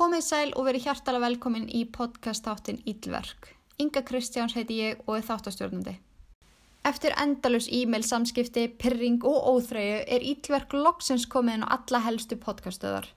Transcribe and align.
Komið 0.00 0.22
sæl 0.24 0.50
og 0.56 0.64
verið 0.64 0.86
hjartalega 0.86 1.26
velkomin 1.26 1.66
í 1.76 1.82
podcast-táttin 1.92 2.78
Ílverk. 2.88 3.50
Inga 3.84 4.00
Kristjáns 4.08 4.54
heiti 4.56 4.78
ég 4.80 5.00
og 5.04 5.18
er 5.18 5.24
þáttastjórnandi. 5.26 5.92
Eftir 6.88 7.12
endalus 7.20 7.66
e-mail 7.68 8.06
samskipti, 8.08 8.62
pyrring 8.80 9.18
og 9.28 9.50
óþreyju 9.50 9.98
er 10.16 10.22
Ílverk 10.24 10.72
loksins 10.72 11.26
komið 11.34 11.58
inn 11.58 11.66
á 11.68 11.76
alla 11.76 12.00
helstu 12.06 12.38
podcastöðar. 12.40 13.10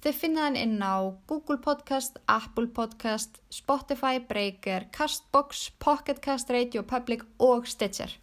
Þið 0.00 0.16
finna 0.22 0.46
hann 0.46 0.56
inn 0.56 0.80
á 0.80 1.12
Google 1.28 1.58
Podcast, 1.66 2.16
Apple 2.24 2.70
Podcast, 2.78 3.42
Spotify, 3.52 4.16
Breaker, 4.30 4.86
Castbox, 4.96 5.66
Pocketcast, 5.84 6.48
Radio 6.48 6.80
Public 6.80 7.26
og 7.44 7.68
Stitcher. 7.68 8.16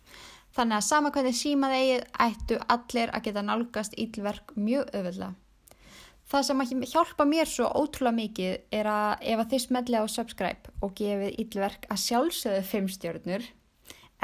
Þannig 0.58 0.80
að 0.80 0.88
sama 0.88 1.14
hvernig 1.14 1.38
símað 1.38 1.78
eigið 1.78 2.10
ættu 2.26 2.58
allir 2.74 3.14
að 3.14 3.30
geta 3.30 3.46
nálgast 3.46 3.94
Ílverk 4.02 4.58
mjög 4.58 4.90
öfullega. 4.98 5.36
Það 6.30 6.44
sem 6.46 6.82
hjálpa 6.92 7.26
mér 7.26 7.50
svo 7.50 7.68
ótrúlega 7.74 8.14
mikið 8.20 8.76
er 8.78 8.88
að 8.92 9.24
ef 9.32 9.40
að 9.42 9.48
þið 9.54 9.62
smelli 9.64 9.98
á 9.98 10.06
subscribe 10.14 10.74
og 10.86 10.92
gefið 11.00 11.40
íllverk 11.42 11.88
að 11.90 12.02
sjálfsögðu 12.04 12.66
fimm 12.70 12.90
stjórnur, 12.94 13.48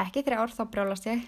ekki 0.04 0.22
þrjár 0.28 0.54
þá 0.54 0.62
brjálast 0.70 1.08
ég, 1.10 1.24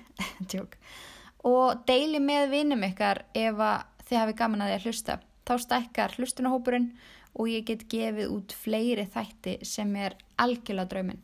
og 1.52 1.82
deili 1.88 2.22
með 2.22 2.54
vinum 2.54 2.86
ykkar 2.86 3.24
ef 3.34 3.58
að 3.58 4.06
þið 4.06 4.20
hafi 4.22 4.38
gaman 4.38 4.62
að 4.62 4.70
því 4.70 4.78
að 4.78 4.86
hlusta. 4.86 5.18
Þá 5.48 5.54
stækkar 5.64 6.16
hlustunahópurinn 6.18 6.88
og 7.34 7.50
ég 7.50 7.66
get 7.66 7.86
gefið 7.90 8.32
út 8.36 8.54
fleiri 8.54 9.08
þætti 9.10 9.58
sem 9.66 9.94
er 9.98 10.14
algjörlega 10.38 10.92
drauminn. 10.94 11.22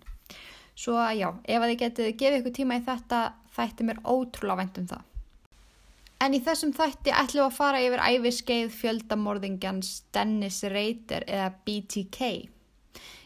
Svo 0.74 0.98
já, 1.14 1.28
ef 1.30 1.62
að 1.62 1.70
þið 1.70 1.80
getið 1.84 2.14
gefið 2.18 2.40
ykkur 2.40 2.58
tíma 2.58 2.80
í 2.80 2.86
þetta, 2.90 3.26
þætti 3.54 3.86
mér 3.86 4.02
ótrúlega 4.02 4.64
vænt 4.64 4.80
um 4.82 4.94
það. 4.96 5.10
En 6.24 6.32
í 6.32 6.38
þessum 6.40 6.70
þætti 6.72 7.12
ætlum 7.12 7.50
að 7.50 7.56
fara 7.58 7.80
yfir 7.84 8.00
æfiskeið 8.00 8.70
fjöldamorðingjans 8.78 9.88
Dennis 10.16 10.62
Rader 10.72 11.26
eða 11.28 11.50
BTK. 11.66 12.28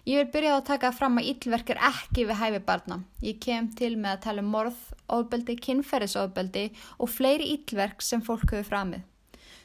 Ég 0.09 0.19
vil 0.19 0.31
byrja 0.33 0.57
á 0.57 0.59
að 0.59 0.67
taka 0.73 0.91
fram 0.97 1.21
að 1.21 1.29
íllverk 1.31 1.71
er 1.75 1.83
ekki 1.93 2.25
við 2.27 2.41
hæfi 2.41 2.61
barna. 2.67 2.97
Ég 3.23 3.39
kem 3.45 3.69
til 3.79 3.93
með 3.95 4.17
að 4.17 4.25
tala 4.25 4.43
um 4.43 4.51
morð, 4.51 4.81
ofbeldi, 5.15 5.55
kynferðisofbeldi 5.69 6.65
og 6.99 7.13
fleiri 7.13 7.47
íllverk 7.55 8.03
sem 8.03 8.25
fólk 8.25 8.49
hefur 8.51 8.67
framið. 8.73 9.07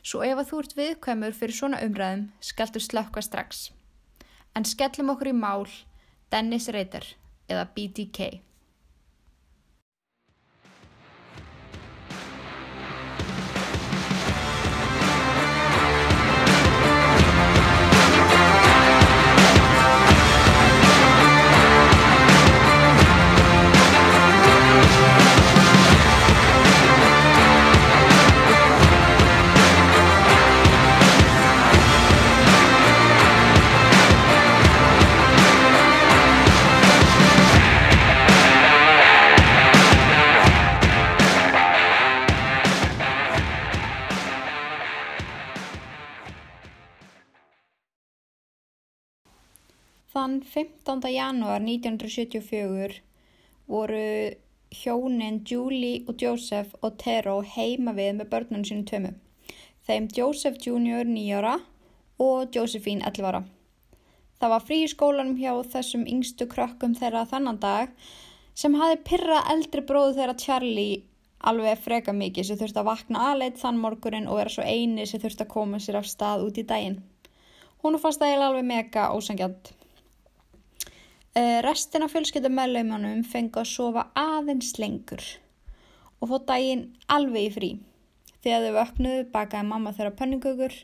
Svo 0.03 0.22
ef 0.27 0.38
að 0.38 0.50
þú 0.52 0.61
ert 0.61 0.77
viðkvæmur 0.83 1.38
fyrir 1.39 1.57
svona 1.57 1.81
umræðum, 1.88 2.27
skaldur 2.44 2.85
slökka 2.85 3.25
strax. 3.25 3.69
En 4.53 4.67
skellum 4.67 5.09
okkur 5.16 5.33
í 5.33 5.38
mál 5.41 5.66
Dennis 6.29 6.69
Rader 6.69 7.16
eða 7.50 7.66
BTK. 7.73 8.44
Þann 50.14 50.44
15. 50.45 51.08
janúar 51.09 51.64
1974 51.66 53.00
voru 53.66 54.02
hjónin 54.69 55.39
Julie 55.50 56.03
og 56.06 56.22
Joseph 56.22 56.75
Otero 56.85 57.40
heima 57.56 57.96
við 57.97 58.19
með 58.19 58.29
börnunum 58.35 58.68
sínum 58.68 58.84
tömu. 58.91 59.12
Þeim 59.88 60.12
Joseph 60.13 60.62
Jr. 60.62 61.09
9 61.09 61.34
ára 61.40 61.56
og 62.22 62.53
Josephine 62.53 63.02
11 63.09 63.31
ára. 63.31 63.41
Það 64.38 64.53
var 64.53 64.69
frí 64.69 64.79
í 64.84 64.94
skólanum 64.94 65.41
hjá 65.41 65.52
þessum 65.73 66.06
yngstu 66.06 66.46
krökkum 66.53 66.94
þeirra 67.02 67.25
þannan 67.34 67.62
dag 67.66 67.97
sem 68.53 68.78
hafi 68.78 69.02
pyrrað 69.09 69.53
eldri 69.57 69.88
bróðu 69.90 70.18
þeirra 70.19 70.41
Charlie 70.46 71.03
alveg 71.41 71.81
freka 71.90 72.13
mikið 72.13 72.52
sem 72.52 72.62
þurfti 72.62 72.84
að 72.85 72.91
vakna 72.94 73.29
aðleitt 73.31 73.63
þann 73.66 73.81
morgunin 73.81 74.29
og 74.29 74.44
vera 74.44 74.59
svo 74.62 74.62
eini 74.62 75.09
sem 75.09 75.25
þurfti 75.25 75.47
að 75.47 75.56
koma 75.57 75.81
sér 75.81 76.03
af 76.03 76.06
stað 76.06 76.46
út 76.52 76.62
í 76.62 76.69
daginn. 76.69 77.02
Hún 77.81 77.97
fannst 77.97 78.22
það 78.22 78.35
eiginlega 78.35 78.52
alveg 78.53 78.75
mega 78.78 79.13
ósangjant. 79.18 79.79
Uh, 81.33 81.63
restin 81.66 82.03
af 82.05 82.11
fjölskyldumöðlaumanum 82.13 83.23
fengi 83.25 83.57
að 83.57 83.71
sofa 83.71 84.03
aðeins 84.21 84.75
lengur 84.77 85.23
og 86.21 86.29
fótt 86.29 86.44
daginn 86.51 86.83
alveg 87.16 87.47
í 87.47 87.53
frí. 87.55 87.69
Þegar 88.45 88.67
þau 88.67 88.75
vöknuðu 88.75 89.23
bakaði 89.33 89.69
mamma 89.72 89.95
þeirra 89.97 90.11
pönningugur 90.19 90.75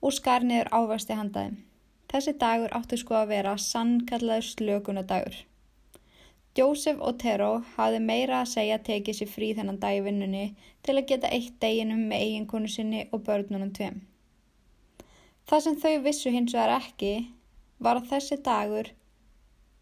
og 0.00 0.16
skar 0.16 0.46
niður 0.48 0.72
ávasti 0.72 1.18
handaði. 1.18 1.58
Þessi 2.08 2.34
dagur 2.40 2.72
átti 2.78 3.00
sko 3.02 3.18
að 3.20 3.34
vera 3.34 3.54
sannkallaður 3.60 4.48
slökunadagur. 4.54 5.36
Joseph 6.56 7.04
Otero 7.04 7.52
hafði 7.76 8.00
meira 8.08 8.40
að 8.40 8.50
segja 8.54 8.80
að 8.80 8.88
tekið 8.88 9.20
sér 9.20 9.32
frí 9.36 9.52
þennan 9.60 9.84
dag 9.84 10.00
í 10.00 10.02
vinnunni 10.08 10.44
til 10.80 10.96
að 10.96 11.08
geta 11.12 11.36
eitt 11.36 11.60
deginum 11.60 12.08
með 12.08 12.24
eiginkonu 12.24 12.72
sinni 12.72 13.04
og 13.12 13.28
börnunum 13.28 13.76
tveim. 13.76 14.00
Það 15.44 15.64
sem 15.68 15.80
þau 15.84 15.94
vissu 16.08 16.32
hins 16.32 16.56
vegar 16.56 16.78
ekki 16.80 17.16
var 17.84 18.00
að 18.00 18.14
þessi 18.16 18.44
dagur 18.48 18.94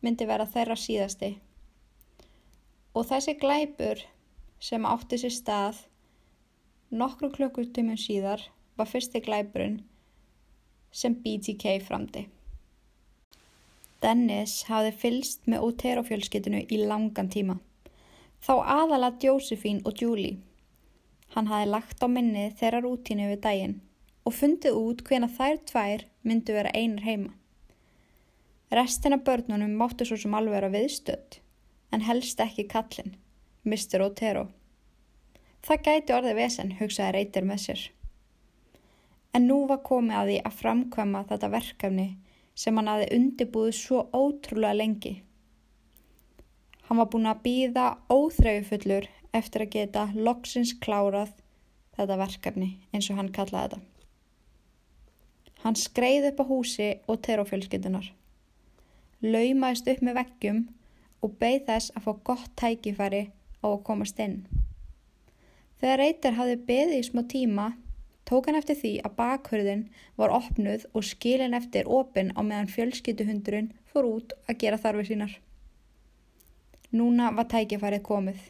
myndi 0.02 0.26
vera 0.28 0.46
þeirra 0.50 0.76
síðasti. 0.78 1.30
Og 2.92 3.06
þessi 3.08 3.36
glæpur 3.40 4.02
sem 4.62 4.84
átti 4.86 5.18
sér 5.22 5.34
stað 5.34 5.80
nokkru 6.92 7.30
klukkutímum 7.32 7.96
síðar 7.96 8.44
var 8.76 8.90
fyrsti 8.90 9.22
glæpurinn 9.24 9.80
sem 10.92 11.14
BTK 11.24 11.78
framdi. 11.86 12.26
Dennis 14.02 14.64
hafði 14.68 14.92
fylst 14.98 15.46
með 15.46 15.68
Otero 15.68 16.02
fjölskytinu 16.04 16.64
í 16.68 16.80
langan 16.82 17.30
tíma. 17.32 17.56
Þá 18.42 18.54
aðala 18.76 19.12
Josephine 19.22 19.84
og 19.86 20.02
Julie. 20.02 20.40
Hann 21.32 21.48
hafði 21.48 21.70
lagt 21.70 22.02
á 22.02 22.08
minni 22.10 22.48
þeirra 22.58 22.82
rútínu 22.82 23.30
við 23.30 23.40
daginn 23.46 23.78
og 24.26 24.34
fundið 24.36 24.78
út 24.78 25.04
hvena 25.06 25.28
þær 25.30 25.60
tvær 25.70 26.04
myndu 26.26 26.54
vera 26.54 26.74
einar 26.74 27.06
heima. 27.06 27.30
Restina 28.72 29.18
börnunum 29.20 29.74
máttu 29.76 30.06
svo 30.08 30.16
sem 30.16 30.32
alveg 30.32 30.54
vera 30.54 30.68
viðstödd, 30.72 31.34
en 31.92 32.04
helst 32.06 32.38
ekki 32.40 32.64
kallin, 32.72 33.10
Mr. 33.68 34.00
Otero. 34.00 34.46
Það 35.60 35.82
gæti 35.88 36.14
orðið 36.16 36.38
vesen, 36.38 36.70
hugsaði 36.78 37.12
reytir 37.18 37.44
með 37.44 37.60
sér. 37.66 37.82
En 39.36 39.44
nú 39.50 39.58
var 39.68 39.82
komið 39.84 40.16
að 40.16 40.30
því 40.30 40.38
að 40.48 40.56
framkvæma 40.60 41.22
þetta 41.28 41.50
verkefni 41.52 42.06
sem 42.62 42.80
hann 42.80 42.88
aði 42.94 43.10
undibúið 43.18 43.76
svo 43.76 44.06
ótrúlega 44.08 44.78
lengi. 44.80 45.12
Hann 46.88 47.02
var 47.02 47.10
búin 47.12 47.28
að 47.28 47.44
býða 47.44 47.86
óþreyjufullur 48.08 49.10
eftir 49.36 49.66
að 49.66 49.72
geta 49.76 50.06
loksins 50.16 50.72
klárað 50.80 51.36
þetta 52.00 52.20
verkefni 52.24 52.70
eins 52.88 53.12
og 53.12 53.20
hann 53.20 53.30
kallaði 53.36 53.76
þetta. 53.76 53.84
Hann 55.68 55.80
skreið 55.84 56.32
upp 56.32 56.40
á 56.40 56.44
húsi 56.48 56.90
og 57.04 57.20
terofjölskyndunar 57.28 58.10
laumaðist 59.22 59.88
upp 59.88 60.02
með 60.02 60.18
veggjum 60.18 60.64
og 61.22 61.38
beigð 61.38 61.68
þess 61.68 61.94
að 61.94 62.06
fá 62.06 62.12
gott 62.28 62.50
tækifæri 62.58 63.22
á 63.62 63.66
að 63.70 63.82
komast 63.86 64.18
inn. 64.22 64.42
Þegar 65.78 65.98
Reyter 66.02 66.36
hafði 66.38 66.58
beðið 66.66 66.98
í 66.98 67.06
smá 67.06 67.22
tíma, 67.30 67.66
tók 68.26 68.48
hann 68.48 68.58
eftir 68.58 68.78
því 68.78 68.92
að 69.06 69.16
bakhörðin 69.18 69.86
var 70.18 70.34
opnuð 70.34 70.86
og 70.92 71.06
skilin 71.06 71.58
eftir 71.58 71.90
opin 71.90 72.34
á 72.38 72.40
meðan 72.42 72.70
fjölskyttuhundurinn 72.70 73.72
fór 73.90 74.08
út 74.10 74.34
að 74.46 74.60
gera 74.62 74.78
þarfið 74.82 75.10
sínar. 75.10 75.34
Núna 76.92 77.32
var 77.34 77.48
tækifærið 77.50 78.02
komið. 78.06 78.40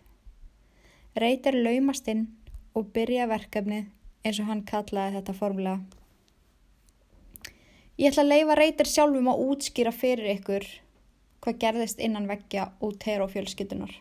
Reyter 1.16 1.56
laumast 1.56 2.08
inn 2.08 2.28
og 2.74 2.88
byrja 2.96 3.28
verkefnið 3.30 3.90
eins 4.24 4.40
og 4.40 4.48
hann 4.48 4.64
kallaði 4.68 5.18
þetta 5.18 5.36
formulega. 5.36 6.01
Ég 8.02 8.10
ætla 8.10 8.24
að 8.24 8.32
leifa 8.32 8.54
reytir 8.58 8.88
sjálfum 8.90 9.28
að 9.30 9.42
útskýra 9.46 9.92
fyrir 9.94 10.26
ykkur 10.32 10.64
hvað 11.44 11.58
gerðist 11.62 12.00
innan 12.02 12.24
veggja 12.26 12.64
og 12.82 12.96
tero 12.98 13.28
fjölskytunar. 13.30 13.92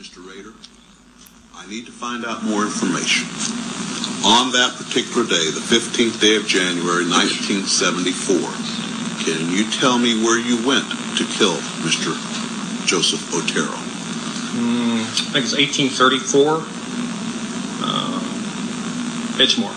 Mr. 0.00 0.24
Rader, 0.24 0.54
I 1.52 1.68
need 1.68 1.84
to 1.84 1.92
find 1.92 2.24
out 2.24 2.40
more 2.44 2.64
information. 2.64 3.28
On 4.24 4.48
that 4.52 4.72
particular 4.80 5.28
day, 5.28 5.44
the 5.52 5.60
15th 5.60 6.16
day 6.24 6.36
of 6.40 6.48
January 6.48 7.04
1974, 7.04 8.40
can 9.28 9.52
you 9.52 9.68
tell 9.76 9.98
me 10.00 10.16
where 10.24 10.40
you 10.40 10.56
went 10.64 10.88
to 11.20 11.24
kill 11.36 11.60
Mr. 11.84 12.16
Joseph 12.88 13.20
Otero? 13.36 13.76
Mm, 14.56 15.04
I 15.04 15.36
think 15.36 15.44
it's 15.44 15.52
1834, 15.52 16.64
uh, 17.84 18.24
Edgemore. 19.36 19.76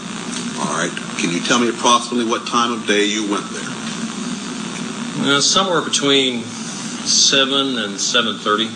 All 0.64 0.72
right. 0.80 1.09
Can 1.19 1.31
you 1.31 1.42
tell 1.42 1.60
me 1.60 1.68
approximately 1.68 2.24
what 2.24 2.48
time 2.48 2.71
of 2.71 2.88
day 2.88 3.04
you 3.04 3.30
went 3.30 3.44
there? 3.51 3.69
Uh, 5.27 5.42
somewhere 5.42 5.81
between 5.81 6.44
seven 6.44 7.77
and 7.77 8.00
seven 8.00 8.38
thirty. 8.38 8.68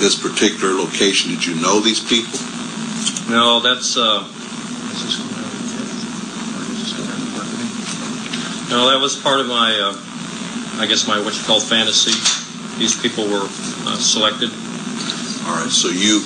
This 0.00 0.16
particular 0.16 0.72
location, 0.72 1.30
did 1.30 1.44
you 1.44 1.56
know 1.60 1.80
these 1.80 2.00
people? 2.00 2.38
No, 3.28 3.60
that's 3.60 3.98
uh, 3.98 4.24
no, 8.70 8.88
that 8.88 8.98
was 8.98 9.14
part 9.14 9.40
of 9.40 9.46
my, 9.46 9.76
uh, 9.76 10.80
I 10.80 10.86
guess 10.86 11.06
my 11.06 11.20
what 11.20 11.36
you 11.36 11.44
call 11.44 11.60
fantasy. 11.60 12.16
These 12.78 13.00
people 13.00 13.28
were 13.28 13.44
uh, 13.44 13.98
selected. 13.98 14.50
All 15.46 15.60
right, 15.60 15.70
so 15.70 15.88
you 15.88 16.24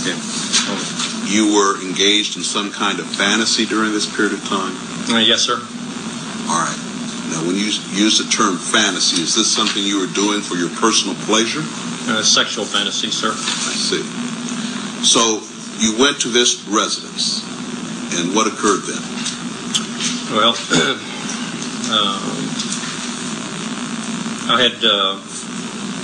Okay. 0.00 1.19
You 1.30 1.54
were 1.54 1.80
engaged 1.80 2.36
in 2.36 2.42
some 2.42 2.72
kind 2.72 2.98
of 2.98 3.06
fantasy 3.06 3.64
during 3.64 3.92
this 3.92 4.04
period 4.04 4.34
of 4.34 4.42
time? 4.48 4.74
Uh, 5.14 5.22
yes, 5.22 5.46
sir. 5.46 5.54
All 6.50 6.58
right. 6.58 6.78
Now, 7.30 7.46
when 7.46 7.54
you 7.54 7.70
use 7.94 8.18
the 8.18 8.26
term 8.26 8.58
fantasy, 8.58 9.22
is 9.22 9.36
this 9.36 9.46
something 9.46 9.82
you 9.82 10.00
were 10.00 10.12
doing 10.12 10.42
for 10.42 10.56
your 10.56 10.70
personal 10.82 11.14
pleasure? 11.30 11.62
Uh, 12.10 12.22
sexual 12.24 12.64
fantasy, 12.64 13.10
sir. 13.10 13.30
I 13.30 13.74
see. 13.78 14.02
So 15.06 15.38
you 15.78 15.96
went 15.96 16.20
to 16.22 16.28
this 16.28 16.66
residence, 16.66 17.46
and 18.18 18.34
what 18.34 18.50
occurred 18.50 18.82
then? 18.82 19.02
Well, 20.34 20.50
um, 21.94 22.26
I 24.50 24.58
had 24.58 24.84
uh, 24.84 25.22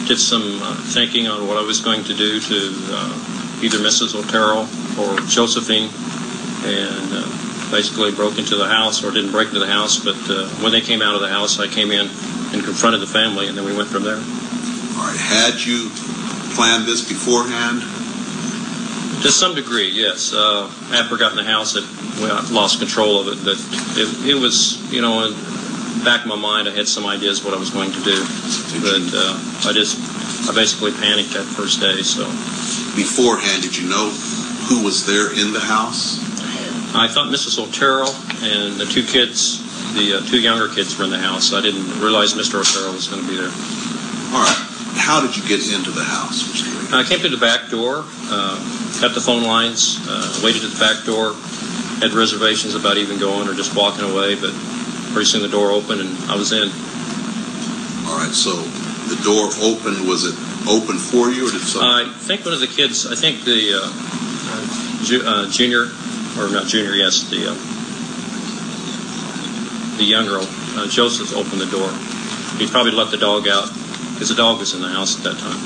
did 0.07 0.19
some 0.19 0.63
uh, 0.63 0.77
thinking 0.95 1.27
on 1.27 1.49
what 1.49 1.57
I 1.57 1.63
was 1.63 1.81
going 1.81 2.05
to 2.05 2.15
do 2.15 2.39
to 2.39 2.71
uh, 2.95 3.61
either 3.63 3.79
Mrs. 3.79 4.15
Otero 4.15 4.69
or 4.99 5.21
Josephine, 5.27 5.91
and 6.65 7.09
uh, 7.13 7.71
basically 7.71 8.13
broke 8.13 8.39
into 8.39 8.57
the 8.57 8.67
house, 8.67 9.05
or 9.05 9.11
didn't 9.11 9.33
break 9.33 9.49
into 9.49 9.61
the 9.61 9.67
house, 9.67 9.99
but 9.99 10.17
uh, 10.31 10.49
when 10.63 10.73
they 10.73 10.81
came 10.81 11.03
out 11.03 11.15
of 11.15 11.21
the 11.21 11.29
house, 11.29 11.59
I 11.59 11.67
came 11.69 11.91
in 11.91 12.09
and 12.53 12.65
confronted 12.65 13.01
the 13.01 13.07
family, 13.07 13.49
and 13.49 13.57
then 13.57 13.65
we 13.65 13.77
went 13.77 13.89
from 13.89 14.05
there. 14.05 14.17
All 14.17 15.07
right. 15.07 15.19
Had 15.19 15.61
you 15.61 15.91
planned 16.55 16.87
this 16.87 17.07
beforehand? 17.07 17.83
To 19.23 19.31
some 19.33 19.55
degree, 19.55 19.91
yes. 19.91 20.33
Uh, 20.33 20.71
after 20.93 21.17
I 21.17 21.19
got 21.19 21.33
in 21.33 21.37
the 21.37 21.45
house, 21.45 21.75
it, 21.75 21.85
well, 22.21 22.37
I 22.37 22.49
lost 22.51 22.79
control 22.79 23.21
of 23.21 23.29
it, 23.29 23.45
but 23.45 23.57
it, 23.99 24.37
it 24.37 24.41
was, 24.41 24.81
you 24.93 25.01
know, 25.01 25.27
in 25.27 25.33
the 25.33 26.03
back 26.05 26.23
of 26.23 26.29
my 26.29 26.37
mind, 26.37 26.69
I 26.69 26.73
had 26.73 26.87
some 26.87 27.07
ideas 27.07 27.43
what 27.43 27.55
I 27.55 27.59
was 27.59 27.71
going 27.71 27.91
to 27.93 28.03
do, 28.05 28.17
but 28.81 29.05
uh, 29.13 29.69
I 29.69 29.73
just, 29.73 29.99
I 30.49 30.55
basically 30.55 30.93
panicked 30.93 31.33
that 31.33 31.45
first 31.45 31.81
day. 31.81 32.03
So 32.03 32.25
Beforehand, 32.97 33.63
did 33.63 33.77
you 33.77 33.91
know 33.91 34.09
who 34.69 34.85
was 34.85 35.07
there 35.07 35.31
in 35.33 35.53
the 35.53 35.61
house? 35.61 36.19
I 36.95 37.09
thought 37.09 37.29
Mrs. 37.29 37.59
Otero 37.59 38.07
and 38.43 38.81
the 38.81 38.87
two 38.87 39.03
kids, 39.03 39.63
the 39.95 40.19
uh, 40.19 40.21
two 40.27 40.41
younger 40.41 40.73
kids, 40.73 40.97
were 40.99 41.05
in 41.05 41.11
the 41.11 41.19
house. 41.19 41.53
I 41.53 41.61
didn't 41.61 42.01
realize 42.01 42.35
Mr. 42.35 42.59
Otero 42.61 42.93
was 42.93 43.07
going 43.07 43.23
to 43.23 43.29
be 43.29 43.37
there. 43.37 43.53
All 44.33 44.43
right. 44.43 44.63
How 44.97 45.21
did 45.21 45.37
you 45.37 45.47
get 45.47 45.61
into 45.73 45.91
the 45.91 46.03
house, 46.03 46.43
I 46.93 47.03
came 47.03 47.19
through 47.19 47.37
the 47.37 47.43
back 47.43 47.69
door, 47.69 48.05
uh, 48.31 48.57
cut 48.99 49.13
the 49.15 49.21
phone 49.21 49.43
lines, 49.43 49.99
uh, 50.09 50.41
waited 50.43 50.65
at 50.65 50.71
the 50.71 50.81
back 50.81 51.05
door, 51.05 51.35
had 52.01 52.13
reservations 52.13 52.75
about 52.75 52.97
even 52.97 53.19
going 53.19 53.49
or 53.49 53.55
just 53.55 53.77
walking 53.77 54.09
away, 54.09 54.35
but 54.35 54.55
pretty 55.13 55.27
soon 55.27 55.43
the 55.43 55.49
door 55.49 55.71
opened 55.71 56.01
and 56.01 56.11
I 56.31 56.37
was 56.37 56.53
in. 56.53 56.71
All 58.09 58.17
right. 58.17 58.33
So 58.33 58.57
the 59.11 59.21
door 59.23 59.51
opened. 59.63 60.07
Was 60.09 60.25
it 60.25 60.35
open 60.69 60.99
for 60.99 61.31
you, 61.31 61.49
or 61.49 61.51
did 61.51 61.63
someone? 61.63 62.07
I 62.07 62.13
think 62.13 62.45
one 62.45 62.55
of 62.55 62.61
the 62.61 62.67
kids, 62.67 63.07
I 63.07 63.15
think 63.15 63.45
the 63.45 63.75
uh, 63.75 63.83
uh, 63.83 64.16
ju- 65.07 65.23
uh, 65.25 65.49
junior, 65.49 65.87
or 66.39 66.51
not 66.51 66.67
junior, 66.67 66.93
yes, 66.93 67.31
the 67.31 67.51
uh, 67.51 67.57
the 69.97 70.05
younger, 70.05 70.39
uh, 70.77 70.87
Joseph, 70.89 71.35
opened 71.35 71.61
the 71.61 71.71
door. 71.71 71.89
He 72.59 72.67
probably 72.67 72.93
let 72.93 73.11
the 73.11 73.17
dog 73.17 73.49
out 73.49 73.71
because 74.13 74.29
the 74.29 74.35
dog 74.35 74.59
was 74.59 74.75
in 74.75 74.81
the 74.83 74.89
house 74.89 75.17
at 75.17 75.23
that 75.25 75.39
time. 75.39 75.57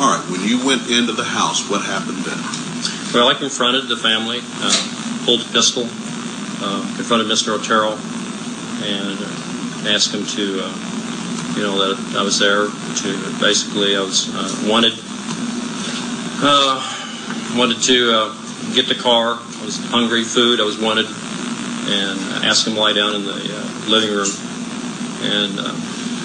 All 0.00 0.16
right. 0.16 0.24
When 0.30 0.42
you 0.46 0.64
went 0.64 0.88
into 0.88 1.12
the 1.12 1.24
house, 1.24 1.68
what 1.68 1.82
happened 1.82 2.18
then? 2.24 2.38
Well, 3.12 3.28
I 3.28 3.34
confronted 3.34 3.88
the 3.88 3.96
family, 3.96 4.40
uh, 4.62 5.24
pulled 5.26 5.40
a 5.42 5.48
pistol, 5.50 5.84
uh, 6.62 6.82
confronted 6.96 7.26
Mr. 7.26 7.58
Otero, 7.58 7.98
and 8.86 9.18
uh, 9.18 9.90
asked 9.90 10.14
him 10.14 10.24
to, 10.24 10.62
uh, 10.62 11.54
you 11.56 11.62
know, 11.62 11.74
that 11.94 12.16
I 12.16 12.22
was 12.22 12.38
there 12.38 12.66
to 12.70 13.08
basically, 13.40 13.96
I 13.96 14.00
was 14.00 14.30
uh, 14.34 14.68
wanted, 14.70 14.94
uh, 16.42 16.78
wanted 17.58 17.82
to 17.82 18.12
uh, 18.14 18.34
get 18.74 18.88
the 18.88 18.94
car. 18.94 19.38
I 19.40 19.64
was 19.64 19.78
hungry, 19.90 20.24
food. 20.24 20.60
I 20.60 20.64
was 20.64 20.78
wanted, 20.78 21.06
and 21.06 22.18
I 22.40 22.46
asked 22.46 22.66
him 22.66 22.74
to 22.74 22.80
lie 22.80 22.92
down 22.92 23.14
in 23.14 23.24
the 23.24 23.36
uh, 23.36 23.88
living 23.88 24.10
room. 24.10 24.30
And 25.22 25.60
uh, 25.60 25.74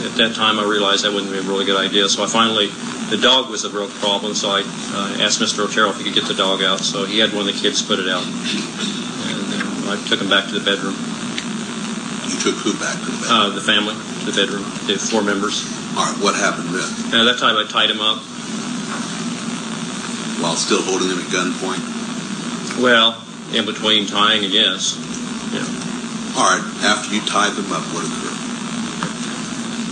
at 0.06 0.16
that 0.18 0.36
time, 0.36 0.60
I 0.60 0.64
realized 0.64 1.04
that 1.04 1.12
wouldn't 1.12 1.32
be 1.32 1.40
a 1.40 1.44
really 1.44 1.66
good 1.66 1.78
idea. 1.78 2.08
So 2.10 2.24
I 2.24 2.28
finally 2.28 2.70
the 3.10 3.18
dog 3.18 3.50
was 3.50 3.66
a 3.66 3.70
real 3.70 3.90
problem, 4.02 4.34
so 4.34 4.50
I 4.50 4.62
uh, 4.62 5.24
asked 5.24 5.40
Mr. 5.40 5.66
Otero 5.66 5.90
if 5.90 5.98
he 5.98 6.04
could 6.04 6.16
get 6.16 6.26
the 6.26 6.34
dog 6.34 6.64
out. 6.64 6.80
So 6.80 7.06
he 7.06 7.20
had 7.20 7.34
one 7.34 7.48
of 7.48 7.54
the 7.54 7.60
kids 7.60 7.82
put 7.82 8.00
it 8.00 8.10
out, 8.10 8.26
and 8.26 9.46
uh, 9.86 9.94
I 9.94 10.02
took 10.10 10.22
him 10.22 10.30
back 10.30 10.50
to 10.50 10.58
the 10.58 10.66
bedroom. 10.66 10.98
You 12.26 12.38
took 12.42 12.58
who 12.66 12.74
back 12.82 12.98
to 12.98 13.10
the 13.14 13.20
bed? 13.22 13.30
Uh, 13.30 13.50
the 13.54 13.62
family 13.62 13.94
to 13.94 14.26
the 14.26 14.34
bedroom, 14.34 14.66
the 14.90 14.98
four 14.98 15.22
members. 15.22 15.62
All 15.94 16.10
right. 16.10 16.18
What 16.18 16.36
happened 16.36 16.74
then? 16.74 16.90
And 17.14 17.30
at 17.30 17.36
that 17.36 17.40
time, 17.40 17.58
I 17.58 17.66
tied 17.70 17.90
him 17.90 18.02
up. 18.02 18.18
While 20.42 20.58
still 20.58 20.82
holding 20.82 21.10
him 21.10 21.20
at 21.20 21.30
gunpoint? 21.32 21.95
Well, 22.80 23.22
in 23.54 23.66
between 23.66 24.06
tying 24.08 24.44
and 24.44 24.54
yes. 24.54 24.98
All 26.36 26.44
right. 26.44 26.62
After 26.84 27.16
you 27.16 27.22
tied 27.22 27.54
them 27.56 27.72
up, 27.72 27.84
what 27.96 28.04
occurred? 28.04 28.36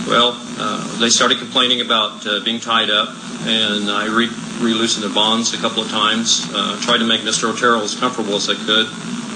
Well, 0.06 0.36
uh, 0.58 0.98
they 0.98 1.08
started 1.08 1.38
complaining 1.38 1.80
about 1.80 2.26
uh, 2.26 2.40
being 2.44 2.60
tied 2.60 2.90
up, 2.90 3.08
and 3.46 3.90
I 3.90 4.06
re- 4.06 4.28
re-loosened 4.60 5.02
the 5.02 5.14
bonds 5.14 5.54
a 5.54 5.56
couple 5.56 5.82
of 5.82 5.88
times. 5.88 6.46
Uh, 6.52 6.78
tried 6.82 6.98
to 6.98 7.06
make 7.06 7.22
Mr. 7.22 7.48
Otero 7.50 7.80
as 7.80 7.98
comfortable 7.98 8.34
as 8.34 8.50
I 8.50 8.54
could. 8.54 8.86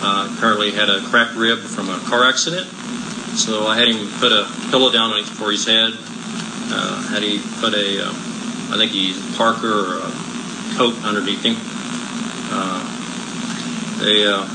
Uh, 0.02 0.28
apparently 0.36 0.70
had 0.70 0.90
a 0.90 1.00
cracked 1.08 1.34
rib 1.34 1.60
from 1.60 1.88
a 1.88 1.98
car 2.00 2.28
accident, 2.28 2.66
so 3.34 3.66
I 3.66 3.78
had 3.78 3.88
him 3.88 4.06
put 4.20 4.30
a 4.30 4.46
pillow 4.70 4.92
down 4.92 5.12
on- 5.12 5.24
for 5.24 5.50
his 5.50 5.64
head. 5.64 5.96
Uh, 6.70 7.02
had 7.08 7.22
he 7.22 7.40
put 7.60 7.72
a, 7.72 8.04
uh, 8.04 8.12
I 8.70 8.76
think 8.76 8.92
he 8.92 9.16
Parker 9.36 9.72
or 9.72 9.98
a 10.00 10.12
coat 10.76 10.94
underneath 11.02 11.42
him. 11.42 11.56
Uh, 13.98 14.04
they, 14.04 14.26
uh, 14.26 14.46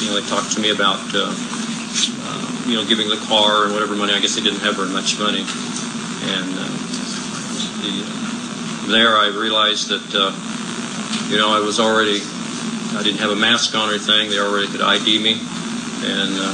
you 0.00 0.06
know, 0.08 0.20
they 0.20 0.26
talked 0.28 0.52
to 0.52 0.60
me 0.60 0.70
about. 0.70 1.00
Uh, 1.14 1.32
you 2.68 2.76
know, 2.76 2.84
giving 2.84 3.08
the 3.08 3.16
car 3.16 3.64
and 3.64 3.72
whatever 3.72 3.96
money. 3.96 4.12
I 4.12 4.20
guess 4.20 4.36
they 4.36 4.42
didn't 4.42 4.60
have 4.60 4.76
very 4.76 4.90
much 4.90 5.18
money. 5.18 5.40
And 5.40 6.52
uh, 6.52 6.68
the, 7.80 8.92
there, 8.92 9.16
I 9.16 9.28
realized 9.28 9.88
that, 9.88 10.04
uh, 10.12 10.36
you 11.32 11.38
know, 11.38 11.48
I 11.48 11.60
was 11.60 11.80
already, 11.80 12.20
I 12.92 13.02
didn't 13.02 13.20
have 13.20 13.30
a 13.30 13.36
mask 13.36 13.74
on 13.74 13.88
or 13.88 13.94
anything. 13.94 14.28
They 14.28 14.38
already 14.38 14.68
could 14.68 14.82
ID 14.82 15.18
me, 15.18 15.40
and 16.04 16.36
uh, 16.36 16.52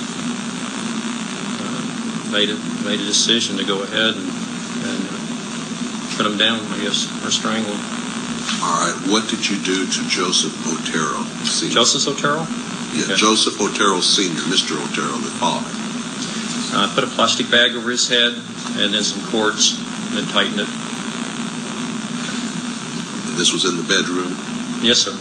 uh, 1.58 2.30
made 2.30 2.50
it 2.50 2.62
made 2.84 3.00
a 3.00 3.04
decision 3.04 3.56
to 3.56 3.64
go 3.64 3.82
ahead 3.82 4.14
and, 4.14 4.30
and 4.30 5.08
uh, 5.10 6.16
put 6.16 6.22
them 6.22 6.38
down, 6.38 6.60
I 6.70 6.78
guess, 6.80 7.10
or 7.26 7.30
strangle 7.32 7.74
them. 7.74 8.03
All 8.62 8.80
right. 8.80 8.96
What 9.08 9.28
did 9.28 9.48
you 9.48 9.56
do 9.62 9.86
to 9.86 10.00
Joseph 10.08 10.54
Otero 10.66 11.22
Sr.? 11.44 11.72
Joseph 11.72 12.08
Otero. 12.08 12.46
Yeah, 12.94 13.04
Okay. 13.04 13.16
Joseph 13.16 13.60
Otero 13.60 14.00
Sr., 14.00 14.42
Mr. 14.46 14.78
Otero, 14.78 15.12
the 15.18 15.34
father. 15.42 15.66
I 16.76 16.84
uh, 16.86 16.94
put 16.94 17.04
a 17.04 17.08
plastic 17.08 17.50
bag 17.50 17.74
over 17.74 17.90
his 17.90 18.08
head 18.08 18.32
and 18.78 18.94
then 18.94 19.02
some 19.02 19.22
cords 19.30 19.78
and 20.08 20.18
then 20.18 20.26
tightened 20.30 20.60
it. 20.60 20.68
This 23.36 23.52
was 23.52 23.64
in 23.64 23.76
the 23.76 23.82
bedroom. 23.82 24.30
Yes, 24.82 24.98
sir. 25.02 25.12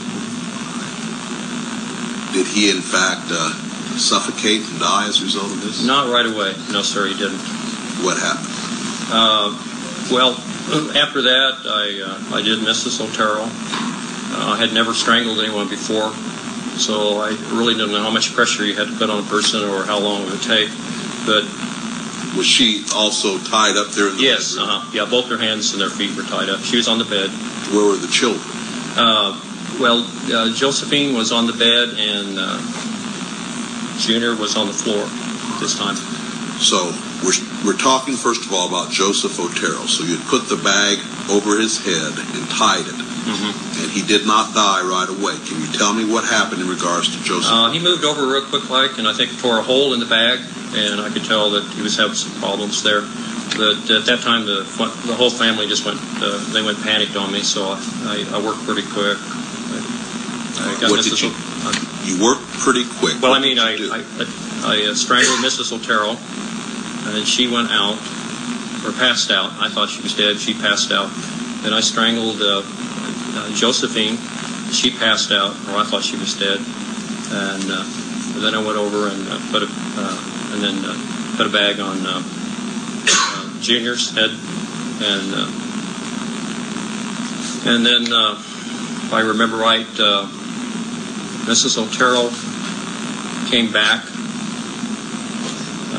Did 2.34 2.48
he, 2.48 2.70
in 2.70 2.82
fact, 2.82 3.26
uh, 3.30 3.54
suffocate 3.98 4.62
and 4.62 4.80
die 4.80 5.08
as 5.08 5.22
a 5.22 5.24
result 5.26 5.52
of 5.52 5.62
this? 5.62 5.84
Not 5.86 6.10
right 6.12 6.26
away. 6.26 6.54
No, 6.72 6.82
sir, 6.82 7.08
he 7.08 7.14
didn't. 7.18 7.42
What 8.06 8.18
happened? 8.18 8.54
Uh, 9.14 9.54
well, 10.14 10.34
after 10.96 11.22
that, 11.24 11.54
I 11.66 12.02
uh, 12.32 12.36
I 12.36 12.42
did 12.42 12.60
Mrs. 12.60 13.02
Otero. 13.02 13.44
Uh, 14.36 14.54
I 14.54 14.58
had 14.58 14.74
never 14.74 14.94
strangled 14.94 15.40
anyone 15.40 15.70
before, 15.70 16.12
so 16.80 17.20
I 17.22 17.30
really 17.54 17.74
didn't 17.76 17.92
know 17.92 18.02
how 18.02 18.10
much 18.10 18.34
pressure 18.34 18.66
you 18.66 18.74
had 18.76 18.88
to 18.88 18.96
put 18.98 19.10
on 19.10 19.20
a 19.24 19.28
person 19.30 19.62
or 19.64 19.84
how 19.84 20.00
long 20.00 20.24
it 20.24 20.32
would 20.32 20.42
take. 20.42 20.70
But 21.26 21.46
Was 22.36 22.48
she 22.48 22.84
also 22.96 23.38
tied 23.46 23.78
up 23.78 23.92
there 23.94 24.10
in 24.10 24.18
the 24.18 24.24
yes, 24.24 24.56
bedroom? 24.56 24.70
uh-huh, 24.70 24.92
yeah, 24.92 25.06
both 25.06 25.30
her 25.30 25.38
hands 25.38 25.72
and 25.74 25.80
their 25.80 25.92
feet 25.92 26.16
were 26.18 26.24
tied 26.24 26.50
up. 26.50 26.62
She 26.62 26.78
was 26.78 26.88
on 26.88 26.98
the 26.98 27.06
bed. 27.06 27.30
Where 27.70 27.86
were 27.86 27.96
the 27.98 28.08
children? 28.10 28.42
Uh, 28.98 29.38
well, 29.80 30.02
uh, 30.34 30.50
Josephine 30.54 31.14
was 31.14 31.32
on 31.32 31.46
the 31.46 31.54
bed, 31.54 31.90
and 31.94 32.38
uh, 32.40 32.58
Junior 34.00 34.34
was 34.36 34.56
on 34.58 34.66
the 34.66 34.74
floor 34.74 35.06
this 35.62 35.78
time. 35.78 35.96
So 36.58 36.90
we're, 37.22 37.38
we're 37.64 37.78
talking, 37.78 38.16
first 38.16 38.46
of 38.46 38.52
all, 38.54 38.68
about 38.68 38.92
Joseph 38.92 39.40
Otero. 39.40 39.86
So 39.88 40.04
you'd 40.04 40.24
put 40.28 40.48
the 40.52 40.58
bag 40.60 41.00
over 41.32 41.58
his 41.60 41.80
head 41.80 42.12
and 42.36 42.44
tied 42.52 42.86
it. 42.88 43.00
Mm-hmm. 43.24 43.80
and 43.80 43.88
he 43.96 44.04
did 44.04 44.28
not 44.28 44.52
die 44.54 44.84
right 44.84 45.08
away. 45.08 45.40
Can 45.48 45.56
you 45.64 45.72
tell 45.72 45.94
me 45.96 46.04
what 46.04 46.28
happened 46.28 46.60
in 46.60 46.68
regards 46.68 47.08
to 47.16 47.24
Joseph? 47.24 47.48
Uh, 47.48 47.72
he 47.72 47.80
moved 47.80 48.04
over 48.04 48.28
real 48.28 48.44
quick 48.44 48.70
like, 48.70 48.98
and 49.00 49.08
I 49.08 49.14
think 49.14 49.32
tore 49.40 49.60
a 49.60 49.64
hole 49.64 49.94
in 49.96 50.02
the 50.04 50.06
bag, 50.06 50.44
and 50.76 51.00
I 51.00 51.08
could 51.08 51.24
tell 51.24 51.50
that 51.56 51.64
he 51.72 51.82
was 51.82 51.96
having 51.96 52.16
some 52.20 52.36
problems 52.44 52.84
there. 52.84 53.00
That 53.56 53.80
at 53.96 54.06
that 54.12 54.20
time, 54.28 54.44
the 54.46 54.68
the 55.08 55.16
whole 55.16 55.30
family 55.32 55.68
just 55.72 55.86
went 55.86 56.00
uh, 56.20 56.36
they 56.52 56.62
went 56.62 56.84
panicked 56.84 57.16
on 57.16 57.32
me, 57.32 57.44
so 57.44 57.64
I, 58.12 58.28
I 58.34 58.44
worked 58.44 58.60
pretty 58.68 58.84
quick. 58.92 59.16
I, 59.16 60.76
I 60.76 60.82
got 60.82 60.92
what 60.92 61.00
did 61.04 61.16
you? 61.22 61.32
You 62.04 62.20
worked 62.20 62.44
pretty 62.60 62.84
quick. 63.00 63.22
well, 63.24 63.32
What 63.32 63.40
I 63.40 63.42
mean, 63.42 63.56
I? 63.60 63.80
I, 63.80 64.04
I, 64.20 64.26
I 64.68 64.92
uh, 64.92 64.96
strangled 64.96 65.40
Mrs. 65.40 65.72
Otero, 65.72 66.20
and 67.06 67.16
then 67.16 67.26
she 67.26 67.48
went 67.48 67.70
out 67.72 67.98
or 68.86 68.92
passed 68.94 69.32
out. 69.32 69.52
I 69.60 69.70
thought 69.70 69.90
she 69.90 70.02
was 70.02 70.16
dead. 70.16 70.40
She 70.40 70.54
passed 70.54 70.92
out. 70.92 71.10
Then 71.64 71.74
I 71.74 71.80
strangled 71.80 72.42
uh, 72.42 72.62
uh, 72.64 73.54
Josephine. 73.56 74.18
She 74.72 74.92
passed 74.92 75.32
out, 75.32 75.52
or 75.70 75.78
I 75.78 75.84
thought 75.84 76.04
she 76.04 76.18
was 76.18 76.34
dead. 76.38 76.60
And 76.60 77.64
uh, 77.72 77.84
then 78.42 78.56
I 78.56 78.64
went 78.64 78.78
over 78.78 79.08
and 79.08 79.28
uh, 79.30 79.40
put 79.52 79.64
a 79.64 79.68
uh, 79.70 80.34
and 80.54 80.62
then 80.62 80.86
uh, 80.86 80.94
put 81.38 81.48
a 81.48 81.50
bag 81.50 81.80
on 81.80 82.06
uh, 82.06 82.22
uh, 82.22 83.60
Junior's 83.62 84.12
head, 84.12 84.30
and 84.30 85.34
uh, 85.34 85.50
and 87.66 87.86
then 87.86 88.12
uh, 88.12 88.36
if 88.36 89.14
I 89.14 89.22
remember 89.22 89.58
right, 89.58 89.88
uh, 90.00 90.28
Mrs. 91.46 91.78
Otero 91.78 92.30
came 93.50 93.72
back. 93.72 94.06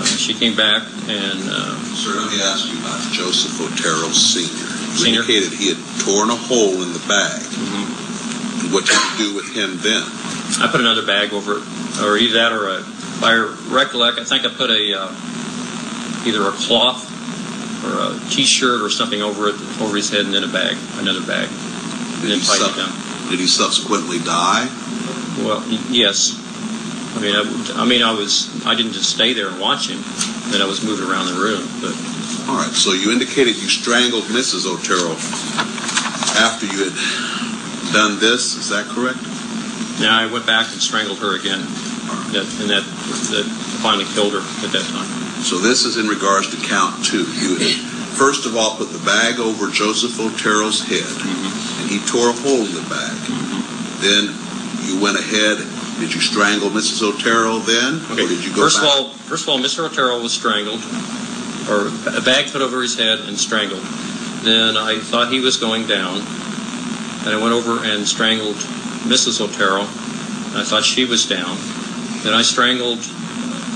She 0.04 0.34
came 0.34 0.56
back 0.56 0.82
and. 1.08 1.40
Uh, 1.49 1.75
Sir, 1.94 2.14
let 2.20 2.30
me 2.32 2.42
ask 2.42 2.66
you 2.73 2.78
about 2.80 3.00
Joseph 3.12 3.54
Otero 3.61 4.08
Sr. 4.11 4.42
You 4.42 4.96
Senior. 4.99 5.20
indicated 5.23 5.52
he 5.52 5.68
had 5.68 5.78
torn 6.04 6.30
a 6.30 6.37
hole 6.37 6.82
in 6.82 6.92
the 6.92 7.02
bag. 7.08 7.40
mhm. 7.40 8.73
What 8.73 8.84
did 8.87 8.94
you 8.96 9.30
do 9.30 9.34
with 9.37 9.49
him 9.54 9.78
then? 9.80 10.02
I 10.61 10.68
put 10.70 10.80
another 10.80 11.04
bag 11.06 11.32
over 11.32 11.58
it, 11.58 11.64
or 12.02 12.16
either 12.16 12.34
that 12.34 12.52
or 12.52 12.68
a. 12.68 12.78
If 12.80 13.23
I 13.23 13.34
recollect, 13.73 14.18
I 14.18 14.25
think 14.25 14.44
I 14.44 14.49
put 14.50 14.70
a 14.70 14.82
uh, 15.00 16.26
either 16.26 16.42
a 16.49 16.52
cloth 16.52 17.06
or 17.84 17.92
a 18.00 18.30
T-shirt 18.30 18.82
or 18.82 18.90
something 18.90 19.23
over 19.23 19.49
it, 19.49 19.56
over 19.80 19.94
his 19.96 20.11
head, 20.11 20.25
and 20.26 20.34
then 20.34 20.42
a 20.44 20.49
bag, 20.49 20.76
another 20.99 21.20
bag, 21.26 21.49
and 21.49 22.30
then 22.30 22.38
he 22.38 22.44
sub- 22.44 22.73
it 22.75 22.76
down. 22.78 22.92
Did 23.30 23.38
he 23.40 23.46
subsequently 23.46 24.18
die? 24.18 24.66
Well, 25.38 25.62
yes. 25.90 26.34
I 27.25 27.26
mean, 27.26 27.37
I, 27.37 27.83
I 27.83 27.85
mean, 27.87 28.02
I 28.02 28.12
was. 28.12 28.52
I 28.66 28.75
didn't 28.75 28.93
just 28.93 29.09
stay 29.09 29.33
there 29.33 29.49
and 29.49 29.61
watch 29.61 29.88
him. 29.88 30.02
Then 30.52 30.61
I 30.61 30.66
was 30.66 30.85
moving 30.85 31.09
around 31.09 31.26
the 31.33 31.40
room, 31.40 31.64
but 31.81 31.97
All 32.49 32.61
right, 32.61 32.73
so 32.76 32.93
you 32.93 33.12
indicated 33.12 33.57
you 33.57 33.69
strangled 33.69 34.25
Mrs. 34.25 34.69
Otero 34.69 35.16
after 36.37 36.66
you 36.66 36.85
had 36.85 36.95
done 37.93 38.21
this. 38.21 38.57
Is 38.57 38.69
that 38.69 38.87
correct? 38.93 39.19
now 40.00 40.19
I 40.19 40.26
went 40.26 40.47
back 40.47 40.73
and 40.73 40.81
strangled 40.83 41.19
her 41.21 41.38
again. 41.38 41.62
That, 42.35 42.47
and 42.61 42.69
that, 42.69 42.83
that 43.31 43.47
finally 43.81 44.04
killed 44.11 44.35
her 44.35 44.43
at 44.66 44.71
that 44.75 44.85
time. 44.90 45.07
So 45.43 45.59
this 45.59 45.85
is 45.85 45.97
in 45.97 46.07
regards 46.11 46.50
to 46.50 46.59
count 46.66 47.04
two. 47.04 47.25
You 47.38 47.57
had 47.57 47.78
first 48.19 48.47
of 48.47 48.57
all 48.57 48.76
put 48.76 48.90
the 48.90 49.02
bag 49.07 49.38
over 49.38 49.71
Joseph 49.71 50.19
Otero's 50.19 50.83
head, 50.83 51.04
mm-hmm. 51.04 51.81
and 51.83 51.87
he 51.90 52.02
tore 52.11 52.31
a 52.31 52.37
hole 52.43 52.66
in 52.66 52.75
the 52.75 52.87
bag. 52.90 53.16
Mm-hmm. 53.28 53.62
Then 54.02 54.35
you 54.83 55.00
went 55.00 55.16
ahead. 55.19 55.62
Did 55.98 56.12
you 56.12 56.20
strangle 56.20 56.70
Mrs. 56.70 57.02
Otero 57.02 57.58
then, 57.58 58.00
or 58.10 58.16
did 58.16 58.44
you 58.44 58.50
go 58.50 58.62
first 58.62 58.80
back? 58.80 58.90
of 58.90 58.98
all, 58.98 59.08
first 59.30 59.44
of 59.44 59.48
all, 59.50 59.58
Mr. 59.58 59.86
Otero 59.86 60.20
was 60.20 60.32
strangled, 60.32 60.82
or 61.70 61.88
a 62.16 62.20
bag 62.20 62.50
put 62.50 62.62
over 62.62 62.82
his 62.82 62.98
head 62.98 63.20
and 63.20 63.38
strangled. 63.38 63.82
Then 64.42 64.76
I 64.76 64.98
thought 64.98 65.32
he 65.32 65.40
was 65.40 65.56
going 65.56 65.86
down, 65.86 66.18
and 67.24 67.30
I 67.30 67.38
went 67.40 67.54
over 67.54 67.84
and 67.84 68.06
strangled 68.06 68.56
Mrs. 69.06 69.40
Otero. 69.40 69.82
And 69.82 70.58
I 70.58 70.64
thought 70.64 70.84
she 70.84 71.04
was 71.04 71.26
down. 71.26 71.56
Then 72.22 72.34
I 72.34 72.42
strangled 72.42 73.00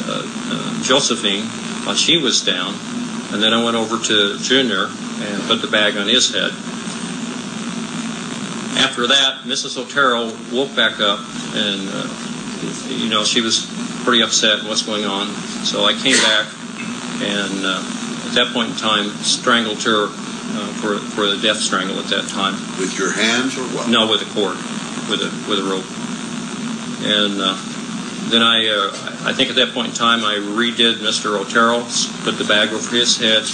uh, 0.06 0.22
uh, 0.24 0.82
Josephine. 0.82 1.44
Thought 1.84 1.96
she 1.96 2.18
was 2.18 2.42
down, 2.42 2.74
and 3.32 3.42
then 3.42 3.54
I 3.54 3.62
went 3.64 3.76
over 3.76 3.98
to 3.98 4.38
Junior 4.38 4.86
and 5.20 5.42
put 5.44 5.60
the 5.60 5.68
bag 5.68 5.96
on 5.96 6.06
his 6.06 6.32
head. 6.32 6.52
After 8.78 9.06
that, 9.06 9.42
Mrs. 9.44 9.76
Otero 9.76 10.32
woke 10.54 10.74
back 10.74 11.00
up, 11.00 11.20
and 11.54 11.88
uh, 11.90 12.06
you 12.88 13.10
know 13.10 13.24
she 13.24 13.40
was 13.40 13.66
pretty 14.04 14.22
upset 14.22 14.64
what's 14.64 14.82
going 14.82 15.04
on. 15.04 15.28
So 15.64 15.84
I 15.84 15.92
came 15.92 16.16
back, 16.22 16.46
and 17.20 17.66
uh, 17.66 17.82
at 18.26 18.34
that 18.34 18.50
point 18.52 18.70
in 18.70 18.76
time, 18.76 19.10
strangled 19.22 19.82
her 19.82 20.06
uh, 20.06 20.72
for 20.80 20.98
for 20.98 21.26
the 21.26 21.38
death 21.42 21.58
strangle 21.58 21.98
at 21.98 22.06
that 22.06 22.28
time. 22.28 22.54
with 22.78 22.98
your 22.98 23.12
hands 23.12 23.58
or 23.58 23.62
what? 23.74 23.88
No, 23.88 24.08
with 24.08 24.22
a 24.22 24.30
cord, 24.32 24.56
with 25.10 25.20
a 25.22 25.30
with 25.50 25.58
a 25.58 25.66
rope. 25.66 25.86
And 27.02 27.40
uh, 27.40 27.54
then 28.28 28.42
I, 28.42 28.68
uh, 28.68 28.90
I 29.24 29.32
think 29.32 29.50
at 29.50 29.56
that 29.56 29.72
point 29.72 29.88
in 29.88 29.94
time, 29.94 30.24
I 30.24 30.36
redid 30.36 31.00
Mr. 31.00 31.38
Otero, 31.38 31.80
put 32.24 32.36
the 32.36 32.44
bag 32.44 32.72
over 32.72 32.94
his 32.94 33.16
head, 33.16 33.44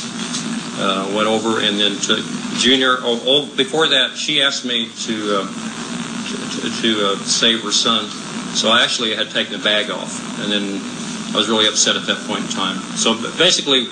uh, 0.76 1.12
went 1.14 1.28
over, 1.28 1.60
and 1.60 1.78
then 1.78 1.96
took 2.00 2.20
Junior. 2.56 2.96
Oh, 3.00 3.20
oh, 3.26 3.56
before 3.56 3.88
that, 3.88 4.16
she 4.16 4.42
asked 4.42 4.64
me 4.64 4.88
to 5.06 5.40
uh, 5.40 5.46
to, 6.28 6.82
to 6.82 7.06
uh, 7.06 7.16
save 7.24 7.62
her 7.62 7.72
son, 7.72 8.08
so 8.54 8.70
I 8.70 8.82
actually 8.82 9.14
had 9.14 9.30
taken 9.30 9.52
the 9.52 9.62
bag 9.62 9.90
off, 9.90 10.18
and 10.40 10.50
then 10.50 10.80
I 11.34 11.36
was 11.36 11.48
really 11.48 11.66
upset 11.66 11.96
at 11.96 12.06
that 12.06 12.18
point 12.26 12.44
in 12.44 12.50
time. 12.50 12.78
So 12.96 13.14
basically, 13.38 13.86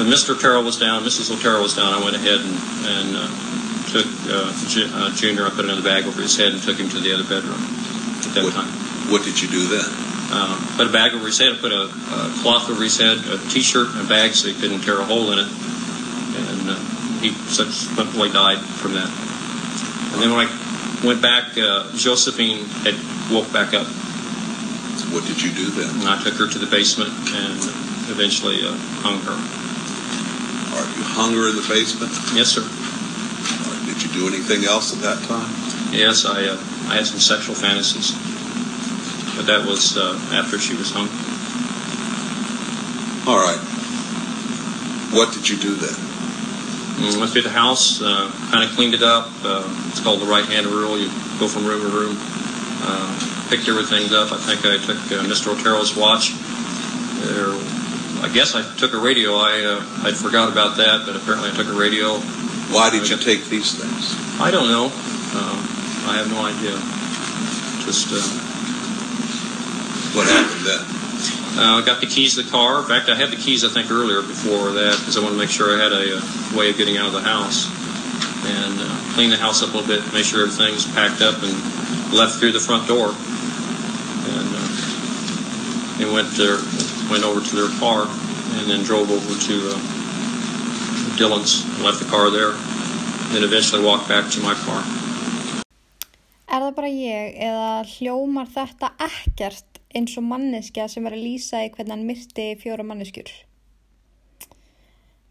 when 0.00 0.08
Mr. 0.08 0.34
Otero 0.36 0.62
was 0.62 0.78
down, 0.78 1.02
Mrs. 1.04 1.32
Otero 1.32 1.62
was 1.62 1.74
down, 1.76 1.92
I 1.92 2.02
went 2.02 2.16
ahead 2.16 2.40
and, 2.40 2.56
and 2.88 3.08
uh, 3.16 3.28
took 3.88 4.06
uh, 4.28 4.52
Ju- 4.68 4.90
uh, 4.92 5.14
Junior, 5.14 5.46
I 5.46 5.50
put 5.50 5.64
another 5.64 5.82
bag 5.82 6.04
over 6.04 6.20
his 6.20 6.36
head 6.36 6.52
and 6.52 6.60
took 6.62 6.76
him 6.76 6.88
to 6.90 7.00
the 7.00 7.12
other 7.14 7.24
bedroom 7.24 7.60
at 8.24 8.32
that 8.36 8.44
What, 8.44 8.52
time. 8.54 8.68
what 9.12 9.24
did 9.24 9.40
you 9.40 9.48
do 9.48 9.68
then? 9.68 9.88
Uh, 10.28 10.56
put 10.76 10.86
a 10.88 10.92
bag 10.92 11.14
over 11.14 11.26
his 11.26 11.38
head, 11.38 11.52
I 11.52 11.56
put 11.56 11.72
a, 11.72 11.84
a 11.88 12.32
cloth 12.42 12.68
over 12.68 12.82
his 12.82 12.98
head, 12.98 13.16
a 13.28 13.38
T-shirt, 13.48 13.88
and 13.94 14.00
a 14.04 14.08
bag 14.08 14.32
so 14.34 14.48
he 14.48 14.54
couldn't 14.54 14.80
tear 14.80 15.00
a 15.00 15.04
hole 15.04 15.32
in 15.32 15.38
it. 15.38 15.48
And 16.36 16.70
uh, 16.70 16.76
he 17.20 17.32
subsequently 17.48 18.30
died 18.30 18.58
from 18.60 18.94
that. 18.94 19.08
And 20.12 20.22
then 20.22 20.30
when 20.32 20.46
I 20.46 20.50
went 21.04 21.20
back, 21.20 21.56
uh, 21.58 21.90
Josephine 21.94 22.64
had 22.84 22.94
woke 23.32 23.52
back 23.52 23.74
up. 23.74 23.86
What 25.12 25.24
did 25.26 25.40
you 25.42 25.52
do 25.52 25.70
then? 25.70 26.00
And 26.00 26.08
I 26.08 26.22
took 26.22 26.34
her 26.34 26.48
to 26.48 26.58
the 26.58 26.66
basement 26.66 27.10
and 27.32 27.58
eventually 28.10 28.64
uh, 28.64 28.74
hung 29.02 29.20
her. 29.22 29.36
All 29.36 30.82
right, 30.82 30.96
you 30.96 31.04
hung 31.04 31.32
her 31.34 31.48
in 31.48 31.56
the 31.56 31.66
basement. 31.68 32.12
Yes, 32.34 32.48
sir. 32.52 32.62
All 32.62 33.72
right, 33.72 33.84
did 33.86 34.02
you 34.02 34.10
do 34.12 34.28
anything 34.28 34.64
else 34.64 34.92
at 34.92 35.00
that 35.02 35.22
time? 35.28 35.48
Yes, 35.92 36.24
I, 36.24 36.44
uh, 36.44 36.58
I 36.90 36.96
had 36.96 37.06
some 37.06 37.20
sexual 37.20 37.54
fantasies. 37.54 38.12
But 39.36 39.46
that 39.46 39.66
was 39.66 39.96
uh, 39.96 40.18
after 40.32 40.58
she 40.58 40.74
was 40.74 40.90
hung. 40.90 41.08
All 43.28 43.38
right. 43.38 43.60
What 45.12 45.32
did 45.32 45.48
you 45.48 45.56
do 45.56 45.74
then? 45.74 46.15
Mm, 46.96 47.20
Went 47.20 47.30
through 47.32 47.42
the 47.42 47.50
house, 47.50 48.00
uh, 48.00 48.30
kind 48.50 48.64
of 48.64 48.74
cleaned 48.74 48.94
it 48.94 49.02
up. 49.02 49.28
Uh, 49.44 49.64
it's 49.90 50.00
called 50.00 50.20
the 50.20 50.26
right-hand 50.26 50.66
rule. 50.66 50.96
You 50.98 51.08
go 51.38 51.46
from 51.46 51.66
room 51.66 51.82
to 51.82 51.88
room, 51.88 52.16
uh, 52.82 53.46
picked 53.50 53.68
everything 53.68 54.08
up. 54.14 54.32
I 54.32 54.38
think 54.38 54.64
I 54.64 54.78
took 54.80 54.96
uh, 55.12 55.24
Mr. 55.28 55.52
Otero's 55.52 55.94
watch. 55.94 56.32
There, 57.20 57.52
I 58.24 58.30
guess 58.32 58.54
I 58.54 58.62
took 58.76 58.94
a 58.94 58.98
radio. 58.98 59.34
I 59.36 59.60
uh, 59.60 60.08
I'd 60.08 60.16
forgot 60.16 60.50
about 60.50 60.78
that, 60.78 61.04
but 61.04 61.16
apparently 61.16 61.50
I 61.50 61.54
took 61.54 61.68
a 61.68 61.76
radio. 61.76 62.16
Why 62.72 62.88
did 62.90 63.08
you 63.08 63.16
take 63.18 63.44
these 63.46 63.74
things? 63.76 64.16
I 64.40 64.50
don't 64.50 64.68
know. 64.68 64.86
Um, 64.86 65.58
I 66.08 66.16
have 66.16 66.30
no 66.32 66.40
idea. 66.44 66.72
Just 67.84 68.08
uh, 68.10 68.24
What 70.16 70.26
happened 70.26 70.64
then? 70.64 70.95
Uh, 71.56 71.80
got 71.82 72.00
the 72.00 72.06
keys 72.06 72.36
to 72.36 72.42
the 72.42 72.50
car. 72.50 72.80
In 72.80 72.86
fact, 72.86 73.08
I 73.08 73.14
had 73.14 73.30
the 73.30 73.36
keys 73.36 73.64
I 73.64 73.68
think 73.68 73.90
earlier 73.90 74.22
before 74.22 74.72
that 74.72 74.96
because 74.98 75.16
I 75.16 75.20
wanted 75.20 75.36
to 75.36 75.40
make 75.40 75.50
sure 75.50 75.74
I 75.74 75.82
had 75.82 75.92
a, 75.92 76.18
uh 76.18 76.56
way 76.56 76.70
of 76.70 76.76
getting 76.76 76.96
out 76.96 77.08
of 77.08 77.12
the 77.12 77.20
house 77.20 77.68
and 78.46 78.80
uh, 78.80 79.14
clean 79.14 79.30
the 79.30 79.36
house 79.36 79.62
up 79.62 79.74
a 79.74 79.76
little 79.76 79.88
bit, 79.88 80.00
make 80.12 80.24
sure 80.24 80.46
everything's 80.46 80.86
packed 80.94 81.20
up 81.20 81.42
and 81.42 81.52
left 82.12 82.38
through 82.38 82.52
the 82.52 82.60
front 82.60 82.86
door. 82.86 83.08
And 83.10 84.48
uh, 84.54 84.68
they 85.98 86.08
went 86.08 86.30
there, 86.36 86.60
went 87.10 87.24
over 87.24 87.40
to 87.40 87.56
their 87.56 87.72
car 87.80 88.06
and 88.56 88.70
then 88.70 88.84
drove 88.84 89.10
over 89.10 89.34
to 89.34 89.54
uh, 89.72 89.78
Dylan's, 91.18 91.64
left 91.82 91.98
the 91.98 92.08
car 92.08 92.30
there, 92.30 92.52
then 93.32 93.42
eventually 93.42 93.84
walked 93.84 94.08
back 94.08 94.30
to 94.32 94.40
my 94.40 94.54
car. 94.64 94.84
Er 96.46 96.62
það 96.62 96.74
bara 96.76 96.88
ég 96.88 97.34
eða 97.42 97.70
hljómar 97.84 98.46
þetta 98.48 98.92
ekkert 99.02 99.75
eins 99.96 100.16
og 100.20 100.26
manneskja 100.28 100.86
sem 100.92 101.06
er 101.08 101.16
að 101.16 101.24
lýsa 101.24 101.62
í 101.64 101.70
hvernig 101.72 101.94
hann 101.94 102.08
myrti 102.08 102.46
fjóra 102.60 102.84
manneskjur? 102.84 103.30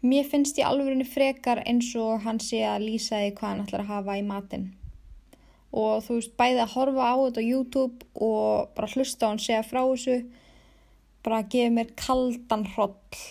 Mér 0.06 0.26
finnst 0.28 0.58
í 0.60 0.64
alvörinu 0.66 1.06
frekar 1.08 1.62
eins 1.66 1.88
og 1.98 2.24
hann 2.26 2.40
sé 2.42 2.60
að 2.66 2.88
lýsa 2.88 3.22
í 3.26 3.30
hvað 3.36 3.52
hann 3.52 3.62
ætlar 3.64 3.84
að 3.84 3.92
hafa 3.92 4.18
í 4.18 4.24
matinn. 4.26 4.66
Og 5.76 6.02
þú 6.04 6.18
veist, 6.18 6.34
bæði 6.38 6.60
að 6.62 6.74
horfa 6.74 7.06
á 7.10 7.14
þetta 7.20 7.42
á 7.42 7.48
YouTube 7.50 8.10
og 8.26 8.74
bara 8.76 8.90
hlusta 8.92 9.26
á 9.26 9.30
hann 9.32 9.42
segja 9.42 9.64
frá 9.66 9.80
þessu, 9.82 10.18
bara 11.26 11.40
að 11.42 11.50
gefa 11.54 11.74
mér 11.78 11.94
kaldan 11.98 12.66
hroll. 12.74 13.22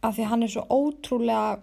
Af 0.00 0.16
því 0.16 0.28
hann 0.30 0.46
er 0.46 0.52
svo 0.54 0.64
ótrúlega 0.68 1.60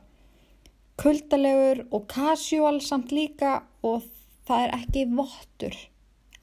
kuldalegur 0.98 1.84
og 1.94 2.08
casual 2.10 2.82
samt 2.82 3.14
líka 3.14 3.62
og 3.86 4.06
það 4.48 4.66
er 4.66 4.76
ekki 4.78 5.06
vottur, 5.14 5.80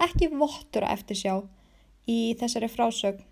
ekki 0.02 0.30
vottur 0.34 0.86
að 0.86 0.98
eftirsjá 0.98 1.36
í 2.10 2.34
þessari 2.40 2.68
frásögn. 2.72 3.22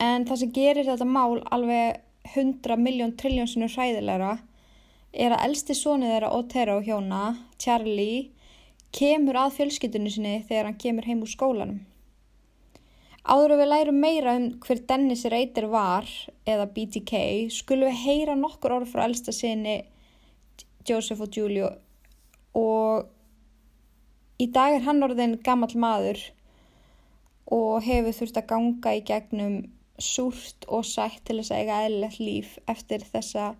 En 0.00 0.24
það 0.28 0.40
sem 0.42 0.52
gerir 0.56 0.88
þetta 0.88 1.08
mál 1.08 1.40
alveg 1.52 2.00
100 2.32 2.76
miljón 2.80 3.16
triljónsinu 3.20 3.68
hræðilegra 3.68 4.38
er 5.12 5.34
að 5.34 5.44
elsti 5.48 5.76
sónið 5.76 6.14
þeirra 6.14 6.32
Otero 6.36 6.78
hjóna, 6.86 7.22
Charlie, 7.60 8.30
kemur 8.96 9.38
að 9.42 9.56
fjölskyldunni 9.58 10.12
sinni 10.14 10.34
þegar 10.48 10.70
hann 10.70 10.80
kemur 10.80 11.08
heim 11.08 11.22
úr 11.24 11.32
skólanum. 11.32 11.80
Áður 13.20 13.58
við 13.60 13.68
lærum 13.68 14.00
meira 14.00 14.34
um 14.38 14.46
hver 14.64 14.80
Dennis 14.88 15.26
Reiter 15.28 15.68
var, 15.70 16.08
eða 16.48 16.70
BTK, 16.72 17.20
skulum 17.52 17.90
við 17.90 18.00
heyra 18.06 18.36
nokkur 18.38 18.78
orð 18.78 18.94
frá 18.94 19.04
elsta 19.04 19.34
sinni 19.36 19.82
Joseph 20.88 21.20
og 21.20 21.36
Julio 21.36 21.68
og 22.56 23.10
í 24.40 24.48
dag 24.50 24.74
er 24.74 24.86
hann 24.86 25.04
orðin 25.04 25.36
gammal 25.44 25.70
maður 25.76 26.22
og 27.50 27.82
hefur 27.84 28.14
þurft 28.14 28.38
að 28.40 28.50
ganga 28.52 28.94
í 28.94 29.04
gegnum 29.06 29.56
súrt 30.00 30.64
og 30.68 30.86
sætt 30.86 31.24
til 31.26 31.40
þess 31.40 31.52
að 31.52 31.62
eiga 31.62 31.80
eðlilegt 31.84 32.20
líf 32.22 32.52
eftir 32.70 33.04
þessa 33.04 33.54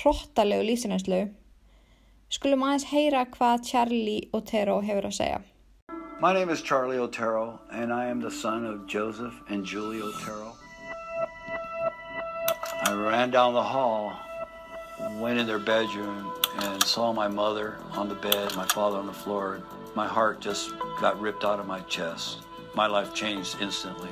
hróttalegu 0.00 0.64
lífsinæslu. 0.66 1.20
Skulum 2.32 2.64
aðeins 2.66 2.88
heyra 2.90 3.26
hvað 3.30 3.68
Charlie 3.68 4.30
Otero 4.34 4.80
hefur 4.82 5.10
að 5.10 5.18
segja. 5.20 5.42
My 6.18 6.32
name 6.32 6.48
is 6.48 6.62
Charlie 6.62 6.98
Otero, 6.98 7.60
and 7.70 7.92
I 7.92 8.06
am 8.06 8.20
the 8.20 8.30
son 8.30 8.64
of 8.64 8.86
Joseph 8.86 9.34
and 9.50 9.66
Julie 9.66 10.00
Otero. 10.00 10.56
I 12.88 12.94
ran 12.94 13.30
down 13.30 13.52
the 13.52 13.62
hall, 13.62 14.14
went 15.20 15.38
in 15.38 15.46
their 15.46 15.58
bedroom, 15.58 16.32
and 16.60 16.82
saw 16.82 17.12
my 17.12 17.28
mother 17.28 17.76
on 17.92 18.08
the 18.08 18.14
bed, 18.14 18.56
my 18.56 18.64
father 18.66 18.96
on 18.96 19.06
the 19.06 19.12
floor. 19.12 19.60
My 19.94 20.06
heart 20.06 20.40
just 20.40 20.72
got 21.00 21.20
ripped 21.20 21.44
out 21.44 21.60
of 21.60 21.66
my 21.66 21.80
chest. 21.80 22.45
My 22.76 22.86
life 22.88 23.14
changed 23.14 23.56
instantly. 23.60 24.10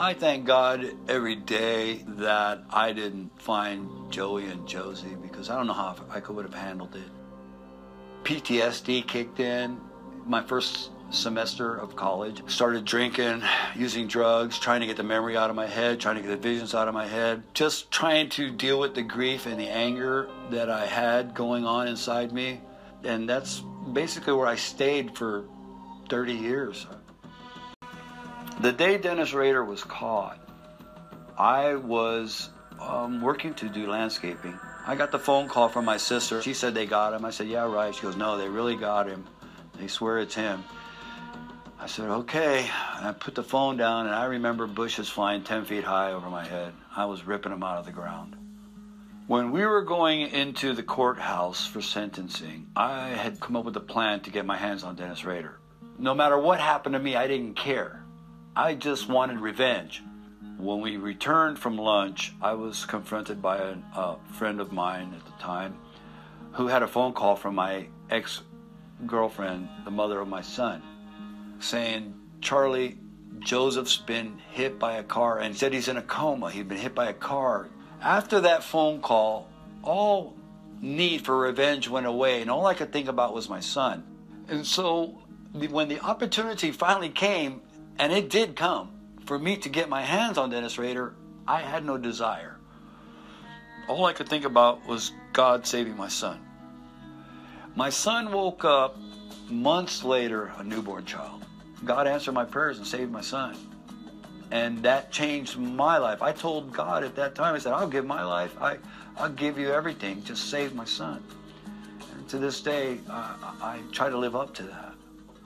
I 0.00 0.14
thank 0.18 0.46
God 0.46 0.84
every 1.08 1.36
day 1.36 2.04
that 2.18 2.64
I 2.70 2.92
didn't 2.92 3.40
find 3.40 3.88
Joey 4.10 4.46
and 4.46 4.66
Josie 4.66 5.16
because 5.22 5.48
I 5.48 5.56
don't 5.56 5.68
know 5.68 5.72
how 5.72 5.94
I 6.10 6.18
could 6.18 6.44
have 6.44 6.54
handled 6.54 6.96
it. 6.96 8.24
PTSD 8.24 9.06
kicked 9.06 9.38
in 9.38 9.80
my 10.26 10.42
first 10.42 10.90
semester 11.10 11.76
of 11.76 11.94
college. 11.94 12.42
Started 12.50 12.84
drinking, 12.84 13.42
using 13.76 14.08
drugs, 14.08 14.58
trying 14.58 14.80
to 14.80 14.88
get 14.88 14.96
the 14.96 15.04
memory 15.04 15.36
out 15.36 15.50
of 15.50 15.56
my 15.56 15.68
head, 15.68 16.00
trying 16.00 16.16
to 16.16 16.22
get 16.22 16.30
the 16.30 16.36
visions 16.36 16.74
out 16.74 16.88
of 16.88 16.94
my 16.94 17.06
head, 17.06 17.44
just 17.54 17.92
trying 17.92 18.28
to 18.30 18.50
deal 18.50 18.80
with 18.80 18.96
the 18.96 19.02
grief 19.02 19.46
and 19.46 19.60
the 19.60 19.68
anger 19.68 20.28
that 20.50 20.68
I 20.68 20.84
had 20.86 21.34
going 21.34 21.64
on 21.64 21.86
inside 21.86 22.32
me. 22.32 22.60
And 23.04 23.28
that's 23.28 23.62
basically 23.92 24.32
where 24.32 24.48
I 24.48 24.56
stayed 24.56 25.16
for 25.16 25.44
30 26.08 26.34
years. 26.34 26.86
The 28.60 28.72
day 28.72 28.98
Dennis 28.98 29.32
Rader 29.32 29.64
was 29.64 29.82
caught, 29.82 30.38
I 31.38 31.76
was 31.76 32.50
um, 32.78 33.22
working 33.22 33.54
to 33.54 33.70
do 33.70 33.88
landscaping. 33.88 34.58
I 34.86 34.96
got 34.96 35.10
the 35.10 35.18
phone 35.18 35.48
call 35.48 35.70
from 35.70 35.86
my 35.86 35.96
sister. 35.96 36.42
She 36.42 36.52
said 36.52 36.74
they 36.74 36.84
got 36.84 37.14
him. 37.14 37.24
I 37.24 37.30
said, 37.30 37.48
Yeah, 37.48 37.72
right. 37.72 37.94
She 37.94 38.02
goes, 38.02 38.16
No, 38.16 38.36
they 38.36 38.50
really 38.50 38.76
got 38.76 39.08
him. 39.08 39.24
They 39.78 39.86
swear 39.86 40.18
it's 40.18 40.34
him. 40.34 40.62
I 41.78 41.86
said, 41.86 42.10
okay. 42.10 42.68
And 42.98 43.08
I 43.08 43.12
put 43.12 43.34
the 43.34 43.42
phone 43.42 43.78
down, 43.78 44.04
and 44.04 44.14
I 44.14 44.26
remember 44.26 44.66
bushes 44.66 45.08
flying 45.08 45.42
10 45.42 45.64
feet 45.64 45.84
high 45.84 46.12
over 46.12 46.28
my 46.28 46.44
head. 46.44 46.74
I 46.94 47.06
was 47.06 47.26
ripping 47.26 47.52
them 47.52 47.62
out 47.62 47.78
of 47.78 47.86
the 47.86 47.92
ground. 47.92 48.36
When 49.26 49.52
we 49.52 49.64
were 49.64 49.80
going 49.80 50.20
into 50.20 50.74
the 50.74 50.82
courthouse 50.82 51.66
for 51.66 51.80
sentencing, 51.80 52.66
I 52.76 53.08
had 53.08 53.40
come 53.40 53.56
up 53.56 53.64
with 53.64 53.76
a 53.78 53.80
plan 53.80 54.20
to 54.20 54.30
get 54.30 54.44
my 54.44 54.58
hands 54.58 54.84
on 54.84 54.96
Dennis 54.96 55.24
Rader. 55.24 55.58
No 55.98 56.14
matter 56.14 56.38
what 56.38 56.60
happened 56.60 56.92
to 56.92 56.98
me, 56.98 57.16
I 57.16 57.26
didn't 57.26 57.54
care. 57.54 57.99
I 58.56 58.74
just 58.74 59.08
wanted 59.08 59.38
revenge. 59.38 60.02
When 60.58 60.80
we 60.80 60.96
returned 60.96 61.58
from 61.58 61.78
lunch, 61.78 62.34
I 62.42 62.54
was 62.54 62.84
confronted 62.84 63.40
by 63.40 63.58
a, 63.58 63.76
a 63.94 64.16
friend 64.32 64.60
of 64.60 64.72
mine 64.72 65.14
at 65.16 65.24
the 65.24 65.42
time 65.42 65.76
who 66.52 66.66
had 66.66 66.82
a 66.82 66.88
phone 66.88 67.12
call 67.12 67.36
from 67.36 67.54
my 67.54 67.86
ex 68.10 68.42
girlfriend, 69.06 69.68
the 69.84 69.90
mother 69.92 70.20
of 70.20 70.26
my 70.26 70.42
son, 70.42 70.82
saying, 71.60 72.12
Charlie, 72.40 72.98
Joseph's 73.38 73.96
been 73.96 74.38
hit 74.50 74.80
by 74.80 74.96
a 74.96 75.04
car 75.04 75.38
and 75.38 75.56
said 75.56 75.72
he's 75.72 75.88
in 75.88 75.96
a 75.96 76.02
coma. 76.02 76.50
He'd 76.50 76.68
been 76.68 76.76
hit 76.76 76.94
by 76.94 77.06
a 77.06 77.14
car. 77.14 77.68
After 78.02 78.40
that 78.40 78.64
phone 78.64 79.00
call, 79.00 79.48
all 79.82 80.36
need 80.80 81.24
for 81.24 81.38
revenge 81.38 81.88
went 81.88 82.06
away, 82.06 82.42
and 82.42 82.50
all 82.50 82.66
I 82.66 82.74
could 82.74 82.92
think 82.92 83.08
about 83.08 83.32
was 83.32 83.48
my 83.48 83.60
son. 83.60 84.04
And 84.48 84.66
so 84.66 85.22
when 85.52 85.88
the 85.88 86.00
opportunity 86.00 86.72
finally 86.72 87.10
came, 87.10 87.62
and 88.00 88.14
it 88.14 88.30
did 88.30 88.56
come, 88.56 88.88
for 89.26 89.38
me 89.38 89.58
to 89.58 89.68
get 89.68 89.90
my 89.90 90.00
hands 90.00 90.38
on 90.38 90.48
Dennis 90.48 90.78
Rader, 90.78 91.12
I 91.46 91.60
had 91.60 91.84
no 91.84 91.98
desire. 91.98 92.56
All 93.88 94.06
I 94.06 94.14
could 94.14 94.26
think 94.26 94.46
about 94.46 94.86
was 94.86 95.12
God 95.34 95.66
saving 95.66 95.98
my 95.98 96.08
son. 96.08 96.40
My 97.76 97.90
son 97.90 98.32
woke 98.32 98.64
up 98.64 98.96
months 99.50 100.02
later, 100.02 100.50
a 100.56 100.64
newborn 100.64 101.04
child. 101.04 101.44
God 101.84 102.06
answered 102.06 102.32
my 102.32 102.46
prayers 102.46 102.78
and 102.78 102.86
saved 102.86 103.12
my 103.12 103.20
son. 103.20 103.54
And 104.50 104.82
that 104.82 105.12
changed 105.12 105.58
my 105.58 105.98
life. 105.98 106.22
I 106.22 106.32
told 106.32 106.72
God 106.72 107.04
at 107.04 107.14
that 107.16 107.34
time, 107.34 107.54
I 107.54 107.58
said, 107.58 107.74
I'll 107.74 107.86
give 107.86 108.06
my 108.06 108.24
life. 108.24 108.56
I, 108.62 108.78
I'll 109.18 109.28
give 109.28 109.58
you 109.58 109.70
everything. 109.70 110.24
Just 110.24 110.48
save 110.48 110.74
my 110.74 110.86
son. 110.86 111.22
And 112.14 112.26
to 112.30 112.38
this 112.38 112.62
day, 112.62 112.98
I 113.10 113.80
try 113.92 114.08
to 114.08 114.16
live 114.16 114.34
up 114.34 114.54
to 114.54 114.62
that. 114.62 114.94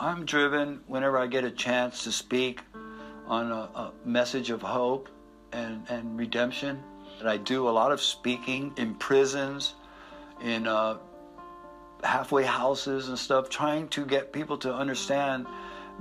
I'm 0.05 0.27
driven 0.27 0.81
whenever 0.87 1.17
I 1.17 1.27
get 1.27 1.45
a 1.45 1.51
chance 1.51 2.05
to 2.05 2.13
speak 2.13 2.61
on 3.27 3.51
a, 3.51 3.55
a 3.55 3.93
message 4.05 4.51
of 4.51 4.61
hope 4.61 5.09
and, 5.51 5.83
and 5.89 6.19
redemption. 6.19 6.83
And 7.21 7.27
I 7.27 7.39
do 7.39 7.67
a 7.67 7.71
lot 7.71 7.91
of 7.91 8.03
speaking 8.03 8.75
in 8.77 8.97
prisons, 8.97 9.73
in 10.43 10.67
uh, 10.67 10.99
halfway 12.03 12.45
houses 12.45 13.09
and 13.09 13.19
stuff, 13.19 13.49
trying 13.49 13.89
to 13.89 14.05
get 14.05 14.31
people 14.31 14.59
to 14.59 14.75
understand 14.75 15.47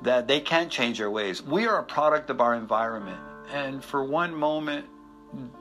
that 0.02 0.28
they 0.28 0.42
can't 0.42 0.70
change 0.70 0.98
their 0.98 1.10
ways. 1.10 1.42
We 1.42 1.66
are 1.68 1.80
a 1.80 1.84
product 1.84 2.30
of 2.30 2.42
our 2.42 2.56
environment. 2.56 3.22
And 3.54 3.82
for 3.82 4.04
one 4.04 4.36
moment, 4.36 4.86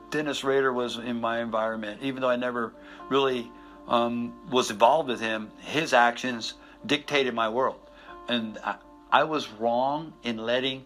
Dennis 0.09 0.43
Rader 0.43 0.73
was 0.73 0.97
in 0.97 1.21
my 1.21 1.39
environment, 1.39 2.01
even 2.03 2.21
though 2.21 2.29
I 2.29 2.35
never 2.35 2.73
really 3.07 3.49
um, 3.87 4.33
was 4.51 4.69
involved 4.69 5.07
with 5.07 5.21
him, 5.21 5.49
his 5.59 5.93
actions 5.93 6.55
dictated 6.85 7.33
my 7.33 7.47
world. 7.47 7.79
And 8.27 8.57
I, 8.63 8.75
I 9.11 9.23
was 9.25 9.49
wrong 9.49 10.13
in 10.23 10.37
letting 10.37 10.85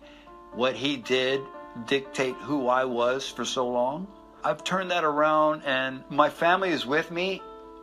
what 0.53 0.75
he 0.75 0.97
did 0.97 1.41
dictate 1.85 2.35
who 2.35 2.67
I 2.67 2.85
was 2.85 3.29
for 3.29 3.45
so 3.45 3.67
long. 3.67 4.07
I've 4.43 4.63
turned 4.63 4.91
that 4.91 5.03
around, 5.03 5.63
and 5.65 6.03
my 6.09 6.29
family 6.29 6.69
is 6.69 6.85
with 6.85 7.11
me 7.11 7.41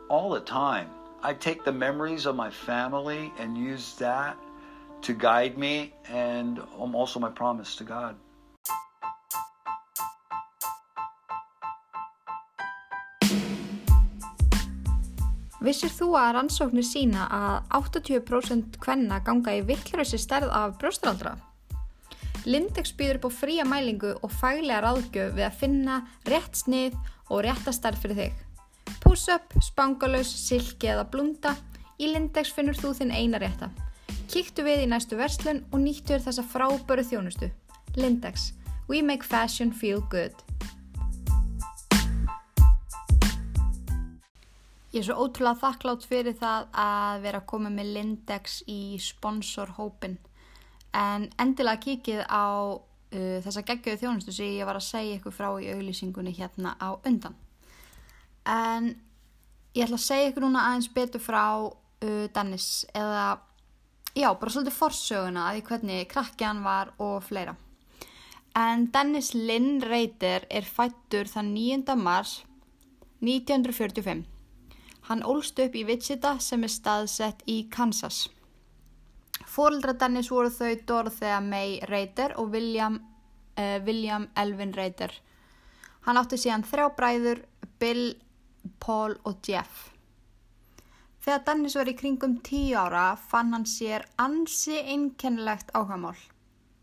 all 0.08 0.30
the 0.30 0.40
time. 0.40 0.90
I 1.22 1.34
take 1.34 1.64
the 1.64 1.72
memories 1.72 2.26
of 2.26 2.36
my 2.36 2.50
family 2.50 3.32
and 3.38 3.56
use 3.56 3.94
that 3.96 4.36
to 5.02 5.14
guide 5.14 5.56
me 5.56 5.92
and 6.08 6.60
also 6.78 7.20
my 7.20 7.30
promise 7.30 7.76
to 7.76 7.84
God. 7.84 8.16
Vissir 15.64 15.88
þú 15.88 16.11
að 16.20 16.35
rannsóknir 16.37 16.85
sína 16.85 17.24
að 17.33 17.70
80% 17.79 18.74
kvenna 18.83 19.22
ganga 19.24 19.55
í 19.57 19.62
vittlurössi 19.64 20.18
stærð 20.20 20.50
af 20.53 20.74
brjóstraldra? 20.83 21.38
Lindex 22.44 22.92
býður 22.98 23.22
upp 23.22 23.29
á 23.33 23.37
fría 23.38 23.64
mælingu 23.64 24.11
og 24.18 24.35
faglega 24.42 24.83
ráðgjöf 24.85 25.33
við 25.38 25.46
að 25.46 25.57
finna 25.62 25.96
rétt 26.29 26.61
snið 26.61 26.98
og 27.31 27.46
rétta 27.46 27.72
stærð 27.72 28.03
fyrir 28.03 28.20
þig. 28.20 28.42
Puss-up, 29.00 29.57
spangalus, 29.64 30.29
silki 30.44 30.90
eða 30.92 31.07
blunda, 31.09 31.55
í 31.96 32.12
Lindex 32.12 32.53
finnur 32.53 32.77
þú 32.77 32.92
þinn 33.00 33.14
eina 33.16 33.40
rétta. 33.40 33.70
Kíktu 34.29 34.66
við 34.66 34.85
í 34.85 34.90
næstu 34.90 35.16
verslun 35.16 35.62
og 35.70 35.81
nýttu 35.81 36.12
þér 36.12 36.27
þessa 36.27 36.44
fráböru 36.53 37.07
þjónustu. 37.09 37.48
Lindex. 37.96 38.50
We 38.88 39.00
make 39.00 39.24
fashion 39.24 39.72
feel 39.72 40.05
good. 40.12 40.37
Ég 44.94 45.00
er 45.00 45.07
svo 45.09 45.24
ótrúlega 45.24 45.59
þakklátt 45.59 46.04
fyrir 46.07 46.37
það 46.38 46.68
að 46.78 47.24
vera 47.24 47.38
að 47.40 47.46
koma 47.50 47.70
með 47.74 47.88
Lindex 47.96 48.61
í 48.70 48.94
sponsorhópin. 49.02 50.12
En 50.94 51.24
endilega 51.42 51.80
kikið 51.83 52.20
á 52.30 52.78
uh, 52.78 53.38
þessa 53.42 53.64
geggjöðu 53.66 53.98
þjónustu 54.04 54.35
sem 54.37 54.52
ég 54.54 54.68
var 54.68 54.78
að 54.78 54.85
segja 54.87 55.16
ykkur 55.16 55.35
frá 55.35 55.48
í 55.59 55.72
auglýsingunni 55.72 56.30
hérna 56.37 56.76
á 56.78 56.94
undan. 56.94 57.35
En 58.46 58.87
ég 59.74 59.83
ætla 59.83 59.98
að 59.98 60.04
segja 60.04 60.28
ykkur 60.28 60.46
núna 60.46 60.62
aðeins 60.68 60.87
betur 60.94 61.24
frá 61.24 61.42
uh, 61.66 62.26
Dennis 62.37 62.68
eða 62.94 63.24
já, 64.14 64.28
bara 64.30 64.54
svolítið 64.54 64.76
forsöguna 64.76 65.48
að 65.48 65.57
því 65.57 65.64
hvernig 65.72 66.04
krakki 66.12 66.46
hann 66.46 66.62
var 66.62 66.92
og 67.02 67.16
fleira. 67.26 67.57
En 68.54 68.87
Dennis 68.94 69.33
Lynn 69.35 69.83
Reiter 69.83 70.46
er 70.46 70.70
fættur 70.70 71.26
þann 71.26 71.50
9. 71.57 71.98
mars 71.98 72.37
1945. 73.26 74.22
Hann 75.08 75.22
ólst 75.22 75.58
upp 75.60 75.74
í 75.76 75.84
Wichita 75.84 76.38
sem 76.40 76.62
er 76.64 76.72
staðsett 76.72 77.42
í 77.50 77.66
Kansas. 77.68 78.24
Fóreldra 79.44 79.92
Dennis 80.00 80.30
voru 80.32 80.48
þau 80.50 80.72
Dorothea 80.88 81.40
May 81.44 81.76
Reiter 81.90 82.32
og 82.40 82.54
William, 82.54 82.96
uh, 83.58 83.78
William 83.84 84.28
Elvin 84.40 84.72
Reiter. 84.72 85.12
Hann 86.06 86.16
átti 86.20 86.38
síðan 86.40 86.64
þrjá 86.64 86.86
bræður, 86.96 87.42
Bill, 87.78 88.14
Paul 88.80 89.18
og 89.28 89.44
Jeff. 89.44 89.90
Þegar 91.24 91.44
Dennis 91.46 91.76
var 91.76 91.88
í 91.88 91.96
kringum 91.96 92.38
tíu 92.44 92.76
ára 92.76 93.14
fann 93.16 93.52
hann 93.56 93.64
sér 93.68 94.06
ansi 94.20 94.76
einkennilegt 94.76 95.72
áhagamál. 95.72 96.16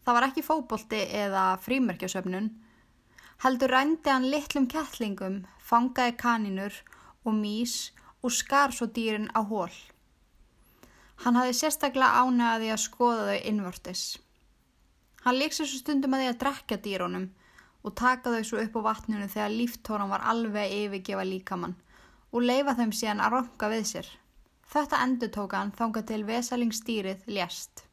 Það 0.01 0.17
var 0.17 0.27
ekki 0.27 0.43
fóbolti 0.45 1.01
eða 1.13 1.43
frímerkjasöfnun. 1.62 2.47
Heldur 3.41 3.73
rændi 3.73 4.10
hann 4.10 4.29
litlum 4.29 4.65
kettlingum, 4.69 5.43
fangaði 5.57 6.15
kaninur 6.17 6.79
og 7.25 7.38
mís 7.38 7.91
og 8.21 8.34
skar 8.34 8.73
svo 8.75 8.88
dýrin 8.88 9.29
á 9.34 9.41
hól. 9.41 9.73
Hann 11.21 11.38
hafði 11.38 11.57
sérstaklega 11.57 12.23
ánægði 12.25 12.71
að 12.73 12.84
skoða 12.86 13.27
þau 13.29 13.47
innvortis. 13.49 14.03
Hann 15.25 15.38
líks 15.38 15.62
þessu 15.62 15.81
stundum 15.81 16.15
að 16.17 16.23
því 16.23 16.29
að 16.31 16.39
drekja 16.43 16.77
dýrónum 16.86 17.27
og 17.86 17.95
taka 17.97 18.34
þau 18.34 18.47
svo 18.47 18.62
upp 18.63 18.77
á 18.77 18.81
vatninu 18.88 19.27
þegar 19.29 19.53
líftóran 19.53 20.10
var 20.13 20.25
alveg 20.31 20.73
yfirgefa 20.79 21.25
líkamann 21.25 21.77
og 22.31 22.47
leifa 22.47 22.73
þeim 22.79 22.93
síðan 22.95 23.21
að 23.21 23.36
ronka 23.36 23.69
við 23.69 23.86
sér. 23.91 24.10
Þetta 24.71 25.01
endur 25.05 25.31
tók 25.36 25.53
hann 25.57 25.73
þánga 25.77 26.03
til 26.10 26.23
vesalingstýrið 26.25 27.27
lést. 27.27 27.84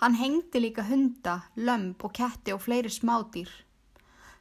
Hann 0.00 0.14
hengdi 0.16 0.62
líka 0.62 0.84
hunda, 0.86 1.40
lömp 1.56 2.04
og 2.04 2.14
ketti 2.16 2.54
og 2.54 2.62
fleiri 2.64 2.92
smádýr. 2.92 3.50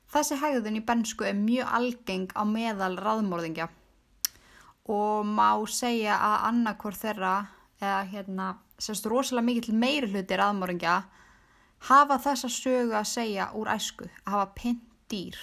Þessi 0.10 0.38
hegðun 0.42 0.80
í 0.80 0.86
bensku 0.86 1.26
er 1.28 1.38
mjög 1.38 1.74
algeng 1.80 2.30
á 2.38 2.44
meðal 2.48 2.96
raðmórðingja 3.00 3.70
og 4.90 5.28
má 5.28 5.54
segja 5.70 6.18
að 6.18 6.36
annarkor 6.50 6.98
þeirra, 6.98 7.36
eða 7.80 8.02
hérna, 8.10 8.50
sérst 8.82 9.06
rosalega 9.10 9.46
mikill 9.46 9.78
meiri 9.78 10.10
hluti 10.10 10.38
raðmórðingja, 10.40 10.96
hafa 11.90 12.18
þessa 12.26 12.50
sögu 12.52 12.98
að 12.98 13.08
segja 13.12 13.52
úr 13.56 13.70
æsku, 13.72 14.10
að 14.26 14.36
hafa 14.36 14.52
pint 14.58 14.86
dýr. 15.10 15.38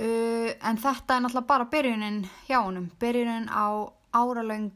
Uh, 0.00 0.52
en 0.64 0.78
þetta 0.80 1.16
er 1.16 1.24
náttúrulega 1.24 1.48
bara 1.48 1.68
byrjunin 1.72 2.22
hjá 2.48 2.60
honum, 2.62 2.88
byrjunin 3.00 3.50
á 3.52 3.88
áralöng, 4.16 4.70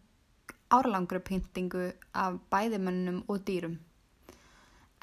áralangri 0.73 1.21
pyntingu 1.25 1.93
af 2.13 2.41
bæðimönnum 2.53 3.23
og 3.29 3.45
dýrum. 3.47 3.79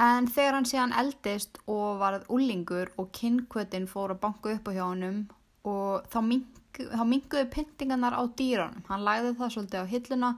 En 0.02 0.28
þegar 0.30 0.58
hann 0.58 0.65
síðan 0.69 0.93
eldist 0.97 1.60
og 1.69 2.00
varð 2.02 2.26
úlingur 2.34 2.89
og 2.97 3.12
kynkvötin 3.17 3.89
fór 3.89 4.15
að 4.15 4.21
banka 4.24 4.54
upp 4.56 4.69
á 4.69 4.71
hjá 4.74 4.84
honum 4.88 5.19
og 5.67 6.08
þá, 6.10 6.19
þá 6.21 6.61
minguðu 6.79 7.49
pyntingarnar 7.53 8.15
á 8.15 8.23
dýrunum. 8.38 8.84
Hann 8.88 9.05
lagði 9.05 9.36
það 9.39 9.53
svolítið 9.55 9.84
á 9.84 9.91
hilluna 9.93 10.31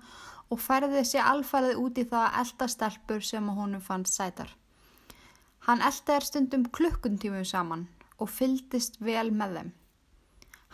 og 0.49 0.59
færði 0.61 1.03
sér 1.07 1.29
alfærið 1.29 1.79
út 1.81 1.97
í 1.97 2.05
það 2.09 2.39
eldastelpur 2.41 3.23
sem 3.25 3.49
honum 3.49 3.81
fannst 3.81 4.17
sætar. 4.17 4.51
Hann 5.67 5.81
eldaði 5.81 6.27
stundum 6.27 6.65
klukkuntímum 6.75 7.45
saman 7.47 7.87
og 8.19 8.29
fyldist 8.29 8.99
vel 9.01 9.31
með 9.31 9.57
þeim. 9.57 9.71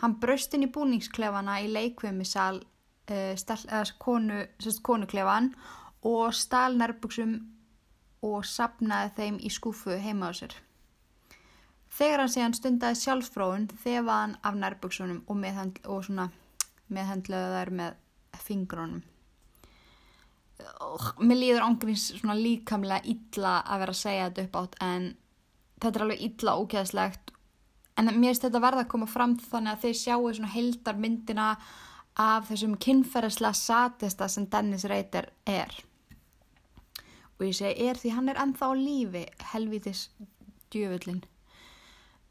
Hann 0.01 0.15
braust 0.23 0.53
inn 0.55 0.65
í 0.65 0.71
búningsklefana 0.71 1.59
í 1.61 1.69
leikvimi 1.71 2.25
sal 2.25 2.61
uh, 3.11 3.93
konu, 3.99 4.45
konuklefan 4.81 5.53
og 6.07 6.33
stál 6.33 6.77
nærbuksum 6.79 7.35
og 8.23 8.45
sapnaði 8.47 9.13
þeim 9.17 9.39
í 9.43 9.51
skúfu 9.51 9.99
heima 9.99 10.31
á 10.31 10.33
sér. 10.35 10.55
Þegar 11.99 12.21
hann 12.23 12.31
síðan 12.31 12.53
stundaði 12.55 12.95
sjálfsfróun 12.95 13.65
þefaði 13.81 14.11
hann 14.13 14.35
af 14.47 14.55
nærbuksunum 14.55 15.23
og, 15.27 15.35
meðhandl, 15.35 15.81
og 15.91 16.05
meðhendlaði 16.95 17.55
þær 17.57 17.71
með 17.75 17.97
fingrunum. 18.39 19.01
Mér 21.19 21.39
líður 21.41 21.65
ángríns 21.65 22.05
líkamlega 22.23 23.03
illa 23.11 23.57
að 23.65 23.81
vera 23.83 23.95
að 23.95 23.99
segja 23.99 24.29
þetta 24.29 24.45
upp 24.45 24.55
átt 24.61 24.77
en 24.85 25.09
þetta 25.79 25.91
er 25.91 26.05
alveg 26.05 26.23
illa 26.27 26.55
ókjæðslegt 26.61 27.33
en 27.99 28.11
mér 28.13 28.29
finnst 28.29 28.45
þetta 28.47 28.61
verða 28.63 28.83
að 28.85 28.91
koma 28.93 29.07
fram 29.11 29.35
þannig 29.43 29.73
að 29.73 29.83
þeir 29.83 29.97
sjáu 30.01 30.31
svona 30.37 30.51
heldar 30.53 30.99
myndina 31.03 31.47
af 32.19 32.47
þessum 32.47 32.77
kynferðislega 32.79 33.59
satista 33.59 34.27
sem 34.31 34.47
Dennis 34.51 34.87
Reiter 34.87 35.29
er. 35.47 35.75
Og 37.39 37.47
ég 37.47 37.59
segi 37.59 37.89
er 37.89 37.99
því 37.99 38.15
hann 38.15 38.31
er 38.31 38.39
ennþá 38.39 38.71
lífi 38.79 39.25
helvitis 39.51 40.07
djöfullin 40.71 41.21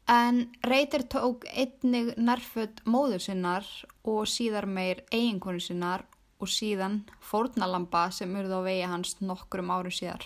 en 0.09 0.47
Reiter 0.65 1.03
tók 1.05 1.45
einnig 1.53 2.15
nærfödd 2.17 2.81
móður 2.89 3.21
sinnar 3.21 3.67
og 4.03 4.25
síðar 4.27 4.65
meir 4.65 5.03
eiginkonu 5.13 5.61
sinnar 5.61 6.05
og 6.39 6.49
síðan 6.49 7.03
fórnalamba 7.21 8.07
sem 8.15 8.33
urði 8.39 8.57
á 8.57 8.61
vegi 8.65 8.87
hans 8.89 9.17
nokkrum 9.21 9.69
áru 9.69 9.91
síðar. 9.93 10.25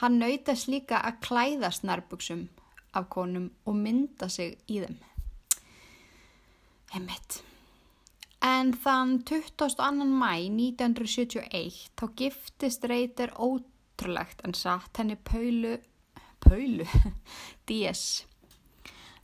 Hann 0.00 0.18
nautast 0.18 0.68
líka 0.70 0.98
að 1.02 1.20
klæðast 1.26 1.84
nærbuksum 1.86 2.48
af 2.98 3.08
konum 3.12 3.50
og 3.66 3.76
mynda 3.78 4.28
sig 4.32 4.56
í 4.66 4.80
þeim. 4.82 4.98
Heimitt. 6.94 7.42
En 8.42 8.72
þann 8.72 9.18
22. 9.26 10.06
mæ 10.06 10.32
1971 10.46 11.90
þá 11.98 12.04
giftist 12.16 12.86
Reiter 12.86 13.34
ótrúlegt 13.34 14.42
en 14.46 14.54
satt 14.54 14.98
henni 15.02 15.18
Paulu, 15.18 15.76
Paulu, 16.40 16.86
D.S. 17.66 18.27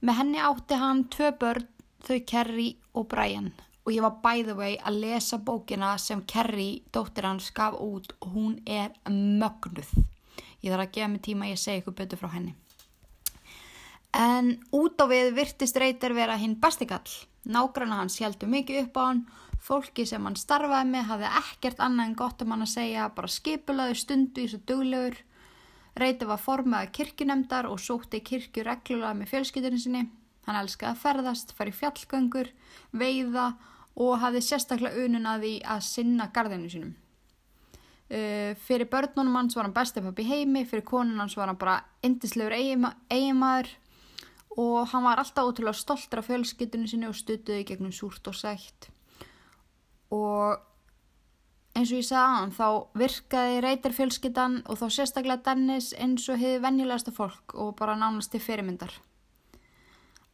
Með 0.05 0.19
henni 0.21 0.41
átti 0.45 0.77
hann 0.77 1.07
tvö 1.09 1.31
börn, 1.41 1.69
þau 2.05 2.19
Kerry 2.29 2.75
og 2.93 3.09
Brian 3.09 3.55
og 3.85 3.93
ég 3.93 4.01
var 4.01 4.17
by 4.25 4.43
the 4.45 4.57
way 4.57 4.77
að 4.81 5.01
lesa 5.03 5.39
bókina 5.39 5.95
sem 6.01 6.23
Kerry, 6.29 6.83
dóttir 6.93 7.27
hans, 7.29 7.51
gaf 7.53 7.77
út 7.81 8.15
og 8.21 8.31
hún 8.33 8.55
er 8.65 8.95
mögnuð. 9.09 9.91
Ég 10.65 10.73
þarf 10.73 10.87
að 10.87 10.93
gefa 10.97 11.09
mig 11.13 11.23
tíma 11.27 11.45
að 11.45 11.53
ég 11.53 11.61
segja 11.61 11.83
ykkur 11.83 11.97
betur 11.99 12.21
frá 12.23 12.31
henni. 12.33 12.55
En 14.17 14.55
út 14.73 14.97
á 14.97 15.05
við 15.11 15.35
virtist 15.37 15.77
reytir 15.77 16.15
vera 16.17 16.39
hinn 16.41 16.57
bastikall. 16.61 17.13
Nágranna 17.45 18.01
hans 18.01 18.17
heldur 18.23 18.49
mikið 18.49 18.87
upp 18.87 18.97
á 18.97 19.03
hann, 19.05 19.23
fólki 19.61 20.07
sem 20.09 20.25
hann 20.25 20.39
starfaði 20.39 20.89
með 20.95 21.09
hafði 21.11 21.33
ekkert 21.43 21.85
annað 21.85 22.09
en 22.09 22.17
gott 22.17 22.45
um 22.45 22.55
hann 22.55 22.65
að 22.65 22.73
segja, 22.73 23.11
bara 23.13 23.29
skipulaði 23.29 24.01
stundu 24.01 24.47
í 24.47 24.49
svo 24.49 24.63
duglegur. 24.65 25.19
Reytir 25.95 26.27
var 26.27 26.41
formaði 26.43 26.91
kirkjunemdar 26.97 27.69
og 27.71 27.79
sótti 27.79 28.19
kirkju 28.25 28.65
reglulega 28.67 29.15
með 29.15 29.31
fjölskyldurinn 29.31 29.83
sinni. 29.83 30.03
Hann 30.45 30.59
elskaði 30.59 30.91
að 30.91 31.01
ferðast, 31.05 31.55
fari 31.57 31.73
fjallgöngur, 31.73 32.51
veiða 32.93 33.53
og 33.95 34.19
hafði 34.21 34.43
sérstaklega 34.43 35.07
unun 35.07 35.31
að 35.31 35.47
sinna 35.87 36.29
gardinu 36.35 36.69
sínum. 36.71 36.93
Uh, 38.05 38.53
fyrir 38.67 38.91
börnunum 38.93 39.39
hans 39.39 39.55
var 39.57 39.65
hann 39.65 39.75
bestapappi 39.75 40.27
heimi, 40.29 40.67
fyrir 40.69 40.85
konun 40.85 41.23
hans 41.23 41.39
var 41.39 41.49
hann 41.49 41.59
bara 41.59 41.79
indislegur 42.05 42.53
eiginmaður 42.53 43.71
og 44.61 44.91
hann 44.91 45.07
var 45.07 45.23
alltaf 45.23 45.49
ótrúlega 45.49 45.79
stoltur 45.79 46.21
af 46.21 46.29
fjölskyldinu 46.29 46.91
sinni 46.91 47.09
og 47.09 47.17
stutuði 47.17 47.65
gegnum 47.67 47.95
súrt 47.95 48.29
og 48.29 48.37
sætt. 48.37 48.91
Og 50.15 50.61
eins 51.75 51.91
og 51.91 51.99
ég 51.99 52.07
sagði 52.07 52.23
aðan 52.25 52.53
þá 52.55 52.67
virkaði 53.01 53.57
reytar 53.65 53.95
fjölskyldan 53.97 54.61
og 54.71 54.79
þá 54.79 54.87
sérstaklega 54.97 55.43
Dennis 55.49 55.91
eins 55.99 56.29
og 56.31 56.39
hefði 56.39 56.63
venjulegasta 56.63 57.15
fólk 57.15 57.57
og 57.59 57.75
bara 57.81 57.97
nánast 57.99 58.31
til 58.33 58.43
fyrirmyndar. 58.43 58.95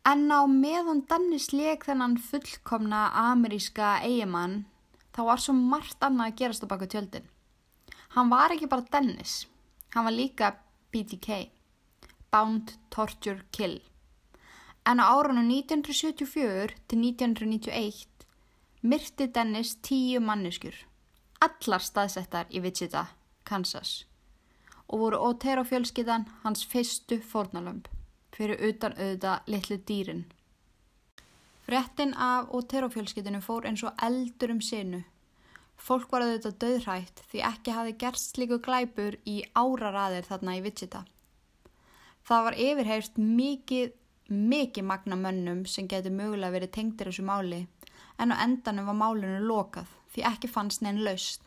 En 0.05 0.29
á 0.33 0.45
meðan 0.49 1.03
Dennis 1.09 1.51
leik 1.53 1.85
þennan 1.89 2.17
fullkomna 2.25 3.09
ameríska 3.29 3.99
eigimann 4.05 4.65
þá 5.17 5.21
var 5.29 5.43
svo 5.43 5.55
margt 5.57 6.05
annað 6.05 6.31
að 6.31 6.39
gerast 6.41 6.65
á 6.65 6.71
baku 6.71 6.89
tjöldin. 6.89 7.27
Hann 8.17 8.31
var 8.33 8.53
ekki 8.53 8.69
bara 8.71 8.89
Dennis, 8.93 9.47
hann 9.95 10.07
var 10.09 10.17
líka 10.17 10.55
BTK, 10.93 11.51
Bound 12.33 12.75
Torture 12.91 13.45
Kill. 13.53 13.81
En 14.89 15.01
á 15.01 15.05
árunum 15.13 15.47
1974 15.53 16.75
til 16.89 16.99
1991 17.05 18.27
myrti 18.83 19.29
Dennis 19.29 19.77
tíu 19.85 20.21
manneskur, 20.25 20.75
allar 21.41 21.81
staðsettar 21.85 22.51
í 22.53 22.61
Wichita, 22.61 23.07
Kansas 23.45 24.05
og 24.91 24.99
voru 25.05 25.21
Otero 25.23 25.63
fjölskyttan 25.65 26.27
hans 26.43 26.65
fyrstu 26.67 27.21
fórnalömp 27.23 27.89
fyrir 28.35 28.61
utan 28.69 28.97
auðvita 28.97 29.39
litlu 29.47 29.79
dýrin. 29.87 30.25
Frettin 31.67 32.15
af 32.15 32.51
Otero-fjölskytinu 32.57 33.39
fór 33.45 33.69
eins 33.69 33.85
og 33.87 33.95
eldur 34.03 34.51
um 34.55 34.61
sinu. 34.65 35.05
Fólk 35.79 36.11
var 36.13 36.25
auðvitað 36.25 36.57
döðrætt 36.65 37.23
því 37.31 37.43
ekki 37.47 37.75
hafi 37.77 37.93
gerst 38.01 38.41
líku 38.41 38.59
glæpur 38.65 39.17
í 39.29 39.37
áraraðir 39.55 40.27
þarna 40.27 40.57
í 40.59 40.65
Wichita. 40.65 41.05
Það 42.27 42.45
var 42.47 42.59
yfirheyrst 42.65 43.21
mikið, 43.21 43.93
mikið 44.29 44.89
magna 44.91 45.17
mönnum 45.21 45.63
sem 45.67 45.89
getur 45.89 46.17
mögulega 46.17 46.57
verið 46.59 46.75
tengdir 46.75 47.13
þessu 47.13 47.27
máli 47.29 47.63
en 48.21 48.35
á 48.35 48.37
endanum 48.45 48.91
var 48.91 48.99
málinu 49.01 49.41
lokað 49.49 49.89
því 50.13 50.27
ekki 50.33 50.51
fannst 50.53 50.85
neinn 50.85 51.03
laust 51.07 51.47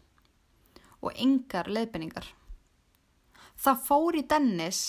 og 1.03 1.13
yngar 1.19 1.69
leðbenningar. 1.69 2.25
Það 3.59 3.81
fór 3.87 4.17
í 4.17 4.23
Dennis 4.27 4.83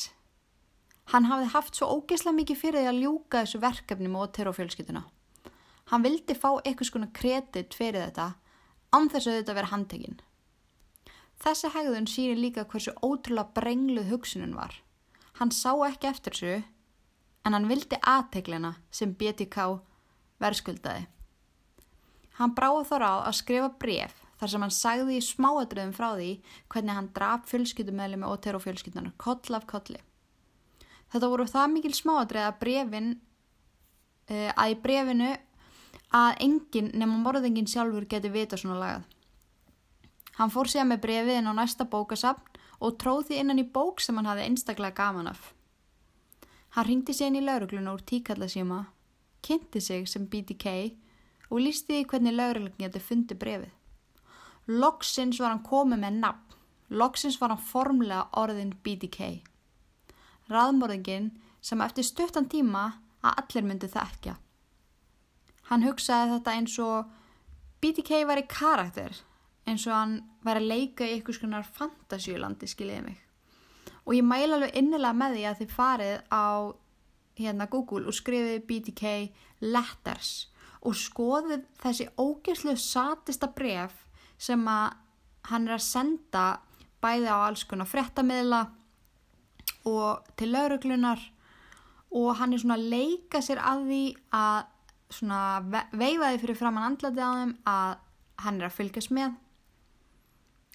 Hann 1.12 1.29
hafði 1.29 1.51
haft 1.53 1.79
svo 1.79 1.90
ógeðslega 1.99 2.38
mikið 2.38 2.61
fyrir 2.61 2.81
því 2.85 2.90
að 2.90 3.01
ljúka 3.03 3.42
þessu 3.42 3.61
verkefni 3.61 4.09
með 4.11 4.27
Otero 4.27 4.53
fjölskytuna. 4.57 5.03
Hann 5.92 6.05
vildi 6.05 6.37
fá 6.38 6.49
eitthvað 6.55 6.88
skona 6.88 7.09
kredit 7.12 7.77
fyrir 7.77 8.07
þetta 8.07 8.31
án 8.94 9.11
þess 9.12 9.29
að 9.29 9.38
þetta 9.40 9.57
vera 9.59 9.73
handtekinn. 9.73 10.20
Þessi 11.44 11.73
hegðun 11.75 12.09
sýnir 12.09 12.40
líka 12.40 12.64
hversu 12.70 12.94
ótrúlega 13.05 13.53
brengluð 13.59 14.12
hugsunum 14.14 14.55
var. 14.57 14.79
Hann 15.40 15.53
sá 15.53 15.75
ekki 15.85 16.09
eftir 16.09 16.33
þessu 16.33 16.55
en 17.44 17.57
hann 17.59 17.68
vildi 17.68 17.99
aðteglina 18.01 18.77
sem 18.90 19.12
BTK 19.12 19.66
verðskuldaði. 20.40 21.05
Hann 22.38 22.55
bráði 22.57 22.87
þó 22.88 22.97
ráð 23.03 23.20
að 23.29 23.38
skrifa 23.38 23.70
bref 23.81 24.20
þar 24.40 24.51
sem 24.51 24.64
hann 24.64 24.75
sagði 24.75 25.18
í 25.18 25.25
smáadröðum 25.25 25.94
frá 25.94 26.09
því 26.16 26.31
hvernig 26.73 26.99
hann 26.99 27.11
draf 27.16 27.47
fjölskyldumæli 27.51 28.18
með 28.20 28.35
Otero 28.35 28.61
fjölskyldunar, 28.62 29.14
koll 29.16 29.57
af 29.57 29.66
kolli. 29.70 30.01
Þetta 31.12 31.31
voru 31.31 31.47
það 31.47 31.73
mikil 31.77 31.94
smáadröð 31.94 32.49
að 32.49 32.61
brefin, 32.61 33.11
uh, 34.31 34.51
að 34.51 34.75
í 34.75 34.79
brefinu 34.83 35.31
að 36.14 36.40
enginn 36.47 36.90
nema 36.99 37.18
morðingin 37.23 37.70
sjálfur 37.70 38.07
geti 38.11 38.33
vita 38.35 38.59
svona 38.59 38.81
lagað. 38.81 39.07
Hann 40.35 40.51
fór 40.51 40.70
síðan 40.70 40.90
með 40.90 41.05
brefið 41.07 41.38
inn 41.38 41.51
á 41.51 41.55
næsta 41.55 41.87
bókasapn 41.87 42.59
og 42.83 42.97
tróð 42.99 43.29
því 43.29 43.38
innan 43.40 43.62
í 43.62 43.68
bók 43.70 44.03
sem 44.03 44.16
hann 44.18 44.27
hafði 44.27 44.49
einstaklega 44.49 44.99
gaman 44.99 45.31
af. 45.31 45.53
Hann 46.75 46.88
ringdi 46.88 47.14
inn 47.23 47.38
í 47.38 47.44
laurugluna 47.44 47.94
úr 47.94 48.03
tíkallasíma, 48.03 48.81
kynnti 49.47 49.81
sig 49.81 50.09
sem 50.11 50.27
BTK 50.27 50.66
og 51.51 51.61
lísti 51.61 51.99
því 51.99 52.05
hvernig 52.11 52.37
lauruglun 52.37 52.79
geti 52.79 53.03
fundið 53.03 53.41
brefið. 53.41 53.73
Loksins 54.67 55.41
var 55.43 55.53
hann 55.53 55.65
komið 55.67 56.01
með 56.05 56.21
nafn. 56.23 56.61
Loksins 56.95 57.37
var 57.41 57.53
hann 57.53 57.65
formlega 57.65 58.29
orðin 58.41 58.73
BDK. 58.85 59.43
Raðmörðingin 60.53 61.33
sem 61.65 61.81
eftir 61.85 62.07
stuttan 62.07 62.49
tíma 62.49 62.87
að 63.25 63.43
allir 63.43 63.69
myndi 63.69 63.91
þekkja. 63.93 64.37
Hann 65.71 65.85
hugsaði 65.85 66.35
þetta 66.35 66.57
eins 66.59 66.79
og 66.85 67.13
BDK 67.81 68.25
var 68.29 68.41
í 68.41 68.47
karakter, 68.49 69.13
eins 69.69 69.87
og 69.89 69.97
hann 69.97 70.17
var 70.45 70.61
að 70.61 70.69
leika 70.69 71.07
í 71.09 71.17
einhvers 71.17 71.41
konar 71.41 71.65
fantasíulandi, 71.65 72.69
skiljiði 72.69 73.05
mig. 73.05 73.21
Og 74.05 74.17
ég 74.17 74.25
mæla 74.25 74.59
alveg 74.59 74.77
innilega 74.77 75.17
með 75.17 75.37
því 75.37 75.45
að 75.49 75.61
þið 75.61 75.77
farið 75.79 76.17
á 76.29 76.47
hérna 77.41 77.69
Google 77.73 78.09
og 78.09 78.17
skrifið 78.17 78.67
BDK 78.69 79.15
letters 79.65 80.33
og 80.85 80.97
skoðið 80.99 81.64
þessi 81.81 82.09
ógeðslu 82.20 82.75
satista 82.81 83.49
bref 83.57 83.94
sem 84.40 84.61
að 84.68 84.97
hann 85.51 85.68
er 85.68 85.77
að 85.77 85.87
senda 85.87 86.44
bæði 87.05 87.29
á 87.29 87.38
alls 87.47 87.64
konar 87.68 87.88
frettamiðla 87.88 88.61
og 89.88 90.29
til 90.38 90.51
lauruglunar 90.53 91.20
og 92.14 92.31
hann 92.38 92.55
er 92.55 92.62
svona 92.62 92.79
að 92.79 92.88
leika 92.94 93.42
sér 93.44 93.61
að 93.64 93.88
því 93.88 94.03
að 94.37 94.61
svona 95.14 95.40
veifaði 95.92 96.40
fyrir 96.42 96.59
fram 96.59 96.79
hann 96.79 96.92
andlati 96.92 97.20
á 97.20 97.31
þeim 97.40 97.57
að 97.70 97.97
hann 98.44 98.61
er 98.61 98.68
að 98.68 98.77
fylgjast 98.79 99.12
með. 99.14 99.35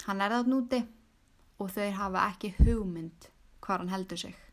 Hann 0.07 0.21
er 0.23 0.35
það 0.35 0.51
núti 0.53 0.83
og 1.59 1.73
þau 1.75 1.89
hafa 1.97 2.27
ekki 2.31 2.53
hugmynd 2.61 3.31
hvað 3.59 3.83
hann 3.83 3.93
heldur 3.93 4.21
sig 4.21 4.48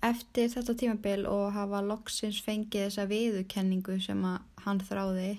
Eftir 0.00 0.48
þetta 0.48 0.74
tímabil 0.80 1.26
og 1.28 1.50
hafa 1.52 1.82
loksins 1.84 2.40
fengið 2.40 2.86
þessa 2.86 3.04
viðukenningu 3.10 3.98
sem 4.00 4.22
hann 4.64 4.80
þráði 4.88 5.34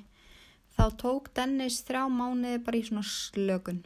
þá 0.76 0.84
tók 1.02 1.32
Dennis 1.38 1.82
þrjá 1.88 2.04
mánuði 2.12 2.60
bara 2.66 2.80
í 2.80 2.84
svona 2.86 3.04
slökun. 3.08 3.82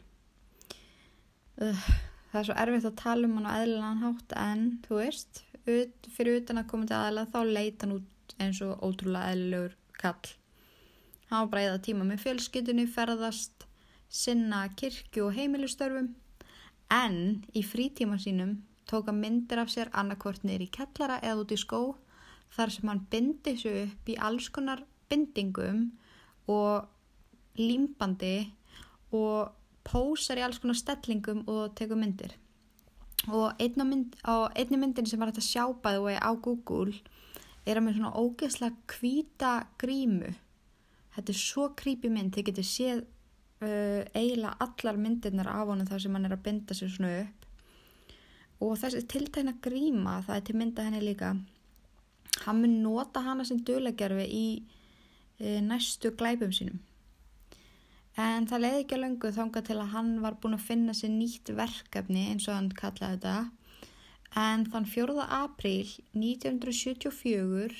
Uh, 1.56 1.86
það 2.30 2.40
er 2.40 2.48
svo 2.48 2.56
erfitt 2.62 2.88
að 2.90 2.98
tala 3.00 3.28
um 3.28 3.38
hann 3.38 3.48
á 3.48 3.56
eðlilegan 3.62 4.02
hátt 4.04 4.34
en 4.36 4.66
þú 4.84 5.00
veist, 5.00 5.42
ut, 5.64 6.10
fyrir 6.12 6.42
utan 6.42 6.60
að 6.60 6.68
koma 6.72 6.88
til 6.88 6.98
aðla 6.98 7.26
þá 7.32 7.38
leita 7.48 7.86
hann 7.86 7.96
út 7.96 8.36
eins 8.36 8.60
og 8.66 8.84
ótrúlega 8.84 9.32
eðlilegur 9.32 9.78
kall. 9.96 10.34
Hann 11.30 11.46
var 11.46 11.50
bara 11.54 11.64
eða 11.70 11.82
tíma 11.88 12.06
með 12.06 12.22
fjölskytunni, 12.26 12.86
ferðast, 12.86 13.66
sinna 14.12 14.66
kirkju 14.78 15.26
og 15.26 15.34
heimilustörfum 15.34 16.12
en 16.92 17.18
í 17.56 17.64
frítíma 17.66 18.20
sínum 18.22 18.60
tóka 18.86 19.12
myndir 19.12 19.60
af 19.62 19.70
sér 19.72 19.90
annarkvort 19.92 20.44
niður 20.44 20.66
í 20.66 20.72
kellara 20.78 21.18
eða 21.22 21.42
út 21.42 21.54
í 21.54 21.58
skó 21.60 21.80
þar 22.54 22.72
sem 22.72 22.90
hann 22.90 23.06
bindi 23.10 23.56
svo 23.58 23.72
upp 23.82 24.10
í 24.10 24.18
alls 24.28 24.48
konar 24.54 24.84
bindingum 25.10 25.88
og 26.52 26.86
límbandi 27.58 28.36
og 29.16 29.52
pósar 29.86 30.40
í 30.40 30.44
alls 30.46 30.60
konar 30.62 30.78
stellingum 30.78 31.44
og 31.50 31.74
tekur 31.78 31.98
myndir. 31.98 32.34
Og 33.26 33.58
einn 33.62 33.82
mynd, 33.88 34.16
einni 34.24 34.78
myndin 34.78 35.06
sem 35.08 35.18
var 35.18 35.32
hægt 35.32 35.42
að 35.42 35.48
sjá 35.50 35.64
bæðu 35.82 36.14
á 36.14 36.30
Google 36.42 36.94
er 37.66 37.80
að 37.80 37.86
með 37.86 37.96
svona 37.98 38.14
ógeðslega 38.14 38.76
kvíta 38.90 39.52
grímu. 39.80 40.30
Þetta 41.16 41.32
er 41.32 41.40
svo 41.40 41.70
creepy 41.78 42.10
mynd 42.12 42.36
þið 42.36 42.48
getur 42.50 42.68
séð 42.68 43.00
uh, 43.02 44.02
eiginlega 44.14 44.54
allar 44.62 45.00
myndirnar 45.00 45.50
af 45.50 45.72
honum 45.72 45.88
þar 45.88 46.04
sem 46.04 46.14
hann 46.14 46.28
er 46.28 46.36
að 46.36 46.44
binda 46.46 46.76
sér 46.76 46.92
svona 46.92 47.12
upp 47.24 47.35
og 48.60 48.78
þessi 48.80 49.04
tiltækna 49.10 49.58
gríma 49.64 50.20
það 50.26 50.36
er 50.38 50.46
til 50.48 50.56
mynda 50.56 50.86
henni 50.86 51.02
líka 51.04 51.34
hann 52.44 52.60
mun 52.62 52.80
nota 52.82 53.22
hana 53.24 53.44
sem 53.44 53.60
dölagerfi 53.64 54.26
í 54.26 54.46
E, 55.38 55.60
næstu 55.60 56.10
glæpum 56.16 56.52
sínum. 56.56 56.78
En 58.16 58.46
það 58.48 58.62
leiði 58.62 58.78
ekki 58.82 58.96
að 58.96 59.02
löngu 59.02 59.30
þánga 59.36 59.60
til 59.66 59.76
að 59.82 59.90
hann 59.92 60.12
var 60.22 60.38
búin 60.40 60.56
að 60.56 60.64
finna 60.64 60.94
sér 60.96 61.12
nýtt 61.12 61.50
verkefni 61.58 62.22
eins 62.30 62.46
og 62.48 62.56
hann 62.56 62.70
kallaði 62.78 63.18
þetta. 63.18 63.50
En 64.40 64.64
þann 64.72 64.88
4. 64.88 65.26
apríl 65.40 65.90
1974 66.16 67.76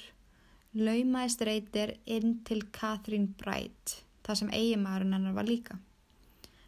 laumaðist 0.77 1.47
reytir 1.49 1.95
inn 2.05 2.43
til 2.45 2.61
Catherine 2.77 3.33
Bright, 3.41 4.03
það 4.29 4.41
sem 4.43 4.53
eiginmaðurinn 4.53 5.17
hennar 5.17 5.39
var 5.39 5.49
líka. 5.49 5.79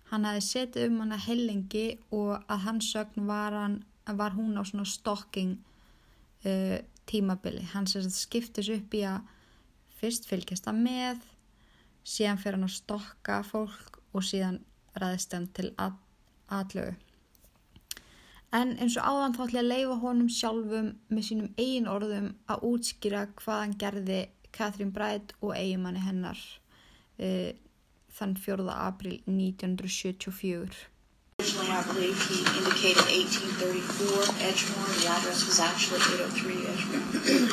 Hann 0.09 0.25
hafi 0.25 0.40
setið 0.47 0.88
um 0.88 1.03
hann 1.03 1.12
að 1.12 1.27
hellingi 1.29 1.87
og 2.16 2.38
að 2.49 2.64
hans 2.64 2.88
sögn 2.94 3.29
var, 3.29 3.53
hann, 3.53 3.83
var 4.16 4.33
hún 4.33 4.57
á 4.57 4.64
svona 4.64 4.87
stocking 4.88 5.59
uh, 6.47 6.79
tímabili. 7.05 7.66
Hann 7.75 7.87
skiptis 7.87 8.71
upp 8.73 8.94
í 8.94 9.05
að 9.05 9.27
Fyrst 9.99 10.29
fylgjast 10.31 10.68
hann 10.71 10.79
með, 10.85 11.18
síðan 12.07 12.38
fyrir 12.38 12.59
hann 12.59 12.68
að 12.68 12.77
stokka 12.77 13.40
fólk 13.47 13.99
og 14.14 14.23
síðan 14.23 14.61
ræðist 14.99 15.35
hann 15.35 15.49
til 15.57 15.73
aðlögu. 15.75 16.94
En 18.55 18.77
eins 18.79 18.94
og 18.97 19.05
áðan 19.05 19.35
þá 19.35 19.40
ætla 19.44 19.59
ég 19.59 19.64
að 19.64 19.73
leifa 19.73 19.97
honum 20.05 20.29
sjálfum 20.33 20.92
með 21.11 21.27
sínum 21.27 21.51
eigin 21.59 21.90
orðum 21.90 22.29
að 22.49 22.62
útskýra 22.71 23.25
hvað 23.40 23.59
hann 23.64 23.75
gerði 23.83 24.21
Katrín 24.55 24.94
Brætt 24.94 25.35
og 25.42 25.53
eigimanni 25.59 26.01
hennar 26.01 26.38
uh, 26.38 27.51
þann 28.14 28.38
4. 28.38 28.71
april 28.73 29.18
1974. 29.27 30.87
Originally, 31.40 31.70
I 31.70 31.83
believe 31.87 32.18
he 32.27 32.42
indicated 32.59 33.07
1834 33.07 34.27
Edgemore. 34.42 34.90
The 34.98 35.07
address 35.07 35.46
was 35.46 35.61
actually 35.61 36.03
803 36.18 36.66
Edgemore. 36.66 36.98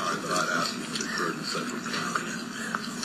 All 0.01 0.09
right, 0.09 0.21
but 0.25 0.31
I'd 0.33 0.57
ask 0.57 0.73
him 0.73 0.81
it 0.89 1.05
occurred 1.05 1.37
in 1.37 1.45
Central 1.45 1.77
County. 1.85 2.33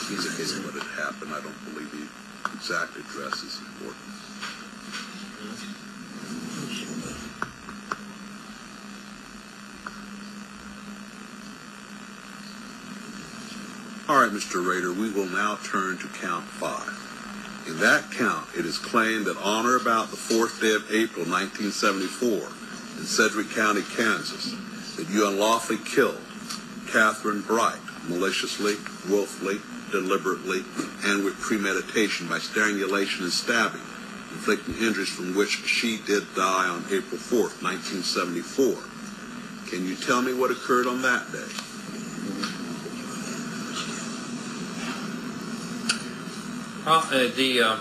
He's 0.09 0.25
case 0.33 0.57
what 0.65 0.73
had 0.73 0.89
happened. 0.97 1.37
I 1.37 1.41
don't 1.45 1.53
believe 1.69 1.85
the 1.93 2.09
exact 2.57 2.97
address 2.97 3.43
is 3.45 3.61
important. 3.61 4.09
All 14.09 14.17
right, 14.17 14.31
Mr. 14.33 14.65
Rader, 14.65 14.91
we 14.91 15.11
will 15.11 15.29
now 15.29 15.59
turn 15.61 15.99
to 15.99 16.07
count 16.07 16.45
five. 16.45 17.10
In 17.71 17.79
that 17.79 18.11
count, 18.11 18.49
it 18.57 18.65
is 18.65 18.77
claimed 18.77 19.27
that 19.27 19.37
on 19.37 19.65
or 19.65 19.77
about 19.77 20.11
the 20.11 20.17
fourth 20.17 20.59
day 20.59 20.75
of 20.75 20.91
April 20.91 21.23
1974 21.23 22.51
in 22.99 23.05
Sedgwick 23.05 23.49
County, 23.51 23.81
Kansas, 23.95 24.53
that 24.97 25.09
you 25.09 25.25
unlawfully 25.25 25.79
killed 25.85 26.19
Catherine 26.91 27.39
Bright 27.39 27.79
maliciously, 28.09 28.75
willfully, 29.09 29.61
deliberately, 29.89 30.65
and 31.05 31.23
with 31.23 31.39
premeditation 31.39 32.27
by 32.27 32.39
strangulation 32.39 33.23
and 33.23 33.31
stabbing, 33.31 33.79
inflicting 34.35 34.75
injuries 34.75 35.07
from 35.07 35.33
which 35.33 35.63
she 35.65 35.97
did 36.05 36.23
die 36.35 36.67
on 36.67 36.83
April 36.91 37.21
4th, 37.23 37.63
1974. 37.63 38.83
Can 39.69 39.87
you 39.87 39.95
tell 39.95 40.21
me 40.21 40.33
what 40.33 40.51
occurred 40.51 40.87
on 40.87 41.01
that 41.03 41.31
day? 41.31 41.70
Uh, 46.83 47.29
the 47.35 47.61
uh, 47.61 47.77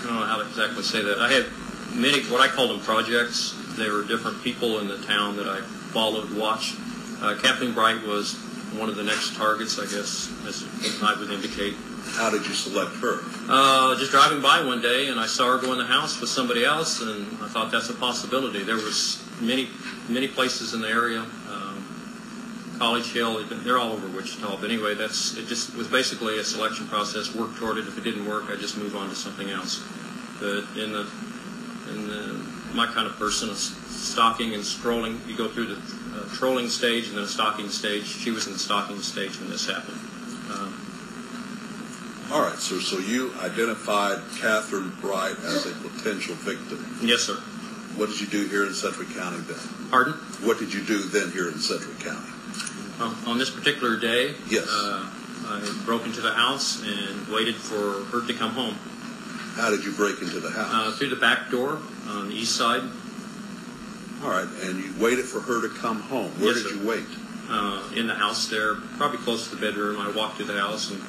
I 0.00 0.04
don't 0.04 0.14
know 0.14 0.26
how 0.26 0.42
to 0.42 0.48
exactly 0.48 0.82
say 0.82 1.02
that. 1.02 1.18
I 1.18 1.32
had 1.32 1.46
many 1.94 2.22
what 2.24 2.40
I 2.42 2.48
call 2.48 2.68
them 2.68 2.80
projects. 2.80 3.56
There 3.76 3.94
were 3.94 4.04
different 4.04 4.42
people 4.42 4.80
in 4.80 4.88
the 4.88 4.98
town 4.98 5.36
that 5.36 5.48
I 5.48 5.60
followed, 5.92 6.30
watched. 6.36 6.76
Uh, 7.22 7.36
Kathleen 7.40 7.72
Bright 7.72 8.02
was 8.06 8.34
one 8.76 8.88
of 8.88 8.96
the 8.96 9.02
next 9.02 9.36
targets, 9.36 9.78
I 9.78 9.84
guess, 9.84 10.30
as 10.46 10.64
I 11.02 11.18
would 11.18 11.30
indicate. 11.30 11.74
How 12.12 12.30
did 12.30 12.46
you 12.46 12.52
select 12.52 12.96
her? 12.96 13.20
Uh, 13.48 13.96
just 13.96 14.10
driving 14.10 14.42
by 14.42 14.62
one 14.62 14.82
day, 14.82 15.08
and 15.08 15.18
I 15.18 15.26
saw 15.26 15.56
her 15.56 15.58
go 15.58 15.72
in 15.72 15.78
the 15.78 15.86
house 15.86 16.20
with 16.20 16.28
somebody 16.28 16.64
else, 16.64 17.00
and 17.00 17.26
I 17.42 17.48
thought 17.48 17.70
that's 17.70 17.88
a 17.88 17.94
possibility. 17.94 18.62
There 18.62 18.76
was 18.76 19.24
many, 19.40 19.68
many 20.08 20.28
places 20.28 20.74
in 20.74 20.80
the 20.80 20.88
area, 20.88 21.24
College 22.80 23.12
Hill. 23.12 23.44
They're 23.44 23.76
all 23.76 23.92
over 23.92 24.08
Wichita. 24.08 24.56
But 24.56 24.70
anyway, 24.70 24.94
that's 24.94 25.36
it. 25.36 25.46
Just 25.46 25.76
was 25.76 25.86
basically 25.86 26.38
a 26.38 26.44
selection 26.44 26.88
process. 26.88 27.34
Work 27.34 27.54
toward 27.56 27.76
it. 27.76 27.86
If 27.86 27.98
it 27.98 28.04
didn't 28.04 28.26
work, 28.26 28.44
I 28.48 28.56
just 28.56 28.78
move 28.78 28.96
on 28.96 29.10
to 29.10 29.14
something 29.14 29.50
else. 29.50 29.84
But 30.40 30.64
in 30.80 30.92
the 30.92 31.06
in 31.90 32.08
the, 32.08 32.40
my 32.72 32.86
kind 32.86 33.06
of 33.06 33.16
person, 33.18 33.54
stalking 33.54 34.54
and 34.54 34.64
strolling, 34.64 35.20
you 35.26 35.36
go 35.36 35.48
through 35.48 35.66
the 35.66 35.76
uh, 35.76 36.24
trolling 36.32 36.70
stage 36.70 37.08
and 37.08 37.18
then 37.18 37.24
a 37.24 37.28
stalking 37.28 37.68
stage. 37.68 38.06
She 38.06 38.30
was 38.30 38.46
in 38.46 38.54
the 38.54 38.58
stalking 38.58 39.00
stage 39.02 39.38
when 39.38 39.50
this 39.50 39.66
happened. 39.66 39.98
Um, 40.50 40.72
All 42.32 42.40
right, 42.40 42.58
sir. 42.58 42.80
So 42.80 42.96
you 42.98 43.34
identified 43.42 44.20
Catherine 44.38 44.90
Bright 45.02 45.36
as 45.44 45.66
a 45.66 45.72
potential 45.72 46.34
victim. 46.36 46.98
yes, 47.02 47.20
sir. 47.20 47.34
What 47.96 48.08
did 48.08 48.22
you 48.22 48.26
do 48.26 48.46
here 48.46 48.64
in 48.64 48.72
Sedgwick 48.72 49.10
County 49.10 49.40
then? 49.40 49.58
Pardon? 49.90 50.14
What 50.46 50.58
did 50.58 50.72
you 50.72 50.82
do 50.82 50.98
then 51.00 51.30
here 51.32 51.48
in 51.48 51.58
Sedgwick 51.58 51.98
County? 51.98 52.30
Um, 53.00 53.16
on 53.26 53.38
this 53.38 53.48
particular 53.50 53.96
day, 53.96 54.34
Yes. 54.48 54.66
uh, 54.68 55.06
I 55.48 55.60
broke 55.86 56.04
into 56.04 56.20
the 56.20 56.32
house 56.32 56.82
and 56.84 57.26
waited 57.28 57.56
for 57.56 58.04
her 58.12 58.26
to 58.26 58.34
come 58.34 58.50
home. 58.50 58.74
How 59.56 59.70
did 59.70 59.84
you 59.84 59.92
break 59.92 60.20
into 60.20 60.38
the 60.38 60.48
Uh, 60.48 60.64
house? 60.64 60.98
through 60.98 61.08
the 61.08 61.16
back 61.16 61.50
door 61.50 61.78
on 62.08 62.28
the 62.28 62.34
east 62.34 62.56
side, 62.56 62.82
All 64.22 64.28
right, 64.28 64.46
and 64.64 64.84
you 64.84 64.92
waited 64.98 65.24
for 65.24 65.40
her 65.40 65.62
to 65.62 65.68
come 65.70 66.02
home. 66.02 66.30
Where 66.38 66.52
Yes, 66.52 66.62
did 66.62 66.72
sir. 66.72 66.76
you 66.76 66.86
wait? 66.86 67.04
uh, 67.50 67.80
in 67.94 68.06
the 68.06 68.14
house 68.14 68.46
there, 68.46 68.74
probably 68.98 69.16
close 69.18 69.48
to 69.48 69.56
the 69.56 69.60
bedroom. 69.60 69.98
I 69.98 70.08
walked 70.10 70.36
through 70.36 70.46
the 70.46 70.60
house 70.60 70.90
and 70.90 71.00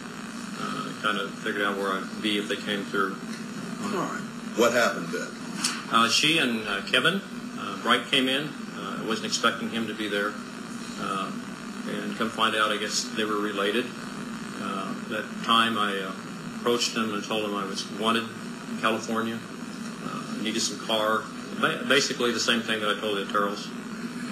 uh, 0.61 0.85
kind 1.03 1.17
of 1.19 1.29
figured 1.43 1.61
out 1.61 1.77
where 1.77 1.91
I'd 1.91 2.21
be 2.21 2.37
if 2.39 2.47
they 2.47 2.55
came 2.55 2.85
through. 2.85 3.15
All 3.83 3.89
right. 3.89 4.21
What 4.55 4.71
happened 4.71 5.07
then? 5.09 5.27
Uh, 5.91 6.07
she 6.09 6.37
and 6.39 6.65
uh, 6.67 6.81
Kevin 6.83 7.21
uh, 7.59 7.75
Bright 7.83 8.09
came 8.09 8.27
in. 8.29 8.47
Uh, 8.79 9.01
I 9.01 9.05
wasn't 9.05 9.27
expecting 9.27 9.69
him 9.71 9.85
to 9.87 9.93
be 9.93 10.07
there. 10.07 10.33
Uh, 11.01 11.29
and 11.89 12.15
come 12.17 12.29
find 12.29 12.55
out, 12.55 12.71
I 12.71 12.77
guess 12.77 13.03
they 13.15 13.25
were 13.25 13.39
related. 13.39 13.85
Uh, 14.61 14.93
that 15.09 15.25
time 15.43 15.77
I 15.77 15.97
uh, 15.97 16.11
approached 16.59 16.95
him 16.95 17.13
and 17.13 17.23
told 17.23 17.45
him 17.45 17.55
I 17.55 17.65
was 17.65 17.89
wanted 17.93 18.23
in 18.69 18.77
California, 18.79 19.39
uh, 20.05 20.41
needed 20.41 20.61
some 20.61 20.79
car. 20.85 21.23
Ba- 21.59 21.85
basically 21.87 22.31
the 22.31 22.39
same 22.39 22.61
thing 22.61 22.79
that 22.81 22.97
I 22.97 22.99
told 22.99 23.17
the 23.17 23.31
Turtles. 23.31 23.67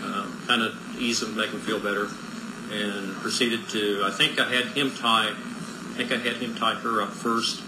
Uh, 0.01 0.27
kind 0.47 0.61
of 0.61 0.75
ease 0.99 1.21
him, 1.21 1.35
make 1.35 1.49
him 1.49 1.59
feel 1.59 1.79
better. 1.79 2.07
And 2.71 3.15
proceeded 3.15 3.67
to, 3.69 4.03
I 4.05 4.11
think 4.11 4.39
I 4.39 4.51
had 4.51 4.65
him 4.77 4.91
tie, 4.91 5.29
I 5.29 5.93
think 5.97 6.11
I 6.11 6.17
had 6.17 6.37
him 6.37 6.55
tie 6.55 6.75
her 6.75 7.01
up 7.01 7.09
first. 7.09 7.63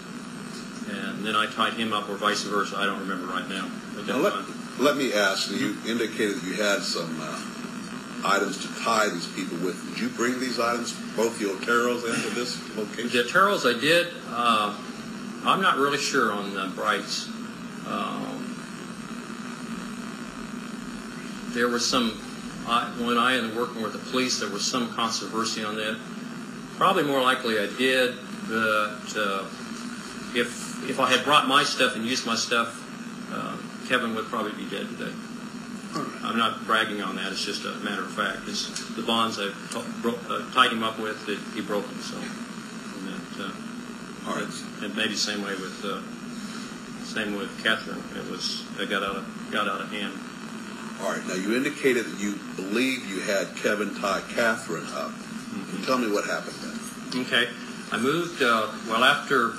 And 0.88 1.24
then 1.24 1.34
I 1.34 1.46
tied 1.46 1.74
him 1.74 1.92
up 1.92 2.08
or 2.08 2.14
vice 2.14 2.42
versa. 2.42 2.76
I 2.76 2.86
don't 2.86 3.00
remember 3.00 3.26
right 3.26 3.48
now. 3.48 3.70
At 3.98 4.06
that 4.06 4.12
Now, 4.12 4.18
let, 4.18 4.34
let 4.78 4.96
me 4.96 5.12
ask 5.12 5.50
you 5.50 5.76
indicated 5.86 6.36
that 6.36 6.44
you 6.44 6.54
had 6.54 6.82
some 6.82 7.18
uh, 7.20 7.51
items 8.24 8.58
to 8.58 8.82
tie 8.82 9.08
these 9.08 9.26
people 9.28 9.58
with. 9.58 9.76
Did 9.90 10.00
you 10.00 10.08
bring 10.10 10.38
these 10.40 10.60
items, 10.60 10.92
both 11.16 11.38
the 11.38 11.46
Oteros, 11.46 12.04
into 12.08 12.34
this 12.34 12.58
location? 12.76 13.10
The 13.10 13.28
Turtles 13.28 13.66
I 13.66 13.78
did. 13.78 14.08
Uh, 14.28 14.76
I'm 15.44 15.60
not 15.60 15.78
really 15.78 15.98
sure 15.98 16.32
on 16.32 16.54
the 16.54 16.66
Brights. 16.74 17.28
Um, 17.86 18.56
there 21.52 21.68
was 21.68 21.88
some 21.88 22.20
I, 22.66 22.84
when 23.00 23.18
I 23.18 23.40
was 23.40 23.54
working 23.54 23.82
with 23.82 23.92
the 23.92 23.98
police. 23.98 24.38
There 24.38 24.48
was 24.48 24.64
some 24.64 24.92
controversy 24.94 25.64
on 25.64 25.76
that. 25.76 25.98
Probably 26.76 27.02
more 27.02 27.20
likely 27.20 27.58
I 27.58 27.66
did, 27.66 28.16
but 28.48 29.16
uh, 29.16 29.44
if 30.34 30.88
if 30.88 30.98
I 31.00 31.10
had 31.10 31.24
brought 31.24 31.46
my 31.46 31.64
stuff 31.64 31.96
and 31.96 32.04
used 32.06 32.26
my 32.26 32.36
stuff, 32.36 32.78
uh, 33.32 33.56
Kevin 33.88 34.14
would 34.14 34.26
probably 34.26 34.52
be 34.52 34.68
dead 34.70 34.88
today. 34.96 35.12
I'm 35.94 36.38
not 36.38 36.64
bragging 36.66 37.02
on 37.02 37.16
that. 37.16 37.32
It's 37.32 37.44
just 37.44 37.64
a 37.64 37.72
matter 37.84 38.02
of 38.02 38.12
fact. 38.12 38.40
It's 38.46 38.68
the 38.96 39.02
bonds 39.02 39.38
I 39.38 39.50
bro- 40.00 40.18
uh, 40.28 40.50
tied 40.52 40.72
him 40.72 40.82
up 40.82 40.98
with 40.98 41.26
that 41.26 41.38
he 41.54 41.60
broke 41.60 41.86
them. 41.86 42.00
So, 42.00 42.16
and 42.16 43.08
that, 43.08 43.44
uh, 43.46 44.30
All 44.30 44.36
right. 44.36 44.48
and 44.82 44.96
maybe 44.96 45.14
same 45.14 45.42
way 45.42 45.54
with 45.54 45.84
uh, 45.84 46.00
same 47.04 47.36
with 47.36 47.50
Catherine. 47.62 48.02
It 48.16 48.30
was 48.30 48.64
it 48.78 48.88
got 48.88 49.02
out 49.02 49.16
of 49.16 49.48
got 49.50 49.68
out 49.68 49.80
of 49.82 49.90
hand. 49.92 50.14
All 51.02 51.10
right. 51.12 51.26
Now, 51.26 51.34
you 51.34 51.56
indicated 51.56 52.06
that 52.06 52.18
you 52.20 52.38
believe 52.56 53.04
you 53.06 53.20
had 53.20 53.54
Kevin 53.56 53.94
tie 53.96 54.22
Catherine 54.34 54.86
up. 54.94 55.12
Tell 55.84 55.98
me 55.98 56.10
what 56.10 56.24
happened 56.24 56.54
then. 56.62 57.22
Okay, 57.26 57.48
I 57.90 57.98
moved. 57.98 58.40
Uh, 58.42 58.70
well, 58.88 59.04
after 59.04 59.52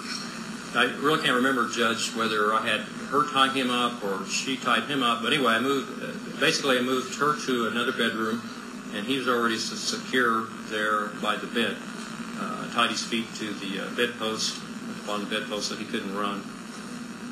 I 0.74 0.86
really 1.00 1.22
can't 1.22 1.36
remember, 1.36 1.70
Judge, 1.70 2.10
whether 2.16 2.54
I 2.54 2.66
had 2.66 2.82
her 3.14 3.30
tie 3.32 3.54
him 3.54 3.70
up 3.70 4.04
or 4.04 4.26
she 4.26 4.58
tied 4.58 4.90
him 4.90 5.04
up. 5.04 5.22
But 5.22 5.34
anyway, 5.34 5.54
I 5.54 5.60
moved. 5.60 6.04
Uh, 6.04 6.40
basically, 6.40 6.80
I 6.80 6.82
moved 6.82 7.16
her 7.20 7.40
to 7.46 7.68
another 7.68 7.92
bedroom, 7.92 8.42
and 8.94 9.06
he 9.06 9.18
was 9.18 9.28
already 9.28 9.58
secure 9.58 10.48
there 10.70 11.08
by 11.22 11.38
the 11.38 11.48
bed. 11.48 11.78
Uh, 12.40 12.74
tied 12.74 12.90
his 12.90 13.04
feet 13.04 13.28
to 13.36 13.54
the 13.54 13.86
uh, 13.86 13.90
bedpost, 13.96 14.60
on 15.08 15.24
the 15.24 15.30
bedpost, 15.30 15.70
so 15.70 15.76
he 15.76 15.86
couldn't 15.86 16.16
run. 16.16 16.42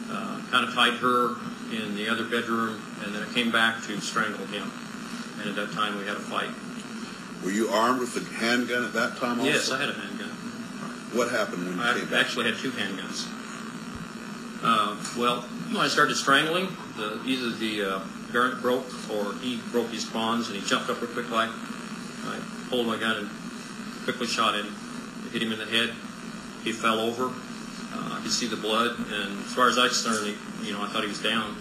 Uh, 0.10 0.40
kind 0.52 0.68
of 0.68 0.74
tied 0.76 0.94
her 1.00 1.36
in 1.74 1.96
the 1.96 2.08
other 2.08 2.26
bedroom, 2.26 2.80
and 3.04 3.16
then 3.16 3.24
I 3.24 3.34
came 3.34 3.52
back 3.52 3.84
to 3.88 4.00
strangle 4.00 4.46
him. 4.46 4.72
And 5.40 5.50
at 5.50 5.56
that 5.56 5.72
time, 5.74 5.98
we 5.98 6.06
had 6.06 6.16
a 6.16 6.20
fight. 6.20 6.52
Were 7.44 7.50
you 7.50 7.70
armed 7.70 8.02
with 8.02 8.16
a 8.16 8.36
handgun 8.36 8.86
at 8.86 8.94
that 8.94 9.18
time 9.18 9.40
also? 9.40 9.52
Yes, 9.52 9.72
I 9.72 9.80
had 9.80 9.90
a 9.90 9.94
handgun. 9.94 10.30
What 11.18 11.32
happened 11.32 11.66
when 11.66 11.78
you 11.78 11.84
I 11.84 11.94
came 11.94 12.06
back? 12.06 12.14
I 12.14 12.20
actually 12.22 12.46
had 12.46 12.60
two 12.60 12.70
handguns. 12.72 13.28
Uh, 14.64 14.96
well, 15.18 15.42
when 15.42 15.78
I 15.78 15.88
started 15.88 16.16
strangling, 16.16 16.68
the, 16.98 17.22
either 17.26 17.50
the 17.50 17.82
uh, 17.84 18.00
broke 18.32 18.86
or 19.10 19.34
he 19.42 19.60
broke 19.72 19.90
his 19.90 20.06
bonds 20.06 20.48
and 20.48 20.58
he 20.58 20.66
jumped 20.68 20.90
up 20.90 21.02
real 21.02 21.12
quick. 21.12 21.26
I 21.32 22.40
pulled 22.70 22.88
my 22.88 22.98
gun 22.98 23.18
and 23.18 23.30
quickly 24.04 24.28
shot 24.28 24.56
him. 24.56 24.74
Hit 25.32 25.42
him 25.42 25.52
in 25.52 25.60
the 25.60 25.66
head. 25.66 25.92
He 26.64 26.72
fell 26.72 27.00
over. 27.00 27.26
Uh, 27.28 28.18
I 28.18 28.20
could 28.22 28.32
see 28.32 28.48
the 28.48 28.56
blood, 28.56 28.98
and 28.98 29.40
as 29.44 29.54
far 29.54 29.68
as 29.68 29.78
I 29.78 29.84
was 29.84 30.02
concerned, 30.04 30.38
you 30.64 30.72
know, 30.72 30.82
I 30.82 30.88
thought 30.88 31.02
he 31.02 31.10
was 31.10 31.22
down 31.22 31.58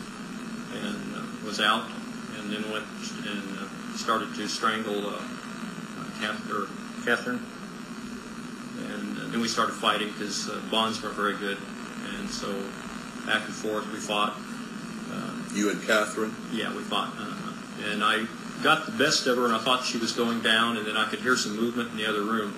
and 0.72 1.16
uh, 1.16 1.22
was 1.44 1.60
out, 1.60 1.86
and 2.38 2.52
then 2.52 2.70
went 2.70 2.84
and 3.26 3.58
uh, 3.58 3.96
started 3.96 4.32
to 4.36 4.46
strangle 4.46 5.08
uh, 5.08 5.20
Catherine 7.04 7.40
and 8.88 9.18
uh, 9.18 9.26
then 9.28 9.40
we 9.40 9.48
started 9.48 9.72
fighting 9.72 10.08
because 10.08 10.48
uh, 10.48 10.60
bonds 10.70 11.02
weren't 11.02 11.16
very 11.16 11.36
good, 11.36 11.58
and 12.16 12.28
so 12.28 12.48
back 13.26 13.44
and 13.44 13.54
forth 13.54 13.90
we 13.92 13.98
fought. 13.98 14.36
Uh, 15.10 15.30
You 15.54 15.70
and 15.70 15.82
Catherine? 15.82 16.34
yeah, 16.52 16.74
we 16.74 16.82
fought, 16.82 17.12
uh, 17.18 17.90
and 17.90 18.04
I 18.04 18.26
got 18.62 18.86
the 18.86 18.92
best 18.92 19.26
of 19.26 19.36
her, 19.36 19.46
and 19.46 19.54
I 19.54 19.58
thought 19.58 19.84
she 19.84 19.98
was 19.98 20.12
going 20.12 20.40
down, 20.40 20.76
and 20.76 20.86
then 20.86 20.96
I 20.96 21.08
could 21.08 21.20
hear 21.20 21.36
some 21.36 21.56
movement 21.56 21.90
in 21.90 21.96
the 21.96 22.06
other 22.06 22.22
room. 22.22 22.54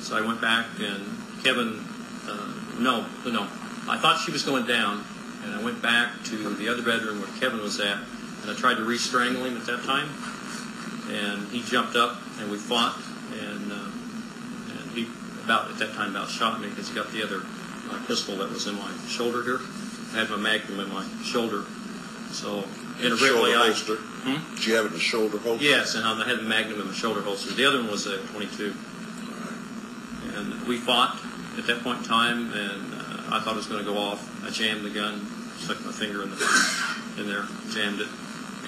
So 0.00 0.16
I 0.16 0.20
went 0.26 0.40
back, 0.40 0.66
and 0.80 1.04
Kevin, 1.44 1.84
uh, 2.28 2.52
no, 2.78 3.06
no, 3.26 3.46
I 3.88 3.98
thought 3.98 4.20
she 4.24 4.32
was 4.32 4.42
going 4.42 4.66
down, 4.66 5.04
and 5.44 5.54
I 5.54 5.62
went 5.62 5.82
back 5.82 6.22
to 6.24 6.54
the 6.54 6.68
other 6.68 6.82
bedroom 6.82 7.20
where 7.20 7.30
Kevin 7.38 7.60
was 7.60 7.78
at, 7.80 7.98
and 8.42 8.50
I 8.50 8.54
tried 8.54 8.74
to 8.76 8.84
re-strangle 8.84 9.44
him 9.44 9.56
at 9.56 9.66
that 9.66 9.84
time, 9.84 10.08
and 11.10 11.46
he 11.48 11.62
jumped 11.62 11.94
up, 11.94 12.16
and 12.40 12.50
we 12.50 12.58
fought, 12.58 12.96
and 13.38 13.70
uh, 13.72 13.90
and 14.70 14.90
he 14.92 15.06
about 15.44 15.70
at 15.70 15.78
that 15.78 15.92
time 15.94 16.10
about 16.10 16.28
shot 16.28 16.60
me 16.60 16.68
because 16.68 16.88
he 16.88 16.94
got 16.94 17.10
the 17.12 17.22
other 17.22 17.42
uh, 17.94 18.06
pistol 18.06 18.36
that 18.36 18.50
was 18.50 18.66
in 18.66 18.74
my 18.76 18.90
shoulder 19.08 19.42
here. 19.42 19.60
I 20.12 20.20
had 20.20 20.30
my 20.30 20.36
magnum 20.36 20.80
in 20.80 20.92
my 20.92 21.06
shoulder, 21.22 21.64
so 22.30 22.64
inadvertently 23.00 23.52
shoulder 23.52 23.58
I. 23.58 23.66
holster? 23.66 23.96
Hmm? 23.96 24.54
Did 24.54 24.66
you 24.66 24.74
have 24.74 24.84
it 24.84 24.88
in 24.88 24.94
the 24.94 25.00
shoulder 25.00 25.38
holster? 25.38 25.64
Yes, 25.64 25.94
and 25.94 26.06
I 26.06 26.28
had 26.28 26.38
the 26.38 26.42
Magnum 26.42 26.80
in 26.80 26.86
my 26.86 26.92
shoulder 26.94 27.22
holster. 27.22 27.52
The 27.54 27.64
other 27.64 27.78
one 27.78 27.90
was 27.90 28.06
a 28.06 28.18
22. 28.28 28.74
And 30.36 30.66
we 30.66 30.78
fought 30.78 31.18
at 31.58 31.66
that 31.66 31.82
point 31.82 31.98
in 31.98 32.04
time, 32.04 32.52
and 32.52 32.94
uh, 32.94 33.36
I 33.36 33.40
thought 33.40 33.54
it 33.54 33.56
was 33.56 33.66
going 33.66 33.84
to 33.84 33.90
go 33.90 33.98
off. 33.98 34.22
I 34.46 34.50
jammed 34.50 34.84
the 34.84 34.90
gun, 34.90 35.26
stuck 35.58 35.84
my 35.84 35.92
finger 35.92 36.22
in 36.22 36.30
the 36.30 36.36
in 37.18 37.26
there, 37.26 37.46
jammed 37.70 38.00
it, 38.00 38.08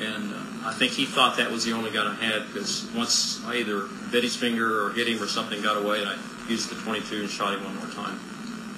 and 0.00 0.34
uh, 0.34 0.68
I 0.68 0.74
think 0.74 0.92
he 0.92 1.06
thought 1.06 1.37
that 1.38 1.50
was 1.50 1.64
the 1.64 1.72
only 1.72 1.90
gun 1.90 2.06
I 2.06 2.14
had 2.16 2.46
because 2.52 2.87
once 2.94 3.42
I 3.46 3.56
either 3.56 3.87
bit 4.10 4.22
his 4.22 4.37
finger 4.37 4.84
or 4.84 4.92
hit 4.92 5.08
him 5.08 5.22
or 5.22 5.26
something 5.26 5.62
got 5.62 5.76
away, 5.82 6.00
and 6.00 6.08
I 6.10 6.16
used 6.48 6.68
the 6.68 6.74
22 6.82 7.22
and 7.22 7.31
shot 7.31 7.54
him 7.54 7.64
one 7.64 7.77
more 7.77 7.88
time, 7.94 8.18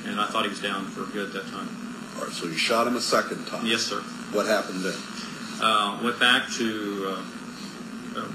and 0.07 0.21
I 0.21 0.27
thought 0.27 0.45
he 0.45 0.51
was 0.51 0.61
down 0.61 0.87
for 0.87 1.05
good 1.13 1.33
that 1.33 1.47
time. 1.49 1.69
All 2.17 2.25
right, 2.25 2.33
so 2.33 2.47
you 2.47 2.57
shot 2.57 2.87
him 2.87 2.97
a 2.97 3.01
second 3.01 3.47
time. 3.47 3.67
Yes, 3.67 3.83
sir. 3.83 4.01
What 4.33 4.47
happened 4.47 4.83
then? 4.83 4.95
uh, 5.61 5.99
went 6.03 6.19
back 6.19 6.51
to 6.53 7.07
uh, 7.09 8.21
uh, 8.21 8.29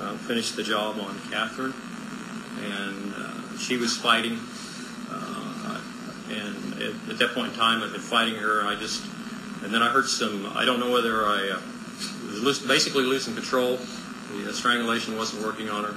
uh, 0.00 0.16
finish 0.18 0.52
the 0.52 0.62
job 0.62 0.98
on 1.00 1.18
Catherine, 1.30 1.74
and 2.62 3.14
uh, 3.16 3.58
she 3.58 3.76
was 3.76 3.96
fighting. 3.96 4.38
Uh, 5.10 5.80
and 6.30 6.74
at, 6.74 7.10
at 7.10 7.18
that 7.18 7.30
point 7.34 7.52
in 7.52 7.58
time, 7.58 7.82
I'd 7.82 7.92
been 7.92 8.00
fighting 8.00 8.36
her, 8.36 8.60
and 8.60 8.68
I 8.68 8.76
just, 8.76 9.04
and 9.62 9.74
then 9.74 9.82
I 9.82 9.90
heard 9.90 10.06
some. 10.06 10.46
I 10.54 10.64
don't 10.64 10.78
know 10.78 10.90
whether 10.90 11.26
I 11.26 11.56
uh, 11.56 12.44
was 12.44 12.60
basically 12.60 13.04
losing 13.04 13.34
control. 13.34 13.78
The 14.32 14.50
uh, 14.50 14.52
strangulation 14.52 15.16
wasn't 15.16 15.44
working 15.44 15.68
on 15.68 15.84
her, 15.84 15.94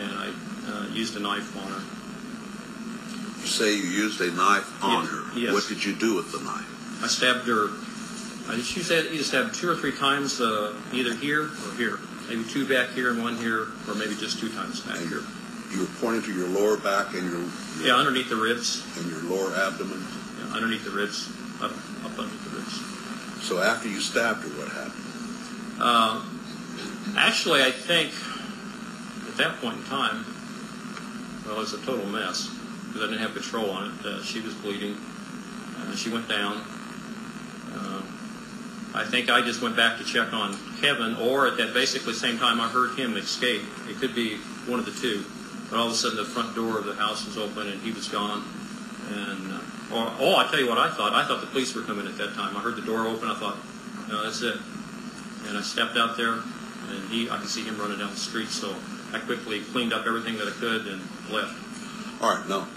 and 0.00 0.12
I 0.12 0.32
uh, 0.68 0.86
used 0.92 1.16
a 1.16 1.20
knife 1.20 1.56
on 1.56 1.72
her. 1.72 1.82
You 3.42 3.48
say 3.48 3.74
you 3.74 3.82
used 3.82 4.20
a 4.20 4.30
knife 4.30 4.70
on 4.84 5.02
Yes, 5.04 5.12
her. 5.12 5.38
yes. 5.38 5.52
What 5.52 5.66
did 5.68 5.84
you 5.84 5.94
do 5.94 6.14
with 6.14 6.30
the 6.32 6.40
knife? 6.40 7.02
I 7.04 7.08
stabbed 7.08 7.46
her. 7.48 7.70
I 8.48 8.56
just 8.56 8.76
used 8.76 8.88
that 8.90 9.12
either 9.12 9.22
stabbed 9.24 9.54
two 9.54 9.68
or 9.70 9.76
three 9.76 9.92
times, 9.92 10.40
uh, 10.40 10.74
either 10.92 11.14
here 11.14 11.44
or 11.66 11.74
here, 11.76 11.98
maybe 12.28 12.44
two 12.44 12.66
back 12.66 12.90
here 12.90 13.10
and 13.10 13.22
one 13.22 13.36
here, 13.36 13.66
or 13.88 13.94
maybe 13.96 14.14
just 14.14 14.38
two 14.38 14.48
times 14.50 14.80
back 14.80 14.98
And 14.98 15.08
here. 15.08 15.22
you 15.72 15.80
were 15.80 15.90
pointing 16.00 16.22
to 16.22 16.32
your 16.32 16.48
lower 16.48 16.76
back 16.76 17.14
and 17.14 17.30
your, 17.30 17.42
Yeah, 17.84 17.96
underneath 17.96 18.28
the 18.28 18.36
ribs. 18.36 18.82
and 18.96 19.10
your 19.10 19.22
lower 19.22 19.52
abdomen. 19.56 20.04
Yeah, 20.38 20.54
underneath 20.54 20.84
the 20.84 20.90
ribs. 20.90 21.28
Up, 21.60 21.72
up 22.04 22.18
underneath 22.18 22.44
the 22.50 22.56
ribs. 22.58 23.46
So 23.46 23.58
after 23.60 23.88
you 23.88 24.00
stabbed 24.00 24.42
her, 24.42 24.48
what 24.50 24.68
happened? 24.68 25.02
Uh, 25.80 26.22
actually, 27.16 27.62
I 27.62 27.70
think 27.72 28.12
at 29.28 29.36
that 29.38 29.60
point 29.60 29.78
in 29.78 29.84
time, 29.84 30.24
well, 31.46 31.56
it 31.56 31.58
was 31.58 31.72
a 31.72 31.78
total 31.78 32.06
mess 32.06 32.48
because 32.92 33.08
I 33.08 33.10
didn't 33.10 33.22
have 33.22 33.32
control 33.32 33.70
on 33.70 33.88
it. 33.88 34.06
Uh, 34.06 34.22
she 34.22 34.40
was 34.40 34.54
bleeding. 34.54 34.96
Uh, 35.78 35.96
she 35.96 36.10
went 36.10 36.28
down. 36.28 36.62
Uh, 37.72 38.02
I 38.94 39.04
think 39.04 39.30
I 39.30 39.40
just 39.40 39.62
went 39.62 39.76
back 39.76 39.98
to 39.98 40.04
check 40.04 40.32
on 40.32 40.56
Kevin, 40.80 41.16
or 41.16 41.46
at 41.46 41.56
that 41.56 41.72
basically 41.72 42.12
same 42.12 42.38
time 42.38 42.60
I 42.60 42.68
heard 42.68 42.98
him 42.98 43.16
escape. 43.16 43.62
It 43.88 43.96
could 43.96 44.14
be 44.14 44.36
one 44.66 44.78
of 44.78 44.84
the 44.84 44.92
two. 44.92 45.24
But 45.70 45.78
all 45.78 45.86
of 45.86 45.92
a 45.92 45.96
sudden, 45.96 46.18
the 46.18 46.24
front 46.24 46.54
door 46.54 46.78
of 46.78 46.84
the 46.84 46.94
house 46.94 47.24
was 47.24 47.38
open 47.38 47.68
and 47.68 47.80
he 47.80 47.92
was 47.92 48.06
gone. 48.08 48.44
And 49.08 49.52
uh, 49.52 49.96
or, 49.96 50.12
oh, 50.20 50.36
I 50.36 50.46
tell 50.50 50.60
you 50.60 50.68
what 50.68 50.78
I 50.78 50.90
thought. 50.90 51.14
I 51.14 51.26
thought 51.26 51.40
the 51.40 51.46
police 51.46 51.74
were 51.74 51.82
coming 51.82 52.06
at 52.06 52.18
that 52.18 52.34
time. 52.34 52.56
I 52.56 52.60
heard 52.60 52.76
the 52.76 52.82
door 52.82 53.06
open. 53.06 53.28
I 53.28 53.34
thought, 53.34 53.56
no, 54.08 54.24
that's 54.24 54.42
it. 54.42 54.56
And 55.48 55.56
I 55.56 55.62
stepped 55.62 55.96
out 55.96 56.16
there, 56.16 56.34
and 56.88 57.08
he, 57.10 57.28
I 57.28 57.38
could 57.38 57.48
see 57.48 57.64
him 57.64 57.78
running 57.78 57.98
down 57.98 58.10
the 58.10 58.16
street. 58.16 58.48
So 58.48 58.74
I 59.12 59.18
quickly 59.18 59.60
cleaned 59.60 59.92
up 59.92 60.06
everything 60.06 60.36
that 60.38 60.48
I 60.48 60.52
could 60.52 60.86
and 60.86 61.00
left. 61.30 61.56
All 62.22 62.36
right, 62.36 62.48
now, 62.48 62.68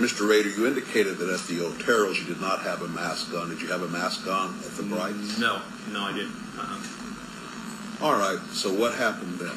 Mr. 0.00 0.28
Rader, 0.28 0.48
you 0.48 0.66
indicated 0.66 1.18
that 1.18 1.28
at 1.28 1.40
the 1.46 1.58
Oteros 1.58 2.18
you 2.18 2.24
did 2.24 2.40
not 2.40 2.60
have 2.62 2.82
a 2.82 2.88
mask 2.88 3.34
on. 3.34 3.50
Did 3.50 3.60
you 3.60 3.68
have 3.68 3.82
a 3.82 3.88
mask 3.88 4.26
on 4.26 4.54
at 4.64 4.72
the 4.72 4.82
Brights? 4.82 5.38
No, 5.38 5.60
no, 5.92 6.00
I 6.04 6.12
didn't. 6.12 6.34
Uh-uh. 6.56 8.04
All 8.06 8.18
right, 8.18 8.38
so 8.52 8.72
what 8.72 8.94
happened 8.94 9.38
then? 9.38 9.56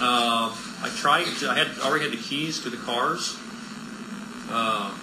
Uh, 0.00 0.48
I 0.82 0.90
tried. 0.96 1.26
To, 1.40 1.50
I 1.50 1.58
had 1.58 1.78
already 1.80 2.04
had 2.04 2.12
the 2.12 2.22
keys 2.22 2.62
to 2.62 2.70
the 2.70 2.78
cars, 2.78 3.36
uh, 4.48 4.96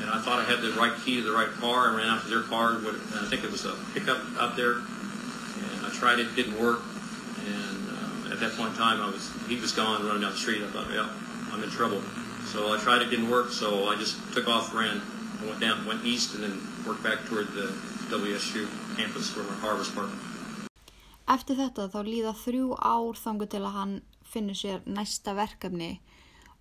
and 0.00 0.10
I 0.10 0.20
thought 0.20 0.40
I 0.40 0.44
had 0.44 0.60
the 0.60 0.72
right 0.72 0.92
key 1.04 1.20
to 1.20 1.22
the 1.22 1.32
right 1.32 1.48
car. 1.60 1.90
I 1.90 1.96
ran 1.96 2.08
out 2.08 2.22
to 2.22 2.28
their 2.28 2.42
car. 2.42 2.74
And 2.74 2.86
I 2.86 3.28
think 3.30 3.44
it 3.44 3.52
was 3.52 3.64
a 3.64 3.76
pickup 3.94 4.18
out 4.40 4.56
there, 4.56 4.72
and 4.72 5.86
I 5.86 5.90
tried 5.92 6.18
it. 6.18 6.34
Didn't 6.34 6.58
work. 6.58 6.80
And 7.46 7.88
uh, 8.28 8.32
at 8.32 8.40
that 8.40 8.56
point 8.56 8.70
in 8.72 8.76
time, 8.76 9.00
I 9.00 9.08
was 9.08 9.30
he 9.46 9.60
was 9.60 9.70
gone, 9.70 10.04
running 10.04 10.22
down 10.22 10.32
the 10.32 10.38
street. 10.38 10.62
I 10.62 10.66
thought, 10.66 10.90
yeah, 10.90 11.08
I'm 11.52 11.62
in 11.62 11.70
trouble. 11.70 12.02
So 12.52 12.72
I 12.72 12.78
tried 12.78 13.02
it. 13.02 13.10
Didn't 13.10 13.30
work. 13.30 13.50
So 13.50 13.88
I 13.88 13.96
just 13.96 14.16
took 14.32 14.48
off, 14.48 14.74
ran, 14.74 15.02
I 15.42 15.46
went 15.46 15.60
down, 15.60 15.84
went 15.86 16.04
east, 16.04 16.34
and 16.34 16.42
then 16.44 16.56
worked 16.86 17.02
back 17.02 17.26
toward 17.26 17.48
the 17.54 17.68
WSU 18.08 18.68
campus 18.96 19.34
where 19.36 19.44
my 19.44 19.56
car 19.60 19.76
was 19.76 19.90
parked. 19.90 20.14
Eftir 21.26 21.58
þetta 21.58 21.88
þá 21.90 22.00
líða 22.06 22.32
þrjú 22.38 22.76
ár 22.78 23.18
þangu 23.18 23.48
til 23.50 23.64
að 23.66 23.72
hann 23.74 23.94
finnur 24.30 24.54
sér 24.54 24.84
næsta 24.86 25.34
verkefni 25.34 25.96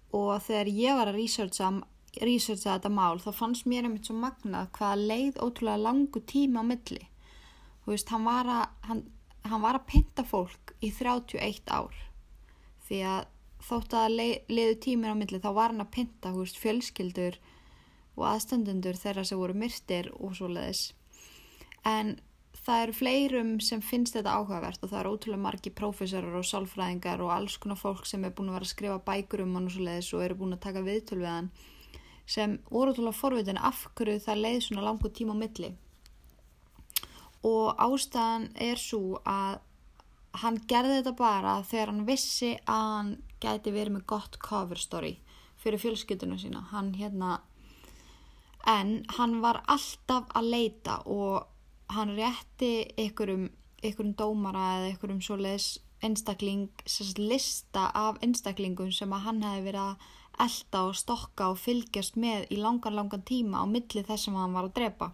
og 0.09 0.39
þegar 0.41 0.71
ég 0.73 0.97
var 0.97 1.11
að 1.11 1.19
researcha, 1.19 1.69
researcha 2.17 2.73
þetta 2.73 2.89
mál 2.89 3.21
þá 3.21 3.29
fannst 3.37 3.67
mér 3.69 3.85
einmitt 3.85 4.09
svo 4.09 4.15
magnað 4.17 4.71
hvaða 4.77 5.05
leið 5.11 5.37
ótrúlega 5.37 5.83
langu 5.85 6.23
tíma 6.25 6.65
á 6.65 6.69
milli. 6.71 7.03
Þú 7.85 7.93
veist, 7.93 8.09
hann 8.09 8.25
var 8.25 8.49
að, 8.49 8.65
hann, 8.89 9.03
hann 9.45 9.61
var 9.61 9.77
að 9.77 9.87
pynta 9.91 10.25
fólk 10.25 10.73
í 10.81 10.89
31 10.89 11.69
ár 11.69 11.93
því 12.87 13.01
að 13.11 13.31
þótt 13.65 13.95
að 13.97 14.15
leið, 14.19 14.35
leiðu 14.51 14.77
tímin 14.85 15.13
á 15.13 15.19
milli 15.19 15.41
þá 15.41 15.49
var 15.57 15.73
hann 15.73 15.83
að 15.83 15.93
pynta 15.95 16.33
þú 16.33 16.43
veist, 16.43 16.61
fjölskyldur 16.61 17.39
og 18.15 18.23
aðstandundur 18.29 18.99
þeirra 18.99 19.25
sem 19.27 19.41
voru 19.41 19.57
myrtir 19.57 20.11
og 20.15 20.35
svo 20.37 20.49
leiðis. 20.51 20.87
En 21.85 22.15
það 22.65 22.81
eru 22.83 22.95
fleirum 22.97 23.51
sem 23.61 23.81
finnst 23.83 24.15
þetta 24.15 24.35
áhugavert 24.39 24.83
og 24.83 24.91
það 24.91 24.99
eru 25.01 25.13
ótrúlega 25.15 25.43
margi 25.43 25.73
prófessorar 25.75 26.39
og 26.39 26.47
sálfræðingar 26.47 27.21
og 27.25 27.33
alls 27.35 27.57
konar 27.61 27.79
fólk 27.79 28.07
sem 28.09 28.23
er 28.25 28.33
búin 28.35 28.49
að 28.49 28.59
vera 28.59 28.67
að 28.69 28.73
skrifa 28.73 28.99
bækur 29.09 29.43
um 29.45 29.55
hann 29.57 29.69
og 29.69 29.75
svo 29.75 29.85
leiðis 29.85 30.11
og 30.15 30.25
eru 30.25 30.39
búin 30.39 30.55
að 30.55 30.63
taka 30.65 30.85
viðtöl 30.85 31.19
við 31.21 31.31
hann 31.33 31.51
sem 32.25 32.57
ótrúlega 32.71 33.13
forvitin 33.13 33.61
af 33.61 33.85
hverju 33.97 34.23
það 34.23 34.41
leið 34.45 34.59
svona 34.65 34.85
langu 34.87 35.11
tíma 35.13 35.35
á 35.37 35.41
milli. 35.41 35.71
Og 37.45 37.77
ástæðan 37.77 38.49
er 38.57 38.81
svo 38.81 39.19
að 39.21 39.59
hann 40.41 40.57
gerði 40.67 40.99
þetta 40.99 41.15
bara 41.19 41.59
þegar 41.67 41.91
hann 41.91 42.07
vissi 42.07 42.55
að 42.65 42.87
hann 42.95 43.11
gæti 43.43 43.73
verið 43.73 43.97
með 43.97 44.07
gott 44.09 44.39
cover 44.39 44.79
story 44.79 45.15
fyrir 45.61 45.81
fjölskyldunum 45.81 46.39
sína. 46.39 46.61
Hann 46.71 46.93
hérna, 46.97 47.39
en 48.67 49.05
hann 49.17 49.39
var 49.41 49.63
alltaf 49.71 50.29
að 50.35 50.51
leita 50.53 50.99
og 51.05 51.47
hann 51.95 52.15
rétti 52.17 52.85
ykkurum, 53.05 53.49
ykkurum 53.85 54.13
dómara 54.17 54.67
eða 54.79 54.93
ykkurum 54.95 55.21
svoleiðis 55.21 55.79
einstakling, 56.05 56.69
sérst 56.85 57.19
lista 57.21 57.87
af 57.95 58.19
einstaklingum 58.25 58.91
sem 58.93 59.13
að 59.15 59.25
hann 59.25 59.41
hefði 59.45 59.65
verið 59.69 59.81
að 59.85 60.11
elda 60.45 60.81
og 60.89 60.97
stokka 60.99 61.49
og 61.53 61.61
fylgjast 61.61 62.17
með 62.19 62.49
í 62.51 62.59
langan, 62.59 62.97
langan 62.97 63.23
tíma 63.25 63.63
á 63.63 63.65
milli 63.69 64.03
þess 64.03 64.27
sem 64.27 64.35
hann 64.35 64.53
var 64.53 64.67
að 64.67 64.75
drepa. 64.79 65.11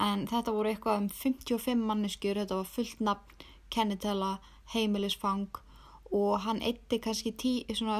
En 0.00 0.24
þetta 0.30 0.54
voru 0.54 0.72
eitthvað 0.72 1.02
um 1.02 1.08
55 1.12 1.84
manneskjur, 1.90 2.38
þetta 2.40 2.60
var 2.60 2.70
fullt 2.72 3.00
nafn, 3.04 3.46
kennitela, 3.68 4.38
heimilisfang 4.72 5.60
og 6.14 6.40
hann 6.44 6.62
eitti 6.64 6.98
kannski 7.02 7.34
tí, 7.36 7.52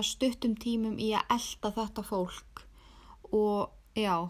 stuttum 0.02 0.56
tímum 0.56 0.98
í 0.98 1.12
að 1.12 1.34
elda 1.36 1.72
þetta 1.76 2.04
fólk. 2.06 2.62
Og 3.32 3.68
já, 3.94 4.28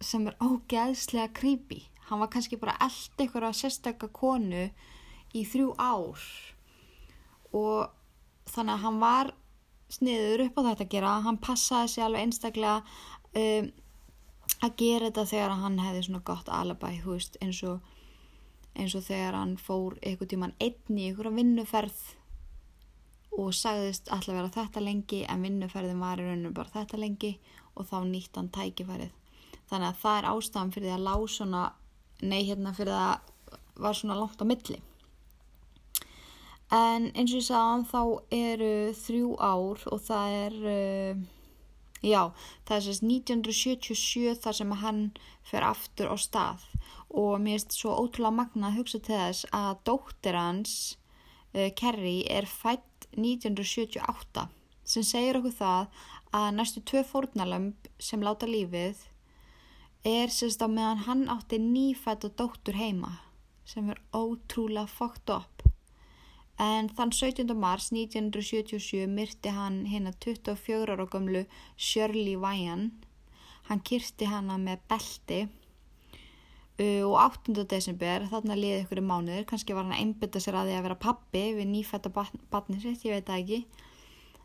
sem 0.00 0.26
er 0.26 0.36
ógeðslega 0.40 1.32
creepy. 1.34 1.82
Hann 2.06 2.20
var 2.20 2.30
kannski 2.30 2.56
bara 2.56 2.76
eld 2.80 3.18
ykkur 3.18 3.48
að 3.48 3.58
sérstakka 3.58 4.08
konu 4.08 4.68
í 5.34 5.42
þrjú 5.44 5.74
ár. 5.78 6.22
Og 7.50 7.90
þannig 8.52 8.76
að 8.76 8.84
hann 8.84 9.00
var 9.02 9.32
sniður 9.90 10.46
upp 10.46 10.60
á 10.62 10.66
þetta 10.70 10.84
að 10.84 10.94
gera. 10.94 11.16
Hann 11.26 11.42
passaði 11.42 11.90
sig 11.90 12.04
alveg 12.06 12.26
einstaklega 12.26 12.76
um, 13.34 13.72
að 14.62 14.76
gera 14.78 15.10
þetta 15.10 15.26
þegar 15.32 15.56
hann 15.64 15.80
hefði 15.82 16.04
svona 16.06 16.22
gott 16.26 16.48
alabæ 16.52 16.92
veist, 17.04 17.36
eins, 17.42 17.62
og, 17.66 17.80
eins 18.78 18.94
og 18.94 19.04
þegar 19.08 19.36
hann 19.40 19.56
fór 19.60 19.98
ykkur 20.06 20.30
tíman 20.30 20.54
einn 20.62 21.00
í 21.00 21.10
ykkur 21.10 21.32
vinnuferð 21.34 21.98
og 23.36 23.52
sagðist 23.54 24.10
alltaf 24.12 24.34
vera 24.34 24.52
þetta 24.52 24.82
lengi 24.82 25.22
en 25.28 25.44
vinnuferðin 25.44 26.02
var 26.02 26.20
í 26.20 26.26
rauninu 26.26 26.52
bara 26.56 26.72
þetta 26.72 27.00
lengi 27.00 27.36
og 27.76 27.88
þá 27.90 27.96
nýtt 28.08 28.36
hann 28.38 28.52
tækifærið. 28.54 29.12
Þannig 29.70 29.88
að 29.88 30.02
það 30.02 30.18
er 30.18 30.28
ástæðan 30.32 30.74
fyrir 30.74 30.88
því 30.88 30.94
að 30.96 31.06
lág 31.06 31.24
svona 31.30 31.62
nei 32.22 32.42
hérna 32.48 32.74
fyrir 32.76 32.94
það 32.96 33.32
var 33.82 33.98
svona 33.98 34.18
langt 34.18 34.40
á 34.40 34.46
milli. 34.48 34.78
En 36.74 37.10
eins 37.14 37.30
og 37.30 37.38
ég 37.38 37.46
sagðan 37.46 37.84
þá 37.86 38.00
eru 38.34 38.72
þrjú 38.98 39.34
ár 39.38 39.82
og 39.92 40.00
það 40.02 40.36
er 40.40 40.56
uh, 40.72 41.20
já, 42.02 42.22
það 42.66 42.76
er 42.76 42.84
sérst 42.86 43.06
1977 43.06 44.40
þar 44.42 44.58
sem 44.58 44.74
hann 44.82 45.02
fer 45.46 45.66
aftur 45.66 46.10
á 46.10 46.16
stað. 46.18 46.64
Og 47.10 47.38
mér 47.38 47.60
finnst 47.60 47.78
svo 47.78 47.94
ótrúlega 47.94 48.34
magna 48.40 48.72
að 48.72 48.80
hugsa 48.80 48.98
til 48.98 49.14
þess 49.14 49.46
að 49.54 49.82
dóttir 49.86 50.38
hans 50.40 50.74
uh, 51.54 51.70
Kerry 51.78 52.24
er 52.26 52.50
fætt 52.50 52.95
1978 53.16 54.46
sem 54.86 55.04
segir 55.06 55.38
okkur 55.40 55.54
það 55.58 56.00
að 56.36 56.48
næstu 56.56 56.82
tvö 56.86 57.02
fórnalömb 57.10 57.90
sem 58.08 58.22
láta 58.22 58.48
lífið 58.50 59.04
er 60.06 60.30
sérst 60.30 60.62
á 60.62 60.68
meðan 60.70 61.04
hann 61.06 61.24
átti 61.32 61.58
nýfætt 61.62 62.26
og 62.28 62.36
dóttur 62.38 62.78
heima 62.78 63.16
sem 63.66 63.88
er 63.90 64.02
ótrúlega 64.14 64.86
fucked 64.86 65.32
up 65.34 65.64
en 66.62 66.88
þann 66.88 67.12
17. 67.12 67.52
mars 67.58 67.90
1977 67.92 69.10
myrti 69.12 69.52
hann 69.52 69.82
hérna 69.90 70.12
24 70.24 70.94
ára 70.94 71.08
gömlu 71.12 71.44
Shirley 71.76 72.36
Ryan 72.36 72.90
hann 73.68 73.82
kyrti 73.90 74.30
hana 74.30 74.58
með 74.62 74.84
belti 74.90 75.40
og 76.76 77.14
8. 77.16 77.54
desember 77.64 78.26
þarna 78.28 78.56
liði 78.58 78.82
ykkur 78.82 79.00
í 79.00 79.04
mánuður 79.08 79.46
kannski 79.48 79.72
var 79.72 79.86
hann 79.86 79.96
að 79.96 80.02
einbytta 80.04 80.42
sér 80.44 80.58
að 80.60 80.70
því 80.70 80.74
að 80.76 80.82
vera 80.86 80.98
pappi 81.06 81.44
við 81.56 81.70
nýfætta 81.70 82.12
batni 82.12 82.80
sitt, 82.82 83.06
ég 83.08 83.16
veit 83.16 83.30
það 83.30 83.40
ekki 83.44 83.60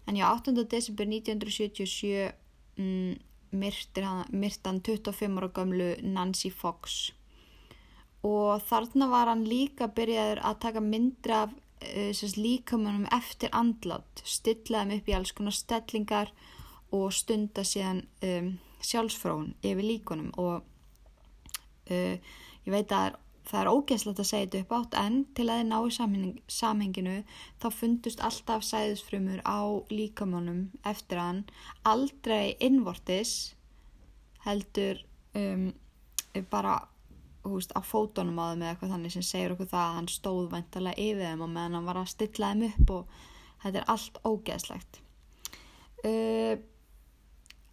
en 0.07 0.19
já, 0.19 0.25
8. 0.29 0.53
desember 0.71 1.09
1977 1.11 2.32
um, 2.79 3.17
myrti 3.51 4.05
hann, 4.05 4.23
hann 4.32 4.79
25 4.88 5.41
ára 5.41 5.51
gömlu 5.57 5.89
Nancy 6.07 6.53
Fox 6.55 7.11
og 8.23 8.63
þarna 8.69 9.11
var 9.11 9.34
hann 9.34 9.43
líka 9.49 9.89
byrjaður 9.91 10.43
að 10.47 10.59
taka 10.63 10.88
myndri 10.88 11.36
af 11.36 11.51
uh, 11.51 12.25
líkamunum 12.39 13.09
eftir 13.11 13.51
andlátt 13.51 14.23
stillaðum 14.23 15.01
upp 15.01 15.11
í 15.11 15.19
alls 15.19 15.36
konar 15.36 15.57
stellingar 15.57 16.32
og 16.95 17.11
stunda 17.15 17.67
síðan 17.67 18.05
um, 18.23 18.53
sjálfsfrón 18.79 19.51
yfir 19.61 19.84
líkunum 19.84 20.32
og 20.39 20.63
uh, 21.89 22.15
ég 22.65 22.73
veit 22.73 22.93
að 22.93 23.17
það 23.47 23.61
er 23.61 23.69
ógeðslegt 23.71 24.21
að 24.21 24.29
segja 24.29 24.45
þetta 24.45 24.61
upp 24.61 24.73
átt 24.77 24.97
en 25.01 25.17
til 25.36 25.47
að 25.49 25.61
þið 25.61 25.67
ná 25.71 25.77
í 25.82 25.95
samheng, 25.95 26.36
samhenginu 26.51 27.15
þá 27.61 27.67
fundust 27.73 28.21
alltaf 28.23 28.65
sæðisfrumur 28.67 29.41
á 29.43 29.59
líkamunum 29.91 30.61
eftir 30.88 31.21
hann. 31.21 31.43
Aldrei 31.88 32.55
innvortis 32.61 33.55
heldur 34.45 35.01
um, 35.38 35.71
bara 36.53 36.79
húst, 37.43 37.73
á 37.73 37.82
fótonum 37.82 38.38
á 38.38 38.53
þeim 38.53 38.63
eða 38.63 38.71
eitthvað 38.75 38.93
þannig 38.95 39.15
sem 39.15 39.25
segir 39.25 39.55
okkur 39.55 39.71
það 39.71 39.86
að 39.86 39.95
hann 39.97 40.09
stóð 40.13 40.49
væntalega 40.51 41.01
yfir 41.01 41.23
þeim 41.25 41.45
og 41.45 41.53
meðan 41.55 41.77
hann 41.79 41.88
var 41.89 42.01
að 42.01 42.11
stilla 42.13 42.51
þeim 42.53 42.67
upp 42.69 42.93
og 42.97 43.15
þetta 43.63 43.82
er 43.82 43.89
allt 43.95 44.19
ógeðslegt. 44.27 45.01
Uh, 46.01 46.53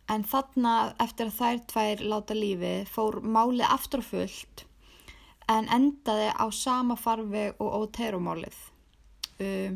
en 0.08 0.24
þarna 0.24 0.74
eftir 1.04 1.28
að 1.28 1.38
þær 1.38 1.60
tvær 1.72 2.04
láta 2.12 2.36
lífi 2.36 2.72
fór 2.88 3.20
málið 3.22 3.68
aftur 3.68 4.04
fullt 4.04 4.64
en 5.48 5.68
endaði 5.72 6.28
á 6.36 6.46
sama 6.52 6.96
farfi 7.00 7.48
og 7.56 7.74
óterumálið 7.82 8.58
uh, 9.44 9.72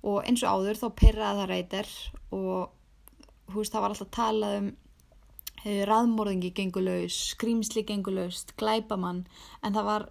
og 0.00 0.22
eins 0.24 0.44
og 0.44 0.60
áður 0.60 0.80
þá 0.80 0.86
pyrraði 1.00 1.42
það 1.42 1.50
reytir 1.52 1.90
og 2.36 3.52
húst 3.54 3.74
það 3.74 3.84
var 3.84 3.94
alltaf 3.94 4.12
talað 4.16 4.56
um 4.60 4.70
uh, 4.70 5.82
raðmórðingi 5.90 6.52
gengulaus, 6.56 7.18
skrýmsli 7.34 7.84
gengulaust, 7.88 8.54
glæbamann 8.60 9.26
en 9.64 9.76
það 9.76 9.90
var 9.92 10.08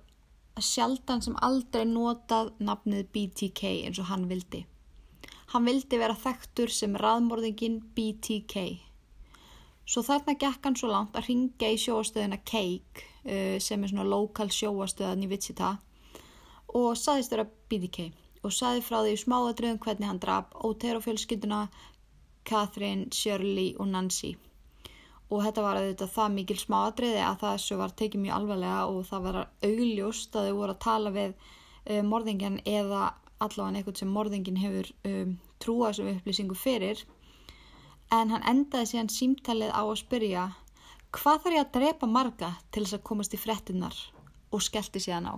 sjaldan 0.59 1.23
sem 1.23 1.37
aldrei 1.45 1.85
notað 1.87 2.51
nafnið 2.59 3.07
BTK 3.13 3.71
eins 3.87 4.01
og 4.01 4.09
hann 4.09 4.27
vildi. 4.29 4.65
Hann 5.53 5.65
vildi 5.65 5.97
vera 5.97 6.17
þekktur 6.17 6.69
sem 6.73 6.97
raðmórðingin 6.99 7.79
BTK. 7.95 8.88
Svo 9.89 10.03
þarna 10.05 10.35
gekk 10.37 10.67
hann 10.67 10.75
svo 10.77 10.91
langt 10.91 11.15
að 11.17 11.31
ringa 11.31 11.69
í 11.73 11.77
sjóastöðuna 11.81 12.37
Cake 12.45 13.05
uh, 13.25 13.57
sem 13.57 13.83
er 13.83 13.89
svona 13.89 14.05
lokal 14.05 14.51
sjóastöðan 14.53 15.25
í 15.25 15.29
Wichita 15.31 15.77
og 16.77 16.91
saðist 16.99 17.33
vera 17.33 17.47
BTK 17.71 18.11
og 18.45 18.53
saði 18.53 18.83
frá 18.85 18.99
því 19.01 19.15
smáadröðum 19.23 19.79
hvernig 19.83 20.07
hann 20.07 20.21
draf 20.21 20.53
Otero 20.67 21.01
fjölskylduna, 21.03 21.63
Catherine, 22.45 23.09
Shirley 23.11 23.73
og 23.79 23.89
Nancy. 23.89 24.35
Og 25.29 25.43
þetta 25.43 25.63
var 25.65 25.79
auðvitað 25.81 26.13
það 26.13 26.35
mikil 26.37 26.59
smáadröði 26.61 27.23
að 27.25 27.41
það 27.41 27.55
þessu 27.57 27.79
var 27.81 27.95
tekið 27.99 28.23
mjög 28.23 28.37
alvarlega 28.37 28.85
og 28.93 29.01
það 29.09 29.25
var 29.25 29.39
augljóst 29.67 30.37
að 30.37 30.47
þau 30.47 30.55
voru 30.61 30.75
að 30.75 30.83
tala 30.85 31.15
við 31.17 31.33
uh, 31.33 32.01
morðingin 32.05 32.61
eða 32.65 33.09
allavega 33.39 33.81
einhvern 33.81 33.99
sem 33.99 34.13
morðingin 34.13 34.59
hefur 34.59 34.89
um, 35.09 35.35
trúað 35.63 35.99
sem 35.99 36.11
upplýsingu 36.13 36.57
fyrir. 36.57 37.03
En 38.09 38.31
hann 38.33 38.45
endaði 38.49 38.89
síðan 38.89 39.11
símtalið 39.13 39.73
á 39.75 39.81
að 39.83 39.99
spyrja 40.01 40.45
hvað 41.13 41.43
þarf 41.43 41.55
ég 41.55 41.63
að 41.65 41.73
drepa 41.77 42.09
marga 42.09 42.49
til 42.73 42.83
þess 42.83 42.97
að 42.97 43.05
komast 43.09 43.35
í 43.35 43.41
frettinnar 43.41 43.97
og 44.53 44.63
skellti 44.65 45.01
síðan 45.01 45.29
á. 45.29 45.35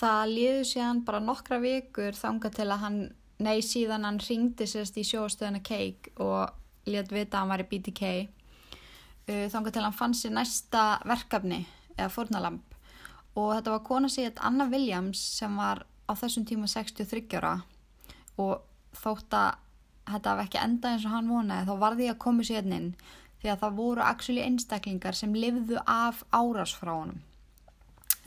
Það 0.00 0.22
liður 0.34 0.66
síðan 0.70 1.04
bara 1.04 1.20
nokkra 1.24 1.58
vikur 1.60 2.16
þanga 2.16 2.50
til 2.54 2.68
að 2.68 2.82
hann, 2.84 2.98
nei 3.40 3.60
síðan 3.64 4.06
hann 4.06 4.20
ringdi 4.22 4.68
sérst 4.68 4.98
í 5.00 5.04
sjóastöðuna 5.08 5.62
Cake 5.64 6.12
og 6.20 6.52
létt 6.88 7.12
vita 7.12 7.38
að 7.38 7.40
hann 7.42 7.52
var 7.52 7.64
í 7.64 7.68
BTK 7.70 8.04
uh, 8.20 9.46
þanga 9.52 9.72
til 9.74 9.84
hann 9.84 9.96
fann 9.96 10.16
sér 10.16 10.36
næsta 10.36 10.84
verkefni 11.08 11.64
eða 11.96 12.12
fornalamp 12.12 12.76
og 13.38 13.54
þetta 13.56 13.74
var 13.74 13.84
kona 13.86 14.10
síðan 14.12 14.44
Anna 14.48 14.68
Williams 14.70 15.20
sem 15.38 15.56
var 15.56 15.84
á 16.08 16.12
þessum 16.18 16.46
tíma 16.48 16.70
63 16.70 17.26
ára 17.38 17.56
og 18.40 18.64
þótt 18.96 19.36
að 19.36 19.58
þetta 20.14 20.36
var 20.36 20.48
ekki 20.48 20.62
enda 20.62 20.92
eins 20.94 21.06
og 21.06 21.14
hann 21.16 21.32
vonaði 21.32 21.68
þá 21.70 21.74
var 21.84 21.98
því 21.98 22.10
að 22.12 22.22
koma 22.26 22.46
síðan 22.46 22.76
inn 22.76 22.90
því 23.40 23.52
að 23.52 23.62
það 23.64 23.78
voru 23.80 24.04
actually 24.04 24.44
einstaklingar 24.44 25.16
sem 25.16 25.34
livðu 25.34 25.80
af 25.86 26.24
árás 26.30 26.76
frá 26.76 26.92
honum 26.92 27.22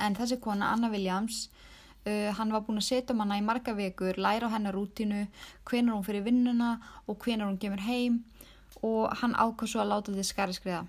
en 0.01 0.17
þessi 0.17 0.39
kona 0.41 0.73
Anna 0.73 0.89
Williams 0.93 1.47
Uh, 2.03 2.33
hann 2.35 2.51
var 2.51 2.65
búin 2.67 2.81
að 2.81 2.89
setja 2.89 3.13
um 3.15 3.21
hana 3.23 3.37
í 3.39 3.43
marga 3.47 3.71
vekur, 3.77 4.17
læra 4.19 4.49
hennar 4.51 4.75
rútinu, 4.75 5.21
hvenar 5.63 5.95
hún 5.95 6.03
fyrir 6.03 6.25
vinnuna 6.25 6.73
og 7.07 7.15
hvenar 7.23 7.47
hún 7.47 7.59
gemur 7.61 7.79
heim 7.79 8.17
og 8.83 9.13
hann 9.21 9.37
ákvað 9.39 9.71
svo 9.71 9.79
að 9.79 9.91
láta 9.93 10.15
þið 10.15 10.27
skari 10.27 10.55
skriða. 10.57 10.81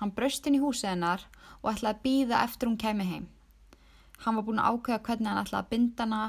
Hann 0.00 0.14
braust 0.16 0.48
inn 0.48 0.56
í 0.56 0.62
húsið 0.62 0.94
hennar 0.94 1.26
og 1.60 1.74
ætlaði 1.74 1.92
að 1.92 2.00
býða 2.06 2.40
eftir 2.46 2.70
hún 2.70 2.78
kemi 2.80 3.04
heim. 3.04 3.26
Hann 4.24 4.38
var 4.38 4.46
búin 4.46 4.62
að 4.62 4.78
ákveða 4.78 5.02
hvernig 5.10 5.28
hann 5.28 5.42
ætlaði 5.42 5.60
að 5.60 5.70
binda 5.74 6.06
hana 6.06 6.22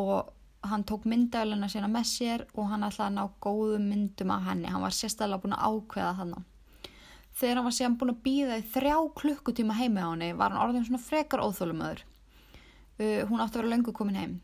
og 0.00 0.32
hann 0.62 0.84
tók 0.86 1.04
myndaöluna 1.08 1.68
sína 1.70 1.88
með 1.90 2.06
sér 2.08 2.44
og 2.54 2.68
hann 2.70 2.86
ætlaði 2.86 3.08
að 3.08 3.16
ná 3.16 3.36
góðum 3.42 3.88
myndum 3.90 4.32
af 4.34 4.46
henni. 4.46 4.70
Hann 4.70 4.84
var 4.84 4.94
sérstaklega 4.94 5.42
búin 5.42 5.56
að 5.56 5.66
ákveða 5.68 6.12
hann. 6.20 6.34
Þegar 7.32 7.58
hann 7.58 7.66
var 7.66 7.76
síðan 7.76 7.98
búin 7.98 8.12
að 8.12 8.22
býða 8.26 8.58
í 8.60 8.64
þrjá 8.74 8.96
klukkutíma 9.18 9.76
heimi 9.78 10.04
á 10.04 10.08
henni 10.12 10.30
var 10.38 10.52
hann 10.52 10.62
orðin 10.62 10.86
svona 10.86 11.02
frekar 11.02 11.42
óþólumöður. 11.42 12.04
Uh, 13.00 13.22
hún 13.26 13.40
átti 13.42 13.58
að 13.58 13.62
vera 13.62 13.72
löngu 13.72 13.94
komin 13.96 14.20
heim. 14.20 14.34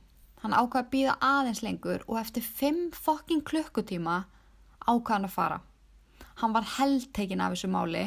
Hann 0.42 0.56
ákvaði 0.56 0.84
að 0.84 0.92
býða 0.94 1.18
aðeins 1.28 1.62
lengur 1.62 2.04
og 2.06 2.20
eftir 2.20 2.46
fimm 2.46 2.88
fokkin 2.94 3.44
klukkutíma 3.46 4.22
ákvaði 4.86 5.14
hann 5.14 5.28
að 5.28 5.36
fara. 5.36 5.60
Hann 6.38 6.54
var 6.54 6.66
heldtekinn 6.78 7.42
af 7.42 7.54
þessu 7.54 7.70
máli 7.70 8.06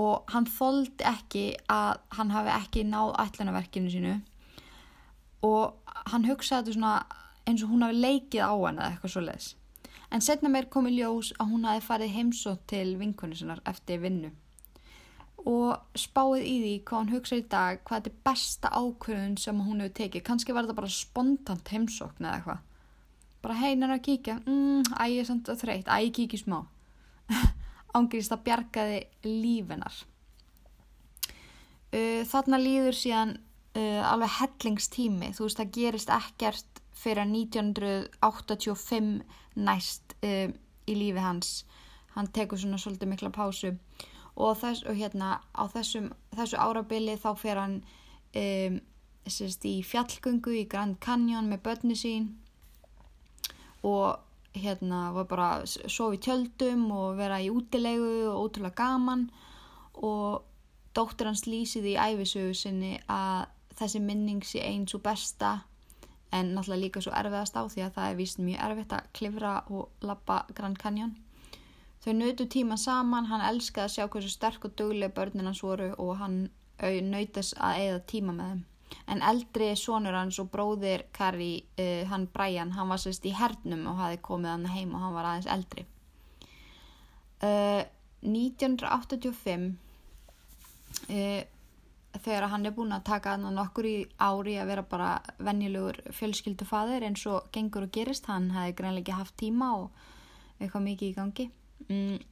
og 0.00 0.30
hann 0.32 0.46
þóldi 0.50 1.04
ekki 1.06 1.44
að 1.70 2.00
hann 2.16 2.32
hafi 2.34 2.52
ekki 2.54 2.86
náð 2.88 3.14
ætlanaverkinu 3.24 3.92
sínu 3.92 4.14
og 5.44 5.92
hann 6.10 6.26
hugsaði 6.26 6.64
þetta 6.64 6.76
svona 6.78 6.94
eins 7.48 7.64
og 7.64 7.72
hún 7.72 7.84
hafi 7.84 8.00
leikið 8.00 8.40
á 8.44 8.52
hann 8.52 8.80
eða 8.80 8.88
eitthvað 8.92 9.14
svo 9.14 9.24
leiðis. 9.24 9.50
En 10.14 10.22
setna 10.24 10.50
meir 10.52 10.68
kom 10.70 10.88
í 10.88 10.94
ljós 10.94 11.32
að 11.42 11.50
hún 11.52 11.66
hafi 11.68 11.84
farið 11.84 12.14
heimsótt 12.14 12.66
til 12.70 12.94
vinkunni 13.00 13.38
sinnar 13.38 13.62
eftir 13.68 14.00
vinnu. 14.04 14.30
Og 15.44 15.98
spáið 15.98 16.46
í 16.48 16.54
því 16.62 16.74
hvað 16.88 17.02
hún 17.02 17.12
hugsa 17.16 17.40
í 17.40 17.44
dag 17.50 17.82
hvað 17.84 17.98
þetta 17.98 18.12
er 18.12 18.22
besta 18.28 18.70
ákvörðun 18.72 19.36
sem 19.40 19.60
hún 19.66 19.82
hefur 19.84 19.96
tekið. 19.98 20.24
Kannski 20.28 20.54
var 20.54 20.64
þetta 20.64 20.78
bara 20.78 20.94
spontant 20.94 21.74
heimsókn 21.74 22.24
eða 22.24 22.38
eitthvað. 22.38 22.64
Bara 23.44 23.60
heinar 23.60 23.92
að 23.92 24.04
kíkja. 24.06 24.38
Mm, 24.46 24.86
æg 24.96 25.18
er 25.18 25.28
samt 25.28 25.50
að 25.52 25.66
þreytt, 25.66 25.92
æg 25.92 26.14
kíkja 26.16 26.40
smá. 26.40 26.58
Ángurist 27.98 28.32
að 28.32 28.44
bjargaði 28.48 29.04
lífinar 29.26 30.04
uh, 31.94 32.22
þarna 32.28 32.60
líður 32.60 32.98
síðan 32.98 33.36
uh, 33.78 34.02
alveg 34.10 34.38
hellingstími. 34.38 35.32
Þú 35.36 35.48
veist 35.48 35.60
það 35.60 35.74
gerist 35.78 36.14
ekkert 36.14 36.73
fyrir 36.94 37.26
1985 37.26 39.22
næst 39.54 40.16
uh, 40.24 40.48
í 40.86 40.94
lífi 40.94 41.20
hans. 41.22 41.66
Hann 42.14 42.30
tekur 42.34 42.58
svona 42.60 42.78
svolítið 42.78 43.08
mikla 43.10 43.30
pásu. 43.34 43.74
Og, 44.34 44.56
þess, 44.58 44.82
og 44.90 44.94
hérna 44.98 45.40
á 45.54 45.62
þessum, 45.70 46.12
þessu 46.34 46.56
árabili 46.58 47.14
þá 47.22 47.30
fer 47.38 47.56
hann 47.60 47.76
um, 48.34 48.80
sérst, 49.30 49.64
í 49.64 49.82
fjallgöngu 49.86 50.52
í 50.58 50.64
Grand 50.70 50.98
Canyon 51.02 51.48
með 51.50 51.62
börni 51.68 51.94
sín 51.98 52.32
og 53.84 54.18
hérna 54.54 55.12
var 55.14 55.26
bara 55.28 55.48
sofi 55.66 56.18
tjöldum 56.22 56.86
og 56.94 57.18
vera 57.18 57.40
í 57.42 57.50
útilegu 57.52 58.30
og 58.30 58.48
ótrúlega 58.48 58.74
gaman. 58.78 59.28
Og 59.94 60.42
dóttur 60.94 61.30
hans 61.30 61.44
lýsiði 61.46 61.94
í 61.94 62.00
æfisögu 62.00 62.54
sinni 62.56 62.96
að 63.10 63.46
þessi 63.78 64.00
minning 64.02 64.42
sé 64.46 64.62
eins 64.64 64.94
og 64.94 65.02
besta 65.04 65.58
en 66.32 66.54
náttúrulega 66.54 66.82
líka 66.82 67.02
svo 67.04 67.12
erfiðast 67.12 67.56
á 67.58 67.62
því 67.66 67.84
að 67.84 67.94
það 67.98 68.10
er 68.10 68.16
vist 68.22 68.40
mjög 68.42 68.64
erfitt 68.68 68.96
að 68.96 69.12
klifra 69.12 69.54
og 69.68 70.06
lappa 70.06 70.44
Grand 70.54 70.78
Canyon 70.78 71.14
Þau 72.04 72.12
nötu 72.12 72.44
tíma 72.52 72.76
saman, 72.76 73.30
hann 73.30 73.40
elskaði 73.40 73.86
að 73.86 73.92
sjá 73.94 74.06
hversu 74.12 74.28
sterk 74.28 74.64
og 74.68 74.74
duglega 74.76 75.14
börnin 75.16 75.48
hans 75.48 75.62
voru 75.64 75.86
og 75.96 76.18
hann 76.20 76.34
nautast 77.08 77.56
að 77.56 77.78
eigða 77.80 78.00
tíma 78.10 78.34
með 78.36 78.50
þeim. 78.50 78.64
En 79.14 79.22
eldri 79.24 79.68
sonur 79.80 80.16
hans 80.18 80.38
og 80.42 80.50
bróðir 80.52 81.06
Kari, 81.16 81.64
uh, 81.80 82.04
hann 82.10 82.26
Brian, 82.34 82.74
hann 82.76 82.92
var 82.92 83.00
sérst 83.00 83.24
í 83.24 83.32
hernum 83.32 83.86
og 83.88 83.96
hafi 84.02 84.20
komið 84.20 84.52
hann 84.52 84.68
heim 84.74 84.92
og 84.92 85.00
hann 85.00 85.16
var 85.16 85.30
aðeins 85.30 85.48
eldri. 85.54 85.86
Uh, 87.40 87.88
1985, 88.20 89.66
uh, 91.08 91.40
þegar 92.24 92.48
hann 92.52 92.66
er 92.66 92.74
búin 92.76 92.94
að 92.96 93.06
taka 93.10 93.34
hann 93.34 93.48
nokkur 93.54 93.86
í 93.88 93.96
ári 94.22 94.56
að 94.60 94.70
vera 94.72 94.84
bara 94.88 95.10
venjulegur 95.44 96.00
fjölskyldufadir 96.16 97.04
eins 97.04 97.24
og 97.30 97.50
gengur 97.52 97.86
og 97.86 97.92
gerist, 97.94 98.28
hann 98.32 98.50
hefði 98.54 98.76
greinlega 98.78 99.04
ekki 99.04 99.18
haft 99.18 99.36
tíma 99.40 99.72
og 99.82 100.06
eitthvað 100.60 100.86
mikið 100.88 101.10
í 101.10 101.16
gangi. 101.18 101.50
Mm. 101.88 102.22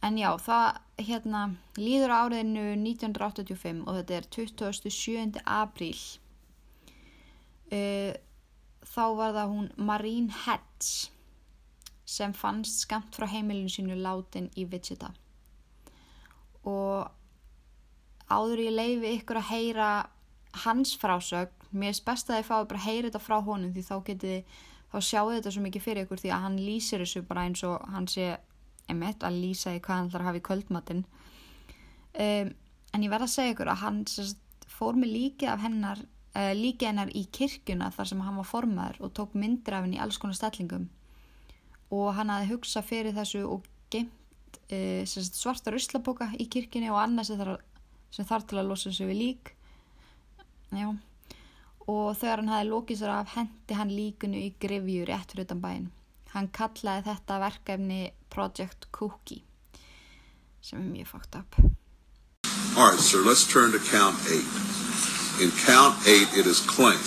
En 0.00 0.16
já, 0.16 0.30
það 0.40 0.80
hérna, 1.04 1.44
líður 1.76 2.14
áriðinu 2.16 2.64
1985 2.80 3.84
og 3.84 3.98
þetta 4.00 4.16
er 4.16 4.28
27. 4.32 5.42
apríl. 5.44 6.00
Uh, 7.70 8.12
þá 8.82 9.04
var 9.18 9.34
það 9.36 9.52
hún 9.54 9.68
Marine 9.76 10.38
Hedge 10.46 11.10
sem 12.10 12.32
fannst 12.34 12.82
skamt 12.86 13.14
frá 13.14 13.28
heimilinu 13.30 13.70
sínu 13.70 13.98
látin 14.00 14.48
í 14.58 14.64
Wichita. 14.72 15.12
Og 16.66 17.19
áður 18.30 18.64
ég 18.64 18.76
leifi 18.76 19.14
ykkur 19.18 19.40
að 19.40 19.50
heyra 19.50 19.90
hans 20.64 20.94
frásögn, 20.98 21.54
mér 21.70 21.94
er 21.94 22.04
best 22.06 22.30
að 22.30 22.40
þið 22.40 22.48
fái 22.48 22.68
bara 22.70 22.80
að 22.80 22.86
heyra 22.86 23.08
þetta 23.08 23.22
frá 23.22 23.36
honum 23.46 23.74
því 23.74 23.84
þá 23.86 23.96
getið 24.08 24.54
þá 24.90 24.98
sjáu 25.06 25.26
þetta 25.30 25.52
svo 25.54 25.64
mikið 25.66 25.84
fyrir 25.84 26.06
ykkur 26.06 26.22
því 26.22 26.32
að 26.34 26.44
hann 26.46 26.56
lýsir 26.58 27.04
þessu 27.04 27.22
bara 27.28 27.44
eins 27.46 27.62
og 27.66 27.84
hann 27.94 28.08
sé 28.10 28.30
einmitt 28.90 29.22
að 29.22 29.38
lýsa 29.38 29.76
í 29.76 29.82
hvað 29.82 29.96
hann 29.96 30.08
ætlar 30.08 30.24
að 30.24 30.30
hafa 30.30 30.40
í 30.40 30.46
kvöldmattin 30.48 31.04
um, 32.18 32.48
en 32.90 33.04
ég 33.04 33.12
verða 33.12 33.28
að 33.28 33.34
segja 33.36 33.54
ykkur 33.54 33.70
að 33.70 33.84
hann 33.84 34.00
fór 34.70 34.98
með 34.98 35.14
líki 35.14 35.46
af 35.46 35.62
hennar 35.62 36.02
uh, 36.36 36.52
líki 36.56 36.88
hennar 36.88 37.10
í 37.16 37.26
kirkuna 37.32 37.90
þar 37.94 38.10
sem 38.12 38.22
hann 38.24 38.38
var 38.40 38.48
formaður 38.48 39.02
og 39.06 39.14
tók 39.16 39.36
myndir 39.38 39.76
af 39.76 39.86
henni 39.86 39.98
í 39.98 40.02
alls 40.02 40.18
konar 40.20 40.38
stellingum. 40.38 40.88
Og 41.90 42.12
hann 42.14 42.30
hafi 42.30 42.50
hugsað 42.52 42.86
fyrir 42.86 43.16
þessu 43.16 43.42
og 43.46 43.66
geimt 43.92 44.60
uh, 44.70 45.02
svarta 45.06 45.74
ruslaboka 45.74 46.30
í 46.38 46.48
kirkuna 46.52 46.92
og 46.94 47.00
annað 47.02 47.30
sem 47.30 47.40
þarf, 47.40 47.64
sem 48.10 48.26
þarf 48.26 48.50
til 48.50 48.60
að 48.60 48.70
losa 48.70 48.90
þessu 48.90 49.08
við 49.10 49.20
lík 49.24 49.54
Já. 50.70 50.90
Og 51.90 52.14
þegar 52.18 52.42
hann 52.42 52.52
hafði 52.52 52.70
lokið 52.70 53.00
sér 53.00 53.12
af 53.14 53.32
hendi 53.34 53.76
hann 53.76 53.90
líkunu 53.90 54.38
í 54.38 54.52
grifju 54.62 55.06
rétt 55.08 55.32
fyrir 55.32 55.48
utan 55.48 55.62
bæinn. 55.64 55.88
Hann 56.30 56.50
kallaði 56.54 57.08
þetta 57.08 57.38
verkefni 57.42 58.00
Project 58.30 58.86
Cookie 58.94 59.42
sem 60.62 60.78
er 60.78 60.90
mjög 60.92 61.08
fucked 61.08 61.38
up. 61.38 61.56
All 62.76 62.90
right, 62.90 63.00
sir, 63.00 63.24
let's 63.24 63.46
turn 63.48 63.72
to 63.72 63.80
count 63.90 64.14
eight. 64.30 64.46
In 65.42 65.50
count 65.64 65.96
eight, 66.06 66.28
it 66.36 66.46
is 66.46 66.60
claimed 66.60 67.02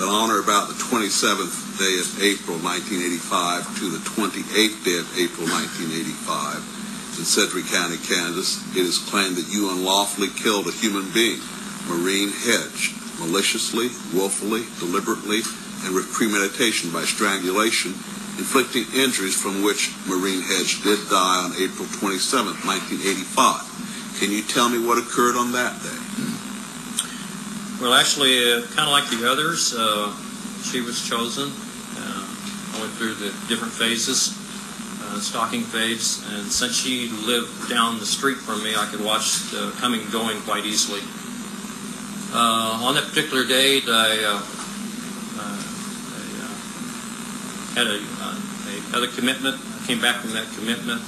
that 0.00 0.08
on 0.08 0.32
or 0.32 0.40
about 0.40 0.66
the 0.68 0.78
27th 0.88 1.78
day 1.78 2.00
of 2.00 2.08
April 2.24 2.58
1985 2.58 3.78
to 3.78 3.92
the 3.92 4.02
28th 4.16 4.80
day 4.82 4.98
of 4.98 5.06
April 5.14 5.46
1985 5.46 6.75
in 7.18 7.24
Sedgwick 7.24 7.66
County, 7.66 7.96
Kansas, 7.96 8.60
it 8.76 8.84
is 8.84 8.98
claimed 8.98 9.36
that 9.36 9.48
you 9.48 9.70
unlawfully 9.70 10.28
killed 10.28 10.68
a 10.68 10.72
human 10.72 11.08
being, 11.12 11.40
Marine 11.88 12.28
Hedge, 12.28 12.92
maliciously, 13.18 13.88
willfully, 14.12 14.68
deliberately, 14.78 15.40
and 15.84 15.94
with 15.94 16.12
premeditation 16.12 16.92
by 16.92 17.04
strangulation, 17.04 17.92
inflicting 18.36 18.84
injuries 18.92 19.32
from 19.32 19.62
which 19.62 19.96
Marine 20.04 20.42
Hedge 20.42 20.82
did 20.82 21.00
die 21.08 21.40
on 21.40 21.56
April 21.56 21.88
27, 21.88 22.52
1985. 22.68 24.20
Can 24.20 24.28
you 24.32 24.42
tell 24.42 24.68
me 24.68 24.76
what 24.76 25.00
occurred 25.00 25.36
on 25.36 25.52
that 25.52 25.72
day? 25.80 26.00
Well, 27.80 27.94
actually, 27.96 28.44
uh, 28.44 28.68
kind 28.76 28.88
of 28.88 28.92
like 28.92 29.08
the 29.08 29.24
others, 29.24 29.72
uh, 29.72 30.12
she 30.68 30.80
was 30.82 31.00
chosen. 31.00 31.48
Uh, 31.96 32.76
I 32.76 32.80
went 32.80 32.92
through 33.00 33.14
the 33.14 33.32
different 33.48 33.72
phases, 33.72 34.35
uh, 35.16 35.20
stalking 35.20 35.62
phase, 35.62 36.22
and 36.32 36.50
since 36.50 36.76
she 36.76 37.08
lived 37.08 37.70
down 37.70 37.98
the 37.98 38.06
street 38.06 38.36
from 38.36 38.62
me, 38.62 38.74
I 38.76 38.86
could 38.86 39.04
watch 39.04 39.50
the 39.50 39.72
coming 39.78 40.00
and 40.02 40.12
going 40.12 40.40
quite 40.42 40.64
easily. 40.64 41.00
Uh, 42.32 42.84
on 42.84 42.94
that 42.94 43.04
particular 43.08 43.44
date, 43.44 43.84
I, 43.86 44.24
uh, 44.24 44.42
uh, 45.38 45.62
I 46.12 46.24
uh, 46.42 46.54
had 47.74 47.86
a, 47.86 48.00
uh, 48.20 48.88
another 48.90 49.08
commitment. 49.08 49.56
I 49.56 49.86
came 49.86 50.00
back 50.00 50.20
from 50.20 50.32
that 50.32 50.46
commitment, 50.54 51.02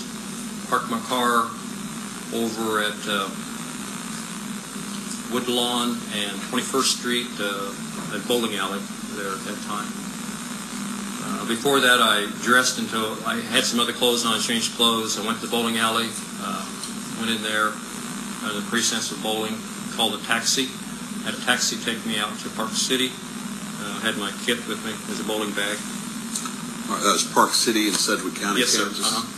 parked 0.69 0.91
my 0.91 1.01
car 1.01 1.51
over 2.33 2.83
at 2.83 2.97
Woodlawn 5.33 5.91
and 6.17 6.33
21st 6.49 6.99
Street 6.99 7.29
uh, 7.41 8.17
at 8.17 8.27
bowling 8.27 8.57
alley 8.57 8.81
there 9.17 9.33
at 9.33 9.45
that 9.45 9.61
time. 9.67 9.98
Uh, 11.29 11.45
before 11.47 11.81
that, 11.81 12.01
I 12.01 12.25
dressed 12.43 12.79
until 12.79 13.13
I 13.29 13.37
had 13.53 13.65
some 13.65 13.79
other 13.81 13.93
clothes 13.93 14.25
on, 14.25 14.41
changed 14.41 14.73
clothes. 14.77 15.19
I 15.21 15.27
went 15.27 15.41
to 15.41 15.47
the 15.47 15.51
bowling 15.53 15.77
alley, 15.77 16.09
uh, 16.41 16.65
went 17.21 17.31
in 17.31 17.43
there, 17.43 17.69
uh, 17.69 18.53
the 18.57 18.65
precincts 18.73 19.13
of 19.13 19.23
bowling, 19.23 19.55
called 19.93 20.15
a 20.15 20.23
taxi, 20.25 20.67
had 21.25 21.35
a 21.35 21.41
taxi 21.45 21.77
take 21.85 22.01
me 22.07 22.19
out 22.19 22.33
to 22.41 22.49
Park 22.57 22.71
City, 22.73 23.13
uh, 23.85 24.01
had 24.01 24.17
my 24.17 24.33
kit 24.47 24.57
with 24.67 24.81
me 24.89 24.93
as 25.13 25.21
a 25.21 25.25
bowling 25.25 25.53
bag. 25.53 25.77
All 26.89 26.97
right, 26.97 27.05
that 27.05 27.13
was 27.13 27.25
Park 27.35 27.53
City 27.53 27.89
in 27.89 27.95
Sedgwick 27.95 28.37
County, 28.41 28.61
Yes, 28.61 28.71
sir. 28.71 28.85
Kansas. 28.85 29.05
Uh-huh. 29.05 29.35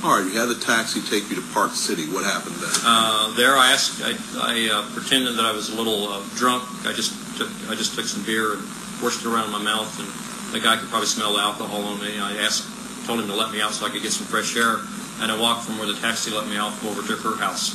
All 0.00 0.14
right, 0.16 0.24
you 0.24 0.38
had 0.38 0.48
the 0.48 0.54
taxi 0.54 1.02
take 1.02 1.28
you 1.28 1.34
to 1.36 1.42
Park 1.52 1.72
City. 1.72 2.06
What 2.06 2.24
happened 2.24 2.54
then? 2.62 2.70
Uh, 2.86 3.34
there, 3.36 3.56
I 3.58 3.72
asked, 3.72 4.00
I, 4.00 4.14
I 4.40 4.70
uh, 4.72 4.86
pretended 4.94 5.34
that 5.36 5.44
I 5.44 5.50
was 5.52 5.70
a 5.70 5.76
little 5.76 6.06
uh, 6.08 6.22
drunk. 6.36 6.62
I 6.86 6.92
just 6.94 7.12
took, 7.36 7.50
I 7.68 7.74
just 7.74 7.94
took 7.98 8.06
some 8.06 8.22
beer 8.22 8.54
and 8.54 8.62
forced 9.02 9.26
it 9.26 9.28
around 9.28 9.50
my 9.50 9.58
mouth, 9.60 9.90
and 9.98 10.06
the 10.52 10.60
guy 10.60 10.76
could 10.76 10.88
probably 10.88 11.06
smell 11.06 11.32
the 11.34 11.40
alcohol 11.40 11.82
on 11.84 12.00
me. 12.00 12.18
I 12.18 12.36
asked, 12.38 12.64
told 13.06 13.20
him 13.20 13.26
to 13.28 13.34
let 13.34 13.50
me 13.52 13.60
out 13.60 13.72
so 13.72 13.86
I 13.86 13.90
could 13.90 14.02
get 14.02 14.12
some 14.12 14.26
fresh 14.26 14.56
air, 14.56 14.80
and 15.20 15.30
I 15.32 15.38
walked 15.38 15.64
from 15.64 15.78
where 15.78 15.86
the 15.86 15.94
taxi 16.00 16.30
let 16.30 16.46
me 16.48 16.56
out 16.56 16.72
over 16.84 17.02
to 17.02 17.16
her 17.22 17.36
house, 17.36 17.74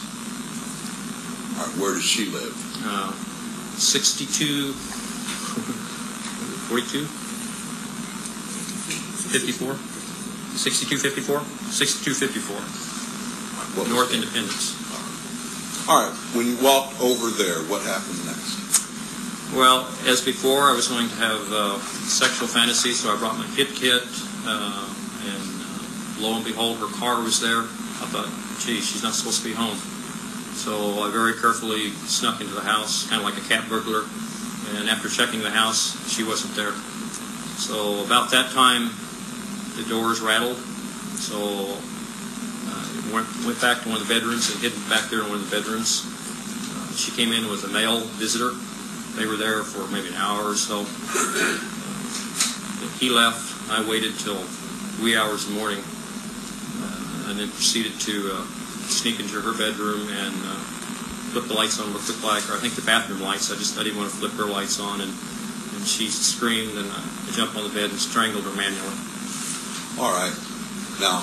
All 1.59 1.65
right, 1.67 1.75
where 1.77 1.93
does 1.93 2.03
she 2.03 2.25
live? 2.29 2.55
uh, 2.85 3.11
62, 3.77 4.73
42, 6.69 7.05
54, 9.33 9.75
62, 10.57 10.97
54, 10.97 11.41
62, 11.71 12.13
54, 12.13 12.55
What 13.77 13.89
North? 13.89 14.13
Independence. 14.13 14.77
All 15.89 15.99
right, 16.01 16.13
when 16.35 16.45
you 16.47 16.57
walked 16.63 16.99
over 17.01 17.29
there, 17.31 17.59
what 17.67 17.81
happened 17.81 18.25
next? 18.25 18.62
Well, 19.53 19.85
as 20.07 20.19
before, 20.19 20.63
I 20.63 20.73
was 20.73 20.87
going 20.87 21.07
to 21.07 21.15
have 21.15 21.53
uh, 21.53 21.77
sexual 22.09 22.47
fantasies, 22.47 23.01
so 23.01 23.13
I 23.13 23.19
brought 23.19 23.37
my 23.37 23.45
hit 23.53 23.69
kit, 23.75 24.01
uh, 24.49 24.89
and 25.29 25.45
uh, 25.61 26.25
lo 26.25 26.37
and 26.37 26.43
behold, 26.43 26.79
her 26.79 26.89
car 26.97 27.21
was 27.21 27.39
there. 27.39 27.61
I 27.61 28.09
thought, 28.09 28.25
gee, 28.65 28.81
she's 28.81 29.03
not 29.03 29.13
supposed 29.13 29.43
to 29.43 29.47
be 29.47 29.53
home. 29.53 29.77
So 30.57 31.05
I 31.05 31.11
very 31.11 31.37
carefully 31.37 31.91
snuck 32.09 32.41
into 32.41 32.55
the 32.55 32.65
house, 32.65 33.07
kind 33.07 33.21
of 33.21 33.29
like 33.29 33.37
a 33.37 33.45
cat 33.45 33.69
burglar, 33.69 34.09
and 34.73 34.89
after 34.89 35.07
checking 35.07 35.45
the 35.45 35.53
house, 35.53 36.01
she 36.09 36.23
wasn't 36.23 36.55
there. 36.55 36.73
So 37.61 38.03
about 38.03 38.31
that 38.31 38.49
time, 38.57 38.89
the 39.77 39.85
doors 39.87 40.19
rattled, 40.19 40.57
so 41.21 41.77
uh, 42.73 43.13
went, 43.13 43.29
went 43.45 43.61
back 43.61 43.83
to 43.83 43.89
one 43.89 44.01
of 44.01 44.07
the 44.07 44.11
bedrooms 44.11 44.49
and 44.49 44.65
hid 44.65 44.73
back 44.89 45.11
there 45.11 45.21
in 45.21 45.29
one 45.29 45.37
of 45.37 45.47
the 45.47 45.55
bedrooms. 45.55 46.09
Uh, 46.73 46.89
she 46.97 47.11
came 47.13 47.31
in 47.31 47.51
with 47.51 47.63
a 47.65 47.69
male 47.69 48.01
visitor. 48.17 48.57
They 49.15 49.25
were 49.25 49.37
there 49.37 49.63
for 49.63 49.87
maybe 49.91 50.07
an 50.09 50.15
hour 50.15 50.49
or 50.49 50.55
so. 50.55 50.85
He 52.99 53.09
left. 53.09 53.69
I 53.69 53.87
waited 53.87 54.17
till 54.19 54.41
wee 55.01 55.15
hours 55.15 55.47
in 55.47 55.53
the 55.53 55.59
morning, 55.59 55.79
uh, 55.79 57.29
and 57.29 57.39
then 57.39 57.49
proceeded 57.49 57.99
to 58.01 58.31
uh, 58.33 58.45
sneak 58.89 59.19
into 59.19 59.39
her 59.39 59.53
bedroom 59.53 60.09
and 60.09 60.35
uh, 60.45 60.59
flip 61.31 61.45
the 61.45 61.53
lights 61.53 61.79
on. 61.79 61.93
What 61.93 62.07
looked 62.07 62.23
like, 62.23 62.49
or 62.49 62.53
I 62.53 62.59
think 62.59 62.75
the 62.75 62.81
bathroom 62.81 63.21
lights. 63.21 63.51
I 63.51 63.55
just 63.55 63.77
I 63.77 63.83
didn't 63.83 63.97
want 63.97 64.09
to 64.11 64.17
flip 64.17 64.33
her 64.33 64.45
lights 64.45 64.79
on, 64.79 65.01
and, 65.01 65.11
and 65.11 65.85
she 65.85 66.09
screamed, 66.09 66.77
and 66.77 66.89
I 66.91 67.01
jumped 67.33 67.55
on 67.55 67.63
the 67.63 67.73
bed 67.73 67.89
and 67.89 67.99
strangled 67.99 68.43
her 68.45 68.55
manually. 68.55 68.97
All 69.99 70.11
right. 70.11 70.33
Now, 70.99 71.21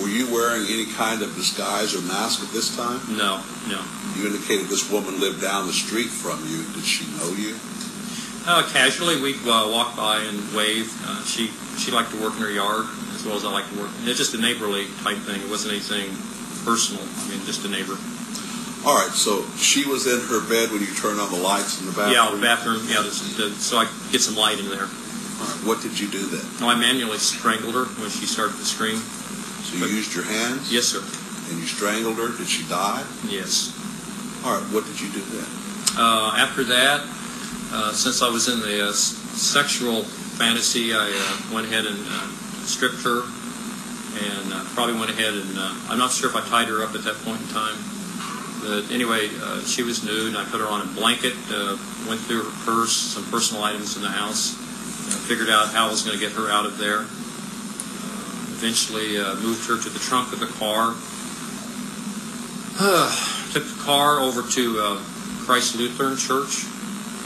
were 0.00 0.08
you 0.08 0.32
wearing 0.32 0.66
any 0.68 0.86
kind 0.86 1.22
of 1.22 1.34
disguise 1.34 1.94
or 1.94 2.02
mask 2.02 2.42
at 2.42 2.52
this 2.52 2.74
time? 2.76 3.00
No, 3.16 3.42
no. 3.68 3.82
You 4.16 4.26
indicated 4.26 4.66
this 4.66 4.90
woman 4.90 5.20
lived 5.20 5.42
down 5.42 5.66
the 5.66 5.72
street 5.72 6.08
from 6.08 6.38
you. 6.46 6.62
Did 6.74 6.84
she 6.84 7.06
know 7.16 7.30
you? 7.34 7.56
Uh, 8.46 8.62
casually, 8.72 9.20
we'd 9.20 9.40
uh, 9.46 9.70
walk 9.70 9.96
by 9.96 10.20
and 10.20 10.38
wave. 10.54 10.92
Uh, 11.06 11.24
she 11.24 11.48
she 11.78 11.90
liked 11.90 12.10
to 12.10 12.20
work 12.20 12.34
in 12.36 12.42
her 12.42 12.50
yard 12.50 12.86
as 13.14 13.24
well 13.24 13.36
as 13.36 13.44
I 13.44 13.50
like 13.50 13.68
to 13.70 13.80
work. 13.80 13.90
It's 14.04 14.18
just 14.18 14.34
a 14.34 14.40
neighborly 14.40 14.86
type 15.02 15.18
thing. 15.18 15.40
It 15.40 15.48
wasn't 15.48 15.74
anything 15.74 16.12
personal. 16.64 17.02
I 17.02 17.28
mean, 17.30 17.40
just 17.46 17.64
a 17.64 17.68
neighbor. 17.68 17.96
All 18.84 18.92
right, 18.92 19.12
so 19.16 19.48
she 19.56 19.88
was 19.88 20.04
in 20.04 20.20
her 20.28 20.44
bed 20.44 20.70
when 20.70 20.84
you 20.84 20.92
turned 20.92 21.18
on 21.18 21.32
the 21.32 21.40
lights 21.40 21.80
in 21.80 21.86
the 21.86 21.92
bathroom? 21.96 22.12
Yeah, 22.12 22.30
the 22.36 22.42
bathroom. 22.44 22.84
Yeah, 22.84 23.00
this, 23.00 23.24
the, 23.36 23.48
so 23.56 23.78
I 23.78 23.86
could 23.86 24.12
get 24.12 24.20
some 24.20 24.36
light 24.36 24.60
in 24.60 24.68
there. 24.68 24.84
All 24.84 25.48
right, 25.48 25.60
what 25.64 25.80
did 25.80 25.98
you 25.98 26.04
do 26.12 26.20
then? 26.28 26.44
No, 26.60 26.68
I 26.68 26.76
manually 26.76 27.16
strangled 27.16 27.72
her 27.72 27.88
when 27.96 28.10
she 28.10 28.28
started 28.28 28.60
to 28.60 28.64
scream. 28.68 29.00
You 29.74 29.86
used 29.86 30.14
your 30.14 30.24
hands? 30.24 30.72
Yes, 30.72 30.84
sir. 30.86 31.00
And 31.50 31.60
you 31.60 31.66
strangled 31.66 32.16
her? 32.16 32.28
Did 32.36 32.48
she 32.48 32.62
die? 32.68 33.04
Yes. 33.28 33.74
All 34.44 34.54
right, 34.54 34.64
what 34.72 34.84
did 34.86 35.00
you 35.00 35.10
do 35.12 35.20
then? 35.20 35.46
Uh, 35.96 36.34
after 36.36 36.64
that, 36.64 37.00
uh, 37.72 37.92
since 37.92 38.22
I 38.22 38.28
was 38.28 38.48
in 38.48 38.60
the 38.60 38.86
uh, 38.86 38.90
s- 38.90 39.16
sexual 39.34 40.02
fantasy, 40.38 40.92
I 40.94 41.10
uh, 41.10 41.54
went 41.54 41.66
ahead 41.66 41.86
and 41.86 41.98
uh, 42.08 42.26
stripped 42.64 43.02
her, 43.02 43.22
and 43.22 44.52
uh, 44.52 44.64
probably 44.74 44.94
went 44.94 45.10
ahead 45.10 45.34
and 45.34 45.58
uh, 45.58 45.74
I'm 45.90 45.98
not 45.98 46.12
sure 46.12 46.30
if 46.30 46.36
I 46.36 46.40
tied 46.48 46.68
her 46.68 46.82
up 46.84 46.94
at 46.94 47.02
that 47.04 47.16
point 47.24 47.40
in 47.42 47.48
time. 47.48 47.76
But 48.62 48.90
anyway, 48.94 49.28
uh, 49.42 49.60
she 49.64 49.82
was 49.82 50.04
nude, 50.04 50.28
and 50.28 50.36
I 50.38 50.44
put 50.46 50.60
her 50.60 50.68
on 50.68 50.80
a 50.82 50.90
blanket. 50.94 51.34
Uh, 51.50 51.76
went 52.08 52.20
through 52.22 52.44
her 52.44 52.54
purse, 52.64 52.92
some 52.96 53.24
personal 53.30 53.62
items 53.64 53.96
in 53.96 54.02
the 54.02 54.08
house. 54.08 54.54
Uh, 54.56 55.18
figured 55.28 55.50
out 55.50 55.68
how 55.68 55.88
I 55.88 55.90
was 55.90 56.02
going 56.02 56.16
to 56.16 56.20
get 56.22 56.32
her 56.32 56.48
out 56.50 56.64
of 56.64 56.78
there. 56.78 57.04
Uh, 58.64 58.66
eventually, 58.66 59.18
uh, 59.18 59.34
moved 59.44 59.68
her 59.68 59.76
to 59.76 59.90
the 59.90 59.98
trunk 59.98 60.32
of 60.32 60.40
the 60.40 60.46
car. 60.46 60.94
Took 63.52 63.64
the 63.64 63.82
car 63.84 64.20
over 64.20 64.42
to 64.42 64.80
uh, 64.80 64.96
Christ 65.44 65.76
Lutheran 65.76 66.16
Church. 66.16 66.64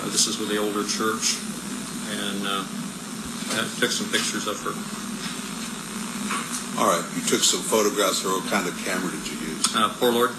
Uh, 0.02 0.10
this 0.10 0.26
is 0.26 0.38
with 0.38 0.48
the 0.48 0.58
older 0.58 0.82
church, 0.82 1.38
and 2.10 2.42
uh, 2.42 2.64
I 3.54 3.62
took 3.78 3.90
some 3.90 4.10
pictures 4.10 4.48
of 4.48 4.58
her. 4.66 4.74
All 6.82 6.90
right, 6.90 7.04
you 7.14 7.22
took 7.22 7.42
some 7.42 7.62
photographs. 7.62 8.24
Or 8.24 8.40
what 8.40 8.50
kind 8.50 8.66
of 8.66 8.74
camera 8.84 9.10
did 9.10 9.26
you 9.30 9.38
use? 9.38 9.76
Uh, 9.76 9.94
poor 9.94 10.10
Lord. 10.10 10.30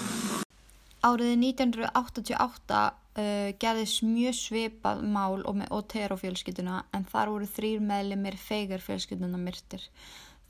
Árið 1.00 1.40
1988 1.40 2.76
uh, 2.76 3.56
gerðist 3.56 4.04
mjög 4.04 4.36
svipað 4.36 5.04
mál 5.08 5.40
og 5.48 5.56
með 5.64 5.72
Otero 5.72 6.20
fjölskylduna 6.20 6.84
en 6.92 7.08
þar 7.08 7.32
voru 7.32 7.48
þrýr 7.48 7.80
meðlimir 7.80 8.36
feigar 8.36 8.84
fjölskylduna 8.84 9.40
myrtir. 9.40 9.88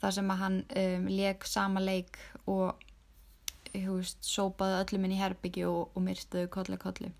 Þar 0.01 0.15
sem 0.15 0.31
að 0.31 0.43
hann 0.43 0.59
um, 0.81 1.07
leik 1.11 1.47
sama 1.47 1.83
leik 1.83 2.19
og 2.49 2.85
veist, 3.73 4.21
sópaði 4.25 4.79
öllum 4.83 5.07
inn 5.07 5.15
í 5.15 5.21
herbyggi 5.21 5.65
og, 5.69 5.89
og 5.93 6.05
myrtaði 6.05 6.49
kolli 6.53 6.79
kolli. 6.81 7.11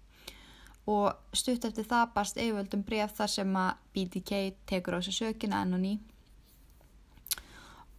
Og 0.90 1.36
stutt 1.38 1.68
eftir 1.68 1.86
það 1.86 2.14
barst 2.16 2.40
yfirvöldum 2.40 2.86
bref 2.88 3.14
þar 3.18 3.34
sem 3.34 3.58
að 3.62 3.82
BTK 3.94 4.40
tekur 4.70 4.98
á 4.98 5.00
sig 5.06 5.18
sökina 5.20 5.64
enn 5.66 5.78
og 5.78 5.84
ný. 5.84 5.98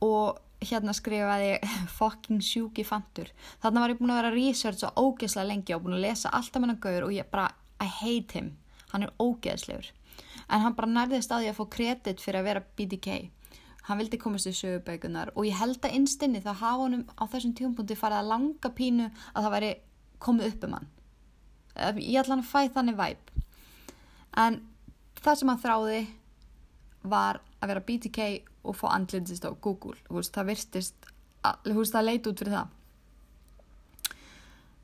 Og 0.03 0.41
hérna 0.65 0.95
skrifaði 0.97 1.53
fucking 1.99 2.43
sjúki 2.43 2.85
fantur. 2.89 3.31
Þarna 3.63 3.85
var 3.85 3.95
ég 3.95 4.01
búin 4.01 4.15
að 4.15 4.23
vera 4.23 4.33
að 4.33 4.41
researcha 4.41 4.95
ógeðslega 4.99 5.51
lengi 5.53 5.77
og 5.77 5.85
búin 5.87 6.01
að 6.01 6.09
lesa 6.09 6.35
alltaf 6.35 6.65
menna 6.65 6.81
gaur 6.83 7.07
og 7.07 7.15
ég 7.15 7.31
bara, 7.31 7.53
I 7.81 7.87
hate 7.87 8.39
him. 8.39 8.57
hann 8.91 9.07
er 9.07 9.13
ógeðslegur 9.23 9.93
en 10.51 10.65
hann 10.65 10.77
bara 10.79 10.91
nærðist 10.91 11.33
að 11.33 11.45
því 11.45 11.51
að 11.51 11.59
fá 11.59 11.65
kredit 11.77 12.23
fyrir 12.23 12.41
að 12.41 12.49
vera 12.49 12.65
BDK 12.79 13.19
hann 13.91 14.01
vildi 14.01 14.21
komast 14.23 14.49
í 14.49 14.55
sögubækunar 14.55 15.33
og 15.35 15.47
ég 15.49 15.59
held 15.59 15.83
að 15.85 15.97
innstinni 15.99 16.43
þá 16.45 16.53
hafa 16.53 16.85
honum 16.85 17.05
á 17.19 17.25
þessum 17.27 17.55
tíumpunkti 17.59 17.99
farið 17.99 18.23
að 18.23 18.31
langa 18.31 18.73
pínu 18.79 19.11
að 19.11 19.45
það 19.45 19.55
væri 19.57 19.71
komið 20.23 20.51
upp 20.53 20.67
um 20.67 20.77
hann. 20.79 20.91
Ég 21.99 22.21
ætla 22.21 22.37
hann 22.37 22.45
að 22.45 22.51
fæ 22.51 22.75
þannig 22.75 22.99
væp 23.01 23.31
en 24.41 24.61
það 25.21 25.39
sem 25.41 25.51
hann 25.51 25.63
þráði 25.63 26.01
var 27.03 27.41
að 27.61 27.73
vera 27.73 27.85
BTK 27.87 28.29
og 28.65 28.77
fá 28.77 28.91
andlindist 28.93 29.47
á 29.49 29.53
Google. 29.53 29.97
Veist, 30.11 30.35
það 30.35 30.53
virtist, 30.53 31.09
veist, 31.65 31.95
það 31.95 32.07
leit 32.07 32.29
út 32.29 32.43
fyrir 32.43 32.57
það. 32.59 32.77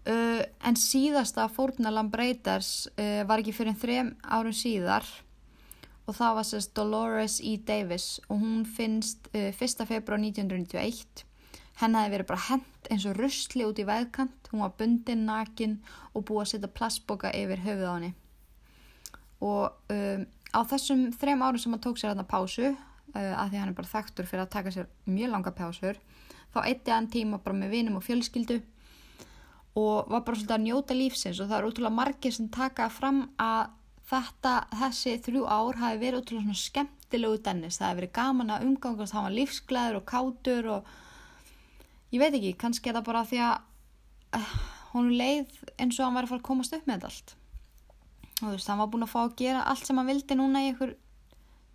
Uh, 0.07 0.43
en 0.63 0.77
síðasta 0.79 1.49
fórnalam 1.51 2.13
breytars 2.13 2.87
uh, 2.95 3.25
var 3.27 3.43
ekki 3.43 3.57
fyrir 3.57 3.75
þrem 3.81 4.13
árum 4.23 4.55
síðar 4.55 5.09
og 6.07 6.15
það 6.15 6.37
var 6.39 6.47
sérst 6.47 6.75
Dolores 6.79 7.39
E. 7.43 7.57
Davis 7.67 8.21
og 8.29 8.41
hún 8.43 8.67
finnst 8.67 9.29
uh, 9.35 9.51
1. 9.51 9.87
februar 9.89 10.21
1991 10.23 11.25
henn 11.81 11.97
hefði 11.99 12.15
verið 12.15 12.31
bara 12.31 12.45
hent 12.49 12.91
eins 12.91 13.07
og 13.09 13.19
rusli 13.19 13.67
út 13.67 13.81
í 13.83 13.87
veðkant 13.89 14.51
hún 14.53 14.63
var 14.65 14.77
bundin 14.79 15.27
nakin 15.29 15.81
og 16.15 16.25
búið 16.29 16.45
að 16.45 16.53
setja 16.53 16.73
plastboka 16.79 17.33
yfir 17.37 17.65
höfuð 17.67 17.91
á 17.91 17.95
henni 17.97 18.13
og 19.45 19.93
um, 19.93 20.23
á 20.57 20.61
þessum 20.71 21.09
þrem 21.17 21.43
árum 21.45 21.61
sem 21.61 21.75
hann 21.75 21.85
tók 21.85 22.01
sér 22.01 22.15
þarna 22.15 22.29
pásu 22.31 22.71
uh, 22.71 22.77
að 23.17 23.51
því 23.51 23.61
hann 23.61 23.73
er 23.73 23.77
bara 23.77 23.93
þekktur 23.93 24.31
fyrir 24.31 24.47
að 24.47 24.55
taka 24.55 24.73
sér 24.73 24.89
mjög 25.11 25.35
langa 25.35 25.53
pásur 25.59 26.01
þá 26.55 26.63
eitti 26.65 26.95
hann 26.95 27.11
tíma 27.13 27.43
bara 27.45 27.59
með 27.59 27.75
vinum 27.77 27.99
og 28.01 28.07
fjölskyldu 28.07 28.63
og 29.77 30.09
var 30.09 30.23
bara 30.25 30.39
svolítið 30.39 30.57
að 30.57 30.65
njóta 30.65 30.97
lífsins 30.97 31.41
og 31.43 31.51
það 31.51 31.59
er 31.59 31.69
útrúlega 31.69 31.99
margir 31.99 32.33
sem 32.33 32.49
taka 32.53 32.89
fram 32.89 33.27
að 33.37 33.75
þetta, 34.11 34.53
þessi 34.81 35.17
þrjú 35.25 35.47
ár 35.47 35.81
hafi 35.81 36.01
verið 36.03 36.21
útrúlega 36.21 36.45
svona 36.47 36.61
skemmtilegu 36.63 37.41
dennis, 37.47 37.79
það 37.81 37.89
hefði 37.91 38.01
verið 38.01 38.13
gaman 38.19 38.53
að 38.55 38.67
umgangast, 38.67 39.17
var 39.17 39.35
lífsglæður 39.35 39.99
og 40.01 40.07
kátur 40.11 40.69
og 40.77 40.93
ég 42.15 42.23
veit 42.23 42.35
ekki, 42.35 42.53
kannski 42.61 42.91
er 42.91 42.99
það 42.99 43.09
bara 43.09 43.25
því 43.31 43.41
að 43.47 43.57
uh, 44.39 44.53
hún 44.93 45.11
leið 45.17 45.57
eins 45.77 45.99
og 45.99 46.07
hann 46.07 46.19
var 46.19 46.29
að 46.29 46.35
fara 46.35 46.43
að 46.43 46.49
komast 46.51 46.77
upp 46.77 46.87
með 46.87 46.99
þetta 46.99 47.11
allt. 47.13 47.35
Og 48.37 48.45
þú 48.45 48.53
veist, 48.53 48.71
hann 48.71 48.83
var 48.83 48.93
búin 48.93 49.07
að 49.07 49.13
fá 49.15 49.19
að 49.23 49.35
gera 49.41 49.65
allt 49.71 49.89
sem 49.89 49.99
hann 49.99 50.11
vildi 50.11 50.37
núna 50.37 50.63
í 50.63 50.71
ykkur 50.75 50.95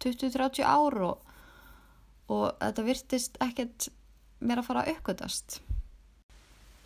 20-30 0.05 0.63
ár 0.65 1.01
og, 1.09 1.35
og 2.31 2.47
þetta 2.61 2.87
virtist 2.87 3.41
ekkert 3.43 3.91
mér 4.41 4.61
að 4.61 4.71
fara 4.71 4.85
að 4.85 4.95
uppgötast 4.95 5.59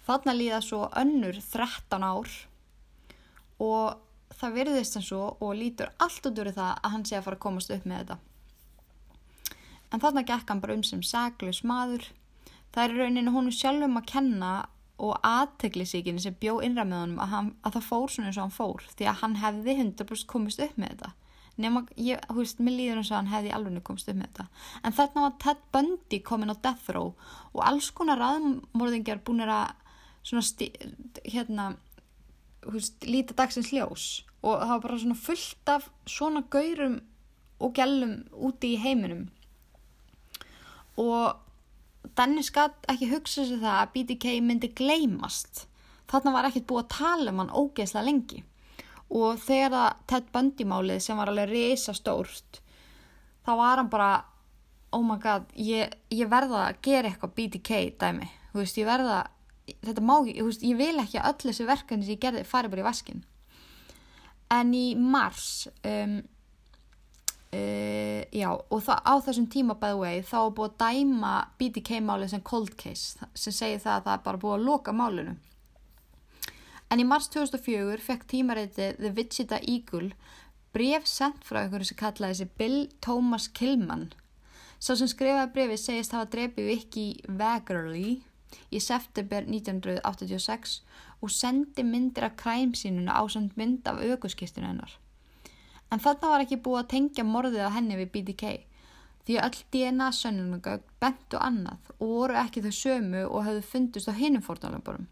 þarna 0.06 0.36
líða 0.38 0.62
svo 0.62 0.86
önnur 0.98 1.38
13 1.42 2.06
ár 2.06 2.34
og 3.62 4.02
það 4.40 4.56
virðist 4.60 5.00
eins 5.00 5.12
og 5.16 5.42
og 5.44 5.56
lítur 5.58 5.92
allt 6.02 6.28
út 6.28 6.40
úr 6.42 6.52
það 6.54 6.72
að 6.76 6.94
hann 6.94 7.06
sé 7.08 7.18
að 7.18 7.28
fara 7.28 7.40
að 7.40 7.46
komast 7.48 7.74
upp 7.74 7.86
með 7.86 8.02
þetta. 8.04 8.18
En 9.94 10.02
þarna 10.04 10.26
gekk 10.28 10.50
hann 10.52 10.62
bara 10.64 10.76
um 10.76 10.84
sem 10.84 11.04
saglus 11.06 11.62
maður. 11.64 12.08
Það 12.76 12.84
er 12.84 12.96
rauninu 13.00 13.32
honum 13.32 13.56
sjálfum 13.56 14.00
að 14.00 14.10
kenna 14.12 14.54
og 14.96 15.20
aðteglisíkinni 15.28 16.24
sem 16.24 16.36
bjó 16.40 16.58
innra 16.64 16.86
með 16.88 17.02
honum 17.04 17.22
að, 17.24 17.32
hann, 17.34 17.52
að 17.68 17.78
það 17.78 17.88
fór 17.90 18.12
svona 18.12 18.32
eins 18.32 18.40
og 18.40 18.46
hann 18.46 18.56
fór 18.56 18.90
því 18.96 19.08
að 19.12 19.22
hann 19.22 19.38
hefði 19.42 19.78
100% 19.84 20.28
komist 20.32 20.64
upp 20.64 20.76
með 20.80 20.94
þetta. 20.96 21.12
Nema, 21.56 21.86
ég, 21.96 22.20
hú 22.28 22.42
veist, 22.42 22.60
mér 22.60 22.76
líður 22.76 23.00
eins 23.00 23.12
og 23.14 23.20
hann 23.22 23.32
hefði 23.32 23.54
alveg 23.56 23.84
komist 23.88 24.12
upp 24.12 24.20
með 24.20 24.30
þetta. 24.30 24.48
En 24.84 24.96
þarna 24.96 25.26
var 25.26 25.36
Ted 25.44 25.66
Bundy 25.76 26.20
komin 26.28 26.52
á 26.52 26.56
death 26.68 26.92
row 26.96 27.14
og 27.54 27.62
alls 27.64 27.92
konar 27.96 28.24
aðmorðingjar 28.24 29.24
búin 29.28 29.44
að 29.48 29.76
svona 30.26 30.70
hérna 31.24 31.70
veist, 32.74 32.98
líta 33.06 33.38
dagsins 33.38 33.72
ljós 33.74 34.24
og 34.42 34.60
það 34.62 34.74
var 34.74 34.84
bara 34.84 35.02
svona 35.02 35.20
fullt 35.20 35.72
af 35.72 35.90
svona 36.10 36.44
gaurum 36.54 37.00
og 37.64 37.74
gælum 37.78 38.20
úti 38.34 38.76
í 38.76 38.82
heiminum 38.82 39.28
og 41.02 41.42
Dennis 42.16 42.52
gætt 42.54 42.86
ekki 42.92 43.10
hugsa 43.10 43.44
sér 43.44 43.62
það 43.64 43.80
að 43.80 43.94
BTK 43.96 44.36
myndi 44.46 44.70
gleymast. 44.78 45.66
Þarna 46.12 46.36
var 46.36 46.48
ekkert 46.50 46.68
búið 46.70 46.84
að 46.84 46.94
tala 46.94 47.32
um 47.34 47.42
hann 47.42 47.56
ógeðslega 47.62 48.06
lengi. 48.06 48.44
Og 49.10 49.42
þegar 49.42 49.74
það 49.74 50.04
Ted 50.12 50.30
Bundy 50.34 50.68
málið 50.70 51.02
sem 51.04 51.20
var 51.20 51.32
alveg 51.32 51.52
reysa 51.52 51.94
stórt, 51.98 52.62
þá 53.46 53.52
var 53.60 53.82
hann 53.82 53.92
bara, 53.92 54.12
oh 54.96 55.04
my 55.06 55.18
god, 55.22 55.50
ég, 55.60 55.94
ég 56.14 56.30
verða 56.32 56.70
að 56.70 56.80
gera 56.86 57.12
eitthvað 57.12 57.36
BTK 57.38 57.82
dæmi. 58.02 58.30
Þú 58.54 58.62
veist, 58.62 58.80
ég 58.80 58.90
verða, 58.90 59.20
þetta 59.66 60.04
má 60.06 60.16
ekki, 60.20 60.38
veist, 60.46 60.64
ég 60.66 60.78
vil 60.80 60.94
ekki 61.02 61.20
að 61.22 61.32
öll 61.32 61.50
þessi 61.50 61.68
verkefni 61.70 62.06
sem 62.06 62.16
ég 62.16 62.24
gerði 62.24 62.46
fari 62.48 62.72
bara 62.72 62.84
í 62.84 62.88
vaskin. 62.88 63.26
En 64.54 64.74
í 64.78 64.88
mars, 65.00 65.68
um, 65.84 66.22
Uh, 67.56 68.26
já, 68.36 68.50
og 68.52 68.82
það, 68.84 68.98
á 69.08 69.14
þessum 69.24 69.46
tíma 69.48 69.76
by 69.80 69.94
the 69.94 70.00
way, 70.02 70.22
þá 70.26 70.38
er 70.42 70.56
búið 70.58 70.72
að 70.74 70.80
dæma 70.82 71.34
BTK 71.56 72.00
málið 72.04 72.34
sem 72.34 72.42
cold 72.44 72.74
case 72.76 73.28
sem 73.38 73.54
segir 73.56 73.80
það 73.80 73.94
að 73.94 74.08
það 74.08 74.16
er 74.16 74.24
bara 74.26 74.42
búið 74.42 74.56
að 74.56 74.66
loka 74.66 74.96
málinu. 74.98 75.36
En 76.92 77.00
í 77.00 77.06
mars 77.08 77.30
2004 77.32 78.04
fekk 78.04 78.26
tímareitið 78.34 79.00
The 79.00 79.14
Wichita 79.16 79.62
Eagle 79.62 80.12
bref 80.76 81.08
sendt 81.08 81.48
frá 81.48 81.62
einhverju 81.62 81.94
sem 81.94 82.00
kallaði 82.02 82.42
þessi 82.42 82.60
Bill 82.60 82.82
Thomas 83.06 83.48
Killman 83.48 84.10
sá 84.80 84.92
sem 84.98 85.08
skrifaði 85.08 85.54
brefi 85.56 85.80
segist 85.80 86.18
hafa 86.18 86.28
drefið 86.34 86.70
Vicky 86.74 87.08
Wagerly 87.30 88.18
í 88.72 88.82
september 88.84 89.48
1986 89.48 90.82
og 91.22 91.32
sendi 91.32 91.84
myndir 91.84 92.30
af 92.30 92.38
kræmsínuna 92.42 93.18
á 93.18 93.24
samt 93.30 93.58
mynd 93.58 93.88
af 93.88 94.02
aukuskistinu 94.04 94.68
hennar 94.68 95.00
En 95.94 96.02
þarna 96.02 96.32
var 96.32 96.44
ekki 96.44 96.62
búið 96.66 96.82
að 96.82 96.90
tengja 96.94 97.26
morðið 97.28 97.68
á 97.70 97.76
henni 97.76 97.98
við 98.00 98.12
BDK 98.16 98.54
því 99.26 99.38
öll 99.42 99.60
DNA 99.74 100.08
sönnunagögg 100.14 100.90
bentu 101.02 101.40
annað 101.42 101.92
og 101.98 102.10
voru 102.10 102.38
ekki 102.42 102.64
þau 102.66 102.74
sömu 102.80 103.22
og 103.26 103.46
hefðu 103.48 103.64
fundist 103.70 104.10
á 104.10 104.14
hinnum 104.18 104.44
fórnalömburum. 104.46 105.08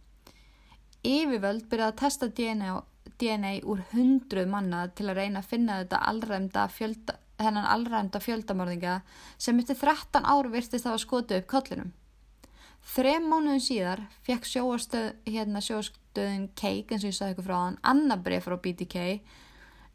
Yfirvöld 1.04 1.66
byrjaði 1.70 1.94
að 1.94 2.00
testa 2.02 2.30
DNA, 2.30 2.76
DNA 3.20 3.54
úr 3.70 3.82
hundruð 3.94 4.52
manna 4.52 4.86
til 4.98 5.10
að 5.10 5.20
reyna 5.22 5.42
að 5.42 5.50
finna 5.54 5.80
þetta 5.82 6.04
allræmda 6.12 6.68
fjölda, 6.72 7.18
hennan 7.42 7.72
allræmda 7.76 8.22
fjöldamörðinga 8.24 9.00
sem 9.42 9.60
eftir 9.60 9.80
13 9.82 10.30
ár 10.30 10.52
virtist 10.54 10.88
að 10.88 11.02
skota 11.04 11.40
upp 11.42 11.50
kollinum. 11.50 11.92
Þrem 12.84 13.30
mánuðin 13.32 13.64
síðar 13.64 14.04
fekk 14.28 14.50
sjóastöð, 14.50 15.14
hérna, 15.30 15.62
sjóastöðin 15.64 16.50
Cake, 16.60 16.92
eins 16.92 17.06
og 17.06 17.14
ég 17.14 17.18
sagði 17.18 17.38
ykkur 17.38 17.48
frá 17.48 17.58
hann, 17.62 17.80
annar 17.82 18.20
breyf 18.26 18.46
frá 18.50 18.58
BDK 18.60 19.24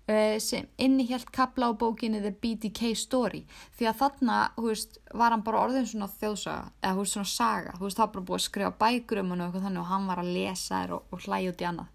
Eh, 0.09 0.39
sem 0.41 0.65
innihjalt 0.81 1.29
kapla 1.31 1.69
á 1.69 1.73
bókinni 1.77 2.23
The 2.23 2.33
BDK 2.33 2.95
Story. 2.97 3.43
Því 3.77 3.89
að 3.91 3.99
þarna, 3.99 4.37
hú 4.57 4.71
veist, 4.71 4.97
var 5.13 5.35
hann 5.35 5.45
bara 5.45 5.61
orðin 5.67 5.85
svona 5.91 6.09
þjóðsaga, 6.09 6.71
eða 6.81 6.95
hú 6.97 7.05
veist, 7.05 7.17
svona 7.17 7.29
saga. 7.29 7.75
Þú 7.77 7.85
veist, 7.85 7.99
það 7.99 8.07
var 8.07 8.15
bara 8.15 8.29
búið 8.31 8.39
að 8.39 8.47
skrifa 8.47 8.71
bækur 8.81 9.21
um 9.21 9.35
hann 9.35 9.43
og 9.43 9.51
eitthvað 9.51 9.67
þannig 9.69 9.83
og 9.83 9.91
hann 9.93 10.09
var 10.09 10.23
að 10.23 10.33
lesa 10.39 10.81
þér 10.81 10.95
og, 10.97 11.13
og 11.13 11.27
hlæja 11.27 11.53
út 11.53 11.61
í 11.61 11.69
annað 11.69 11.93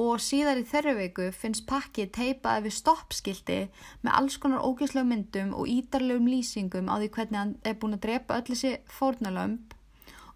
og 0.00 0.22
síðar 0.24 0.62
í 0.62 0.66
þeirri 0.70 0.94
veiku 0.98 1.28
finnst 1.36 1.66
pakkið 1.70 2.12
teipaði 2.16 2.66
við 2.66 2.76
stoppskildi 2.78 3.58
með 4.04 4.14
alls 4.16 4.38
konar 4.42 4.64
ógæslegum 4.64 5.12
myndum 5.12 5.54
og 5.56 5.68
ídarlegum 5.68 6.30
lýsingum 6.30 6.88
á 6.88 6.96
því 6.96 7.10
hvernig 7.16 7.40
hann 7.40 7.56
er 7.64 7.78
búin 7.80 7.98
að 7.98 8.04
drepa 8.06 8.40
öll 8.40 8.48
þessi 8.52 8.76
fórnalömp 8.98 9.74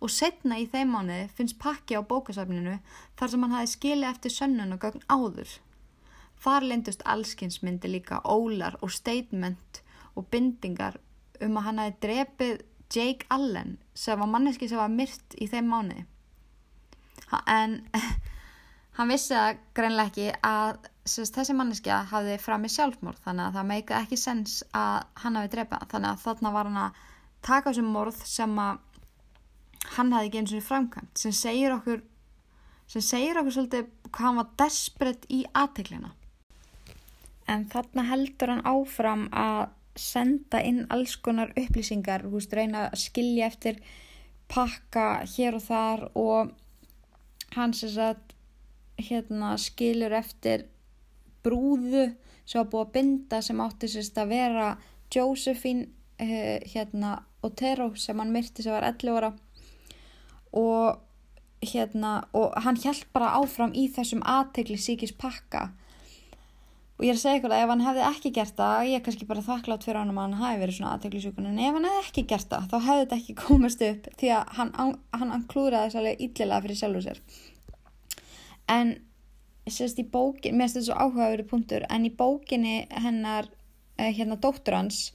og 0.05 0.13
setna 0.13 0.59
í 0.61 0.67
þeim 0.69 0.91
mánuði 0.93 1.31
finnst 1.37 1.61
pakki 1.63 1.97
á 1.97 2.03
bókasafninu 2.05 2.81
þar 3.17 3.33
sem 3.33 3.47
hann 3.47 3.57
hafi 3.57 3.73
skilið 3.77 4.11
eftir 4.11 4.37
sönnun 4.37 4.77
og 4.77 4.85
gögn 4.85 5.07
áður 5.09 5.57
Þar 6.45 6.67
lindust 6.69 7.05
allskinsmyndi 7.09 7.89
líka 7.89 8.21
ólar 8.29 8.77
og 8.85 8.93
statement 8.93 9.81
og 10.15 10.27
bindingar 10.33 10.99
um 11.41 11.57
að 11.57 11.67
hann 11.69 11.81
hafi 11.81 11.95
drepið 12.05 12.59
Jake 12.95 13.27
Allen 13.33 13.79
sem 13.97 14.21
var 14.21 14.29
manneski 14.31 14.69
sem 14.69 14.79
var 14.79 14.93
myrt 14.93 15.37
í 15.41 15.49
þeim 15.51 15.71
mánuði. 15.73 16.05
En 17.49 17.81
hann 18.99 19.11
vissi 19.11 19.35
það 19.35 19.61
greinlega 19.77 20.11
ekki 20.11 20.27
að 20.47 20.89
sérst, 21.05 21.35
þessi 21.37 21.57
manneskja 21.59 22.01
hafi 22.11 22.39
fram 22.41 22.65
í 22.65 22.73
sjálfmórð 22.73 23.21
þannig 23.27 23.49
að 23.49 23.59
það 23.59 23.71
meika 23.71 24.01
ekki 24.01 24.19
sens 24.21 24.63
að 24.73 24.97
hann 25.25 25.39
hafi 25.41 25.53
drepað. 25.53 25.87
Þannig 25.93 26.11
að 26.11 26.25
þarna 26.25 26.53
var 26.55 26.71
hann 26.71 26.83
að 26.85 27.01
taka 27.45 27.71
þessum 27.71 27.93
morð 27.93 28.25
sem 28.29 28.59
að 28.65 28.83
hann 29.99 30.13
hafi 30.17 30.31
ekki 30.31 30.41
eins 30.41 30.57
og 30.57 30.65
framkvæmt 30.65 31.21
sem 31.21 31.35
segir 31.37 31.75
okkur 31.77 32.05
sem 32.89 33.05
segir 33.05 33.41
okkur 33.41 33.57
svolítið 33.57 33.89
hvað 34.11 34.27
hann 34.27 34.39
var 34.41 34.53
desperate 34.61 35.29
í 35.33 35.43
aðteglina 35.53 36.15
en 37.51 37.67
þarna 37.73 38.07
heldur 38.09 38.53
hann 38.55 38.65
áfram 38.69 39.27
að 39.37 39.65
senda 40.01 40.59
inn 40.65 40.87
alls 40.91 41.15
konar 41.23 41.53
upplýsingar, 41.55 42.25
hú 42.27 42.39
veist, 42.39 42.55
reyna 42.57 42.89
að 42.89 42.99
skilja 43.05 43.47
eftir 43.47 43.79
pakka 44.51 45.25
hér 45.37 45.59
og 45.59 45.65
þar 45.69 46.07
og 46.19 46.55
hann 47.55 47.75
sem 47.77 47.93
sagt 47.93 48.34
hérna 49.01 49.55
skilur 49.61 50.15
eftir 50.15 50.69
brúðu 51.45 52.09
sem 52.45 52.61
var 52.61 52.71
búið 52.73 52.85
að 52.85 52.93
binda 52.97 53.41
sem 53.45 53.63
átti 53.65 53.91
sérst 53.91 54.19
að 54.21 54.35
vera 54.35 54.69
Josephine 55.13 55.89
uh, 56.21 56.59
hérna 56.73 57.17
Otero 57.45 57.93
sem 58.01 58.19
hann 58.21 58.33
myrti 58.33 58.65
sem 58.65 58.75
var 58.75 58.87
11 58.89 59.19
ára. 59.19 59.33
Og 60.55 61.01
hérna 61.65 62.19
og 62.37 62.53
hann 62.65 62.79
hjælt 62.81 63.09
bara 63.13 63.35
áfram 63.39 63.73
í 63.77 63.89
þessum 63.93 64.23
aðtegli 64.29 64.77
síkis 64.81 65.15
pakka. 65.17 65.71
Og 66.95 67.07
ég 67.07 67.11
er 67.11 67.19
að 67.19 67.23
segja 67.25 67.39
ykkur 67.41 67.53
að 67.53 67.65
ef 67.65 67.71
hann 67.73 67.83
hefði 67.83 68.03
ekki 68.07 68.31
gert 68.37 68.55
það 68.59 68.85
ég 68.87 69.01
er 69.01 69.03
kannski 69.07 69.27
bara 69.27 69.43
þakklátt 69.43 69.87
fyrir 69.87 69.99
hann 69.99 70.13
að 70.13 70.21
hann 70.21 70.37
hafi 70.39 70.61
verið 70.61 70.77
svona 70.77 70.93
aðteglisjúkun 70.95 71.49
en 71.51 71.59
ef 71.59 71.75
hann 71.75 71.89
hefði 71.89 72.03
ekki 72.05 72.25
gert 72.31 72.53
það 72.53 72.69
þá 72.71 72.77
hefði 72.85 73.01
þetta 73.01 73.17
ekki 73.19 73.35
komast 73.41 73.83
upp 73.89 74.07
því 74.21 74.31
að 74.37 74.53
hann, 74.61 74.71
hann, 74.79 74.95
hann 75.33 75.43
klúraði 75.51 75.99
alveg 75.99 76.23
illilega 76.29 76.63
fyrir 76.69 76.79
sjálfur 76.79 77.07
sér 77.09 77.23
en 78.71 78.95
sérst 79.65 80.01
í 80.01 80.05
bókin, 80.05 80.57
mér 80.57 80.69
finnst 80.69 80.79
þetta 80.79 80.87
svo 80.91 80.99
áhugaverið 81.01 81.49
punktur 81.49 81.87
en 81.89 82.05
í 82.05 82.13
bókinni 82.13 82.85
hennar 82.91 83.49
eh, 83.97 84.13
hérna 84.13 84.37
dóttur 84.37 84.77
hans 84.77 85.07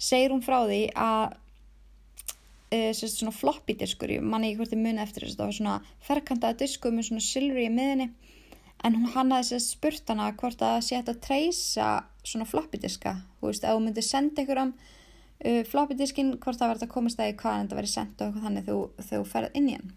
segir 0.00 0.32
hún 0.32 0.44
frá 0.44 0.62
því 0.64 0.80
að 0.96 1.36
eh, 2.72 2.92
sérst 2.96 3.20
svona 3.20 3.34
floppy 3.36 3.76
diskur 3.82 4.14
ég 4.14 4.24
manni 4.24 4.50
ekki 4.50 4.62
hvort 4.62 4.76
ég 4.76 4.82
muni 4.82 5.04
eftir 5.04 5.26
þess 5.26 5.36
að 5.36 5.42
það 5.42 5.50
var 5.50 5.58
svona 5.58 5.76
ferkantaða 6.08 6.60
diskur 6.64 6.96
með 6.96 7.10
svona 7.10 7.26
silfri 7.26 7.68
í 7.68 7.74
miðinni 7.74 8.08
en 8.82 8.96
hún 8.96 9.12
hann 9.14 9.36
hafði 9.36 9.52
sérst 9.52 9.76
spurt 9.76 10.08
hana 10.08 10.32
hvort 10.40 10.64
að 10.64 10.80
sé 10.86 10.96
hægt 10.96 11.12
að 11.12 11.22
treysa 11.28 11.92
svona 12.24 12.48
floppy 12.48 12.80
diska 12.80 13.18
þú 13.40 13.50
veist, 13.50 13.64
ef 13.66 13.76
þú 13.76 13.84
myndir 13.84 14.08
senda 14.08 14.46
ykkur 14.46 14.64
um 14.64 14.74
uh, 15.44 15.62
floppy 15.68 15.96
diskin, 15.98 16.36
hvort 16.40 16.60
það 16.60 16.74
verður 16.74 16.88
að 16.88 16.94
komast 16.94 17.20
það 17.20 17.32
í 17.32 17.36
hvaðan 17.42 17.66
þetta 17.66 17.78
verður 17.80 17.92
sendt 17.92 18.24
og 18.24 18.38
þannig 18.44 18.68
þegar 18.68 19.10
þú 19.10 19.22
ferð 19.32 19.58
inn 19.58 19.68
í 19.68 19.76
hann. 19.78 19.92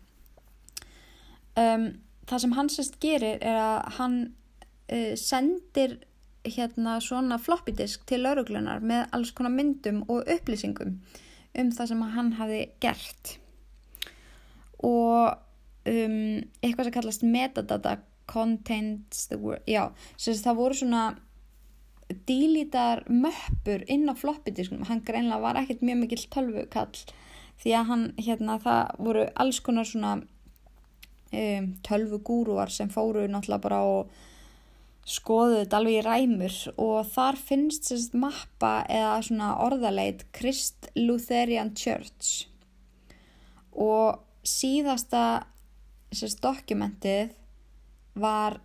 Um, 1.56 1.86
það 2.30 2.44
sem 2.44 2.58
hann 2.58 2.72
sérst 2.74 3.00
gerir 3.04 3.40
er 3.42 3.60
að 3.62 3.96
hann 4.00 4.18
uh, 4.92 5.14
sendir 5.20 6.00
hérna 6.46 7.00
svona 7.02 7.40
floppy 7.42 7.74
disk 7.78 8.06
til 8.10 8.22
lauruglunar 8.22 8.84
með 8.86 9.08
alls 9.16 9.32
konar 9.34 9.54
myndum 9.54 10.04
og 10.06 10.28
upplýsingum 10.30 11.00
um 11.56 11.72
það 11.72 11.92
sem 11.92 12.04
hann 12.16 12.34
hafi 12.40 12.62
gert. 12.84 13.38
Og 14.86 15.34
um, 15.90 16.42
eitthvað 16.62 16.90
sem 16.90 16.96
kallast 16.98 17.26
metadata 17.26 17.98
contains 18.30 19.28
the 19.30 19.38
word 19.38 19.66
já, 19.70 19.90
sérst 20.18 20.46
það 20.46 20.60
voru 20.60 20.78
svona 20.78 21.04
dílítar 22.30 23.04
möppur 23.10 23.86
inn 23.90 24.10
á 24.10 24.14
floppy 24.18 24.54
diskunum, 24.54 24.86
hann 24.90 25.04
greinlega 25.06 25.42
var 25.42 25.58
ekkert 25.62 25.82
mjög 25.86 26.02
mikill 26.04 26.26
tölvukall 26.34 26.94
því 27.62 27.74
að 27.80 27.90
hann 27.90 28.06
hérna 28.20 28.58
það 28.62 28.98
voru 29.08 29.26
alls 29.42 29.62
konar 29.66 29.88
svona 29.90 30.20
um, 31.36 31.68
tölvu 31.86 32.22
gúruar 32.26 32.72
sem 32.74 32.90
fóru 32.92 33.26
náttúrulega 33.28 33.64
bara 33.68 33.82
og 33.86 34.16
skoðuðu 35.06 35.62
þetta 35.62 35.80
alveg 35.80 35.98
í 36.00 36.04
ræmur 36.06 36.60
og 36.82 37.10
þar 37.14 37.38
finnst 37.38 37.90
sérst 37.90 38.16
mappa 38.18 38.74
eða 38.90 39.20
svona 39.28 39.50
orðaleit 39.62 40.26
Christ 40.34 40.90
Lutheran 40.98 41.76
Church. 41.78 42.48
Og 43.72 44.18
síðasta 44.46 45.46
sérst 46.16 46.42
dokumentið 46.42 47.36
var 48.16 48.60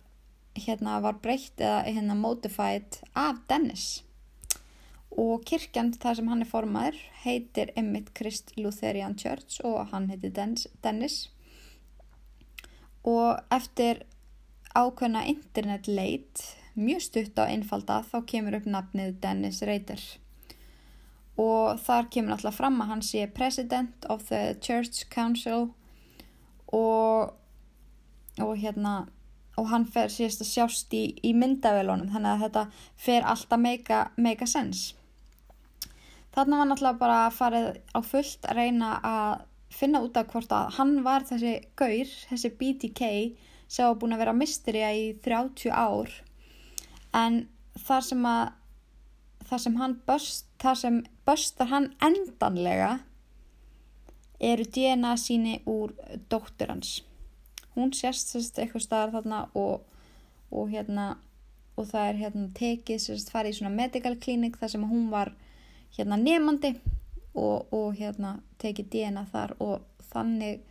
hérna 0.57 0.99
var 1.03 1.19
breytt 1.21 1.61
eða 1.61 1.83
hérna 1.85 2.15
modified 2.17 2.97
af 3.13 3.43
Dennis. 3.49 4.01
Og 5.11 5.43
kirkjan 5.45 5.91
þar 5.93 6.17
sem 6.17 6.31
hann 6.31 6.41
er 6.41 6.49
formaður 6.49 6.97
heitir 7.21 7.73
Emmitt 7.77 8.13
Christ 8.17 8.55
Lutheran 8.57 9.17
Church 9.19 9.59
og 9.67 9.91
hann 9.91 10.09
heitir 10.09 10.33
Dennis 10.33 11.27
og 13.07 13.41
eftir 13.53 14.03
ákveðna 14.77 15.25
internetleit 15.27 16.43
mjög 16.79 17.03
stutt 17.03 17.39
á 17.41 17.49
einfalda 17.49 18.01
þá 18.07 18.17
kemur 18.29 18.57
upp 18.59 18.67
nafnið 18.69 19.17
Dennis 19.23 19.61
Rader. 19.67 20.01
Og 21.41 21.79
þar 21.81 22.09
kemur 22.13 22.35
alltaf 22.35 22.59
fram 22.59 22.79
að 22.83 22.91
hann 22.91 23.05
sé 23.05 23.25
President 23.27 24.05
of 24.09 24.27
the 24.29 24.55
Church 24.61 25.07
Council 25.11 25.71
og, 26.71 27.33
og 28.39 28.53
hérna 28.59 29.07
og 29.59 29.67
hann 29.71 29.85
fer 29.85 30.11
síðast 30.11 30.45
að 30.45 30.51
sjást 30.51 30.93
í, 30.95 31.03
í 31.27 31.33
myndavelunum 31.35 32.11
þannig 32.13 32.31
að 32.31 32.43
þetta 32.45 32.65
fer 32.95 33.27
alltaf 33.27 33.59
meika, 33.59 34.01
meika 34.15 34.47
sens. 34.47 34.91
Þarna 36.31 36.61
var 36.61 36.69
náttúrulega 36.69 37.01
bara 37.01 37.17
að 37.25 37.35
farið 37.35 37.65
á 37.91 37.99
fullt 38.07 38.47
að 38.47 38.59
reyna 38.61 38.91
að 39.03 39.41
finna 39.71 40.01
út 40.03 40.17
af 40.19 40.29
hvort 40.31 40.51
að 40.51 40.75
hann 40.77 40.97
var 41.05 41.25
þessi 41.27 41.53
gaur, 41.79 42.09
þessi 42.29 42.51
BTK 42.59 43.11
sem 43.71 43.85
hafa 43.85 43.99
búin 44.01 44.15
að 44.15 44.23
vera 44.25 44.35
mysteria 44.35 44.91
í 44.93 45.05
30 45.23 45.71
ár. 45.71 46.11
En 47.15 47.45
þar 47.79 48.03
sem 48.07 48.25
að 48.27 48.43
þar 49.51 49.63
sem 49.65 49.79
hann 49.81 49.95
böst, 50.07 50.45
þar 50.63 50.77
sem 50.79 50.99
böstar 51.27 51.71
hann 51.71 51.89
endanlega 52.03 52.91
eru 54.41 54.65
DNA 54.65 55.15
síni 55.19 55.57
úr 55.69 55.93
dóttur 56.31 56.71
hans. 56.71 57.01
Hún 57.75 57.91
sérst 57.95 58.59
eitthvað 58.59 58.85
staðar 58.85 59.13
þarna 59.17 59.41
og, 59.59 59.83
og 60.51 60.71
hérna 60.71 61.13
og 61.79 61.87
það 61.87 62.07
er 62.07 62.19
hérna 62.21 62.47
tekið 62.57 63.03
sérst 63.03 63.31
farið 63.33 63.55
í 63.55 63.59
svona 63.59 63.75
medical 63.75 64.15
clinic 64.23 64.57
þar 64.59 64.73
sem 64.73 64.87
hún 64.87 65.07
var 65.11 65.33
hérna 65.95 66.19
nefandi 66.19 66.73
og, 67.35 67.71
og 67.73 67.95
hérna 67.95 68.37
tekið 68.61 68.89
DNA 68.93 69.25
þar 69.31 69.55
og 69.63 70.05
þannig 70.11 70.61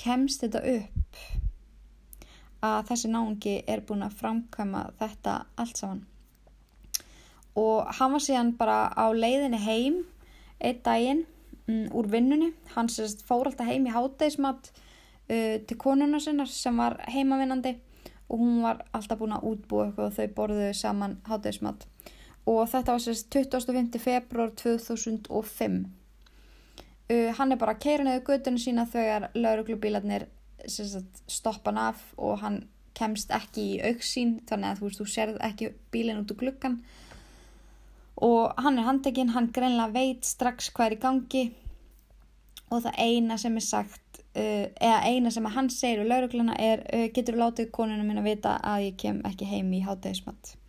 kemst 0.00 0.44
þetta 0.44 0.62
upp 0.76 1.20
að 2.66 2.90
þessi 2.90 3.10
náungi 3.12 3.54
er 3.68 3.82
búin 3.86 4.04
að 4.04 4.18
framkvæma 4.20 4.82
þetta 5.00 5.38
allt 5.60 5.80
saman. 5.80 6.02
Og 7.56 7.86
hann 7.98 8.12
var 8.12 8.24
síðan 8.24 8.52
bara 8.58 8.78
á 8.92 9.06
leiðinni 9.16 9.60
heim 9.62 10.02
einn 10.60 10.82
daginn 10.84 11.22
um, 11.68 11.86
úr 11.96 12.10
vinnunni. 12.12 12.52
Hann 12.74 12.90
sérst 12.92 13.24
fór 13.24 13.48
alltaf 13.48 13.68
heim 13.68 13.86
í 13.88 13.94
hátdeismat 13.94 14.70
uh, 14.72 15.56
til 15.64 15.78
konuna 15.80 16.20
sinnar 16.20 16.50
sem 16.52 16.76
var 16.76 16.98
heimavinnandi 17.12 17.76
og 18.26 18.42
hún 18.42 18.62
var 18.64 18.82
alltaf 18.96 19.20
búin 19.20 19.36
að 19.36 19.46
útbúa 19.52 19.86
eitthvað 19.86 20.08
og 20.10 20.16
þau 20.16 20.36
borðuðu 20.40 20.72
saman 20.74 21.18
hátdeismat 21.28 21.86
og 22.46 22.62
þetta 22.70 22.94
var 22.94 23.02
sérst 23.02 23.28
25. 23.34 23.98
februar 24.02 24.52
2005 24.58 25.78
uh, 27.10 27.30
hann 27.38 27.52
er 27.52 27.60
bara 27.60 27.74
að 27.76 27.82
keira 27.82 28.06
neðu 28.06 28.24
göttinu 28.30 28.62
sína 28.62 28.86
þegar 28.90 29.30
lauruglubílarnir 29.34 30.28
stoppa 30.66 31.70
hann 31.70 31.82
af 31.90 32.02
og 32.16 32.40
hann 32.42 32.62
kemst 32.96 33.32
ekki 33.34 33.64
í 33.74 33.80
auksín 33.90 34.38
þannig 34.48 34.70
að 34.70 34.78
þú 34.78 34.88
veist, 34.88 35.00
þú 35.02 35.08
serð 35.12 35.42
ekki 35.44 35.72
bílinn 35.92 36.22
út 36.22 36.32
úr 36.32 36.40
glukkan 36.40 36.80
og 38.24 38.56
hann 38.64 38.78
er 38.80 38.86
handekinn, 38.86 39.34
hann 39.34 39.50
greinlega 39.52 39.92
veit 39.92 40.24
strax 40.24 40.70
hvað 40.72 40.86
er 40.86 40.94
í 40.96 41.00
gangi. 41.02 41.42
Og 42.72 42.80
það 42.82 43.00
eina 43.04 43.36
sem 43.38 43.58
er 43.60 43.62
sagt 43.62 44.22
uh, 44.34 44.64
eða 44.72 45.02
eina 45.04 45.30
sem 45.30 45.44
hann 45.54 45.68
segir 45.70 46.02
úr 46.02 46.08
laurugluna 46.10 46.56
er 46.58 46.82
uh, 46.88 47.04
getur 47.14 47.38
látið 47.38 47.68
konuna 47.76 48.06
mín 48.06 48.22
að 48.22 48.30
vita 48.32 48.56
að 48.64 48.86
ég 48.88 48.96
kem 49.04 49.20
ekki 49.28 49.50
heim 49.50 49.68
í 49.76 49.84
hátæðismat 49.84 50.56
einmitt 50.56 50.65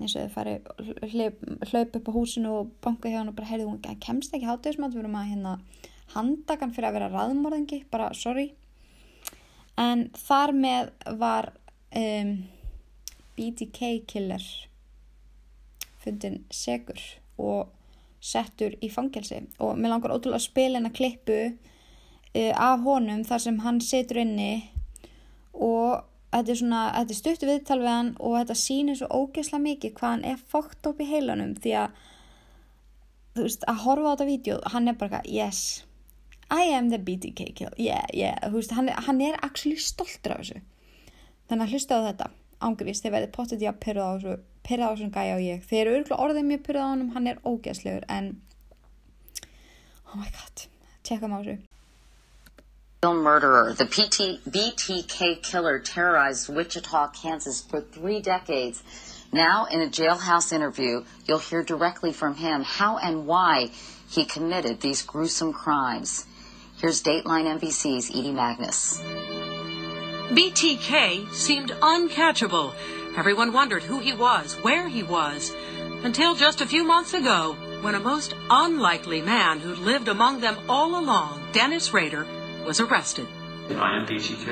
eins 0.00 0.16
og 0.16 0.26
þau 0.26 0.34
farið 0.34 1.12
hlaup 1.70 1.96
upp 1.98 2.08
á 2.08 2.16
húsinu 2.16 2.52
og 2.62 2.70
banka 2.84 3.10
hjá 3.10 3.20
hann 3.20 3.30
og 3.32 3.36
bara 3.38 3.50
heyrðu 3.50 3.68
hún 3.68 4.00
kemst 4.02 4.34
ekki 4.34 4.48
hátæðismat 4.48 4.94
við 4.94 5.04
erum 5.04 5.18
að 5.20 5.30
hérna 5.32 5.56
handakan 6.14 6.72
fyrir 6.74 6.88
að 6.88 6.96
vera 6.98 7.10
raðmorðingi, 7.12 7.84
bara 7.90 8.10
sorry. 8.16 8.50
En 9.78 10.08
þar 10.16 10.52
með 10.56 10.90
var 11.20 11.52
um, 11.96 12.32
BTK 13.36 13.92
killer 14.10 14.44
fundin 16.00 16.42
segur 16.52 17.00
og 17.40 17.70
settur 18.20 18.74
í 18.84 18.90
fangelsi 18.92 19.40
og 19.60 19.78
mér 19.80 19.94
langar 19.94 20.12
ótrúlega 20.12 20.40
að 20.40 20.48
spila 20.48 20.80
hennar 20.80 20.96
klippu 20.96 21.38
uh, 21.48 22.52
af 22.52 22.84
honum 22.84 23.24
þar 23.28 23.44
sem 23.46 23.60
hann 23.64 23.80
setur 23.84 24.20
inni 24.24 24.52
og 25.56 26.09
þetta 26.30 26.52
er 26.52 26.58
svona, 26.60 26.80
þetta 26.94 27.14
er 27.14 27.18
stuttu 27.18 27.48
viðtal 27.48 27.78
við 27.80 27.90
hann 27.90 28.10
og 28.18 28.36
þetta 28.38 28.56
sýnir 28.62 28.98
svo 28.98 29.08
ógeðslega 29.10 29.64
mikið 29.66 29.94
hvað 29.98 30.14
hann 30.14 30.26
er 30.32 30.42
fókt 30.52 30.90
upp 30.90 31.00
í 31.02 31.08
heilanum 31.10 31.54
því 31.58 31.76
að 31.82 32.00
þú 33.36 33.46
veist, 33.46 33.64
að 33.70 33.80
horfa 33.84 34.10
á 34.10 34.12
þetta 34.12 34.28
vídeo, 34.28 34.58
hann 34.74 34.90
er 34.90 34.98
bara, 35.00 35.22
yes 35.26 35.62
I 36.50 36.74
am 36.74 36.90
the 36.90 36.98
BTK 36.98 37.54
kill 37.54 37.74
yeah, 37.78 38.06
yeah, 38.14 38.38
veist, 38.52 38.74
hann, 38.74 38.90
hann 39.06 39.22
er 39.22 39.38
actually 39.42 39.78
stoltur 39.78 40.34
af 40.34 40.44
þessu. 40.44 40.62
Þannig 41.50 41.66
að 41.66 41.74
hlusta 41.74 41.98
á 41.98 42.06
þetta 42.08 42.30
ángrís, 42.60 43.02
þeir 43.02 43.14
verði 43.16 43.32
potið 43.34 43.64
í 43.64 43.68
að 43.70 43.80
pyrra 43.84 44.06
á 44.06 44.10
þessu 44.18 44.36
pyrra 44.66 44.90
á 44.90 44.92
þessum 44.92 45.12
gæja 45.14 45.36
og 45.38 45.44
ég. 45.46 45.62
Þeir 45.66 45.80
eru 45.82 45.96
örgulega 46.00 46.26
orðið 46.26 46.48
mjög 46.50 46.64
pyrrað 46.66 46.86
á 46.86 46.90
hann 46.90 47.06
hann 47.14 47.30
er 47.30 47.42
ógeðslegur 47.46 48.06
en 48.10 48.30
oh 50.10 50.18
my 50.18 50.30
god, 50.34 50.66
tjekka 51.06 51.30
maður 51.30 51.54
þessu 51.54 51.79
murderer. 53.02 53.72
The 53.72 53.86
PT, 53.86 54.44
BTK 54.46 55.42
killer 55.42 55.78
terrorized 55.78 56.54
Wichita, 56.54 57.08
Kansas 57.12 57.62
for 57.62 57.80
three 57.80 58.20
decades. 58.20 58.82
Now, 59.32 59.64
in 59.70 59.80
a 59.80 59.86
jailhouse 59.86 60.52
interview, 60.52 61.04
you'll 61.24 61.38
hear 61.38 61.62
directly 61.62 62.12
from 62.12 62.34
him 62.34 62.62
how 62.62 62.98
and 62.98 63.26
why 63.26 63.70
he 64.10 64.26
committed 64.26 64.82
these 64.82 65.00
gruesome 65.00 65.54
crimes. 65.54 66.26
Here's 66.76 67.02
Dateline 67.02 67.58
NBC's 67.58 68.10
Edie 68.10 68.32
Magnus. 68.32 69.00
BTK 70.28 71.32
seemed 71.32 71.70
uncatchable. 71.70 72.74
Everyone 73.16 73.54
wondered 73.54 73.82
who 73.82 74.00
he 74.00 74.12
was, 74.12 74.56
where 74.56 74.88
he 74.88 75.02
was, 75.02 75.54
until 76.04 76.34
just 76.34 76.60
a 76.60 76.66
few 76.66 76.84
months 76.84 77.14
ago 77.14 77.56
when 77.80 77.94
a 77.94 78.00
most 78.00 78.34
unlikely 78.50 79.22
man 79.22 79.58
who'd 79.58 79.78
lived 79.78 80.08
among 80.08 80.40
them 80.40 80.58
all 80.68 81.00
along, 81.00 81.42
Dennis 81.52 81.94
Rader, 81.94 82.26
was 82.64 82.80
arrested. 82.80 83.26
I 83.70 83.98
am 83.98 84.06
BTK. 84.06 84.46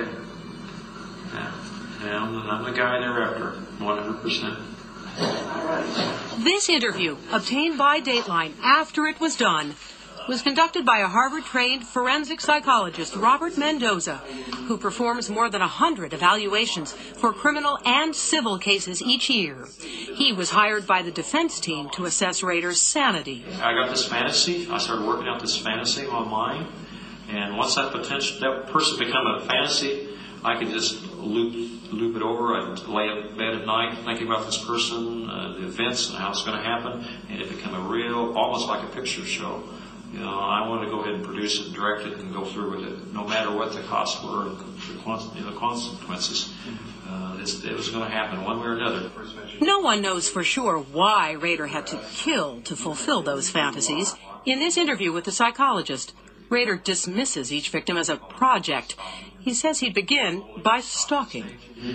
Yeah. 1.35 1.53
And 2.03 2.11
I'm, 2.11 2.37
I'm 2.49 2.65
the 2.65 2.73
guy 2.73 3.01
they're 3.01 3.23
after. 3.23 3.61
100%. 3.79 4.57
This 6.45 6.69
interview, 6.69 7.17
obtained 7.33 7.77
by 7.77 8.01
Dateline 8.01 8.53
after 8.63 9.07
it 9.07 9.19
was 9.19 9.35
done, 9.35 9.75
was 10.29 10.43
conducted 10.43 10.85
by 10.85 10.99
a 10.99 11.09
Harvard 11.09 11.45
trained 11.45 11.87
forensic 11.87 12.41
psychologist, 12.41 13.17
Robert 13.17 13.57
Mendoza, 13.57 14.17
who 14.67 14.77
performs 14.77 15.31
more 15.31 15.49
than 15.49 15.63
100 15.63 16.13
evaluations 16.13 16.93
for 16.93 17.33
criminal 17.33 17.79
and 17.85 18.15
civil 18.15 18.59
cases 18.59 19.03
each 19.03 19.31
year. 19.31 19.67
He 19.81 20.35
was 20.35 20.51
hired 20.51 20.87
by 20.87 21.01
the 21.01 21.11
defense 21.11 21.59
team 21.59 21.89
to 21.95 22.05
assess 22.05 22.43
Rader's 22.43 22.81
sanity. 22.81 23.45
I 23.63 23.73
got 23.73 23.89
this 23.89 24.05
fantasy. 24.05 24.69
I 24.71 24.77
started 24.79 25.07
working 25.07 25.29
out 25.29 25.41
this 25.41 25.57
fantasy 25.57 26.05
in 26.05 26.13
my 26.13 26.25
mind, 26.25 26.67
and 27.29 27.57
once 27.57 27.75
that 27.75 27.93
potential 27.93 28.41
that 28.41 28.69
person 28.69 28.99
become 28.99 29.27
a 29.27 29.41
fantasy, 29.47 30.09
I 30.45 30.59
could 30.59 30.69
just 30.69 31.03
loop 31.15 31.93
loop 31.93 32.17
it 32.17 32.23
over. 32.23 32.55
I'd 32.55 32.79
lay 32.87 33.09
in 33.09 33.37
bed 33.37 33.55
at 33.55 33.67
night 33.67 33.99
thinking 34.05 34.27
about 34.27 34.47
this 34.47 34.63
person, 34.63 35.29
uh, 35.29 35.55
the 35.59 35.67
events, 35.67 36.11
and 36.11 36.19
how 36.19 36.31
it's 36.31 36.43
going 36.43 36.57
to 36.57 36.63
happen, 36.63 37.05
and 37.31 37.41
it 37.41 37.49
become 37.49 37.75
a 37.75 37.89
real, 37.89 38.37
almost 38.37 38.69
like 38.69 38.83
a 38.83 38.93
picture 38.93 39.25
show. 39.25 39.63
You 40.13 40.21
know, 40.21 40.39
I 40.39 40.67
wanted 40.67 40.87
to 40.87 40.91
go 40.91 41.01
ahead 41.01 41.15
and 41.15 41.25
produce 41.25 41.61
it, 41.61 41.67
and 41.67 41.75
direct 41.75 42.07
it, 42.07 42.19
and 42.19 42.33
go 42.33 42.45
through 42.45 42.77
with 42.77 42.89
it, 42.89 43.13
no 43.13 43.27
matter 43.27 43.55
what 43.55 43.73
the 43.73 43.83
costs 43.83 44.23
were, 44.25 44.49
and 44.49 44.59
the, 44.59 45.53
consequences. 45.59 46.55
Uh, 47.07 47.37
it 47.39 47.75
was 47.75 47.89
going 47.91 48.05
to 48.05 48.11
happen 48.11 48.45
one 48.45 48.61
way 48.61 48.67
or 48.67 48.73
another. 48.75 49.11
No 49.61 49.81
one 49.81 50.01
knows 50.01 50.29
for 50.29 50.45
sure 50.45 50.79
why 50.79 51.33
Rader 51.33 51.67
had 51.67 51.87
to 51.89 52.01
kill 52.13 52.61
to 52.63 52.77
fulfill 52.77 53.23
those 53.23 53.51
fantasies. 53.51 54.15
In 54.47 54.61
this 54.61 54.77
interview 54.77 55.13
with 55.13 55.25
the 55.25 55.33
psychologist, 55.33 56.15
Rader 56.49 56.77
dismisses 56.77 57.53
each 57.53 57.71
victim 57.71 57.97
as 57.97 58.09
a 58.09 58.17
project. 58.17 58.97
He 59.41 59.55
says 59.55 59.81
he'd 59.81 59.95
begin 59.95 60.45
by 60.63 60.81
stalking. 60.81 61.47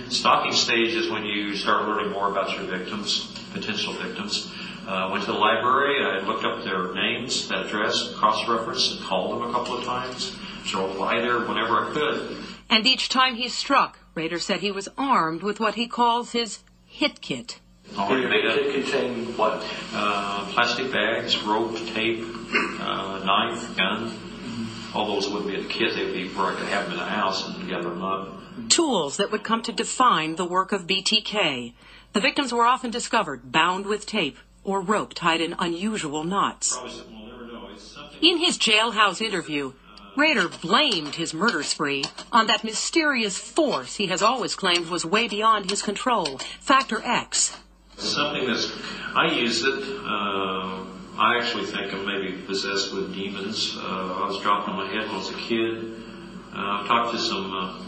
Stalking 0.08 0.52
stage 0.52 0.94
is 0.94 1.10
when 1.10 1.24
you 1.24 1.54
start 1.54 1.86
learning 1.86 2.12
more 2.12 2.30
about 2.30 2.56
your 2.56 2.64
victims, 2.64 3.38
potential 3.52 3.92
victims. 3.94 4.50
Uh, 4.86 5.08
went 5.10 5.24
to 5.24 5.32
the 5.32 5.38
library, 5.38 6.04
I 6.04 6.26
looked 6.26 6.44
up 6.44 6.64
their 6.64 6.92
names, 6.94 7.48
that 7.48 7.66
address, 7.66 8.12
cross-referenced, 8.14 8.96
and 8.96 9.04
called 9.04 9.40
them 9.40 9.48
a 9.48 9.52
couple 9.52 9.78
of 9.78 9.84
times. 9.84 10.36
Drove 10.66 10.98
by 10.98 11.20
there 11.20 11.40
whenever 11.40 11.86
I 11.86 11.92
could. 11.92 12.36
And 12.68 12.86
each 12.86 13.08
time 13.08 13.36
he 13.36 13.48
struck, 13.48 13.98
Rader 14.14 14.38
said 14.38 14.60
he 14.60 14.72
was 14.72 14.88
armed 14.96 15.42
with 15.42 15.60
what 15.60 15.74
he 15.74 15.86
calls 15.86 16.32
his 16.32 16.60
hit 16.86 17.20
kit. 17.20 17.60
Already 17.96 18.26
made 18.26 18.46
up. 18.46 18.58
contain 18.72 19.36
what? 19.36 19.64
Uh, 19.92 20.46
plastic 20.52 20.90
bags, 20.90 21.38
rope, 21.42 21.76
tape, 21.94 22.24
uh, 22.80 23.22
knife, 23.24 23.76
gun. 23.76 24.12
All 24.94 25.06
those 25.06 25.28
wouldn't 25.28 25.48
be 25.48 25.56
in 25.56 25.64
the 25.64 25.68
kit, 25.68 25.94
they'd 25.94 26.12
be 26.12 26.28
where 26.28 26.52
I 26.52 26.54
could 26.54 26.68
have 26.68 26.84
them 26.84 26.92
in 26.92 26.98
the 26.98 27.04
house 27.04 27.48
and 27.48 27.68
gather 27.68 27.90
them 27.90 28.04
up. 28.04 28.28
Tools 28.68 29.16
that 29.16 29.32
would 29.32 29.42
come 29.42 29.62
to 29.62 29.72
define 29.72 30.36
the 30.36 30.44
work 30.44 30.70
of 30.70 30.86
BTK. 30.86 31.72
The 32.12 32.20
victims 32.20 32.52
were 32.52 32.64
often 32.64 32.92
discovered 32.92 33.50
bound 33.50 33.86
with 33.86 34.06
tape 34.06 34.38
or 34.62 34.80
rope 34.80 35.12
tied 35.12 35.40
in 35.40 35.56
unusual 35.58 36.22
knots. 36.22 36.74
Probably 36.74 36.92
something 36.92 37.18
we'll 37.18 37.26
never 37.26 37.46
know. 37.46 37.68
It's 37.72 37.82
something. 37.82 38.18
In 38.22 38.38
his 38.38 38.56
jailhouse 38.56 39.20
interview, 39.20 39.72
Rader 40.16 40.48
blamed 40.48 41.16
his 41.16 41.34
murder 41.34 41.64
spree 41.64 42.04
on 42.30 42.46
that 42.46 42.62
mysterious 42.62 43.36
force 43.36 43.96
he 43.96 44.06
has 44.06 44.22
always 44.22 44.54
claimed 44.54 44.86
was 44.88 45.04
way 45.04 45.26
beyond 45.26 45.70
his 45.70 45.82
control, 45.82 46.38
Factor 46.60 47.02
X. 47.04 47.56
Something 47.96 48.46
that's, 48.46 48.72
I 49.14 49.32
use 49.32 49.64
it, 49.64 49.82
uh, 50.04 50.84
I 51.16 51.38
actually 51.38 51.66
think 51.66 51.94
I'm 51.94 52.04
maybe 52.04 52.42
possessed 52.42 52.92
with 52.92 53.14
demons. 53.14 53.76
Uh, 53.76 54.24
I 54.24 54.26
was 54.26 54.40
dropped 54.40 54.68
on 54.68 54.76
my 54.76 54.86
head 54.86 55.06
when 55.06 55.10
I 55.10 55.18
was 55.18 55.30
a 55.30 55.34
kid. 55.34 55.94
Uh, 56.52 56.80
I've 56.80 56.88
talked 56.88 57.12
to 57.12 57.20
some 57.20 57.52
uh, 57.52 57.84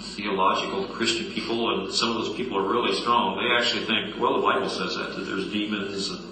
theological 0.00 0.86
Christian 0.86 1.30
people, 1.32 1.84
and 1.84 1.92
some 1.92 2.16
of 2.16 2.24
those 2.24 2.34
people 2.34 2.56
are 2.56 2.66
really 2.66 2.94
strong. 2.98 3.36
They 3.36 3.54
actually 3.54 3.84
think, 3.84 4.18
well, 4.18 4.40
the 4.40 4.42
Bible 4.42 4.70
says 4.70 4.96
that, 4.96 5.16
that 5.16 5.24
there's 5.26 5.52
demons 5.52 6.08
and, 6.08 6.24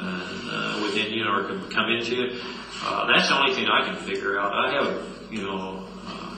and 0.00 0.50
uh, 0.50 0.80
within 0.82 1.10
you 1.10 1.26
or 1.26 1.44
can 1.44 1.66
come 1.70 1.88
into 1.88 2.14
you. 2.14 2.40
Uh, 2.84 3.06
that's 3.06 3.30
the 3.30 3.38
only 3.38 3.54
thing 3.54 3.68
I 3.68 3.86
can 3.86 3.96
figure 3.96 4.38
out. 4.38 4.52
I 4.52 4.72
have, 4.74 5.02
you 5.30 5.44
know, 5.44 5.88
uh, 6.06 6.36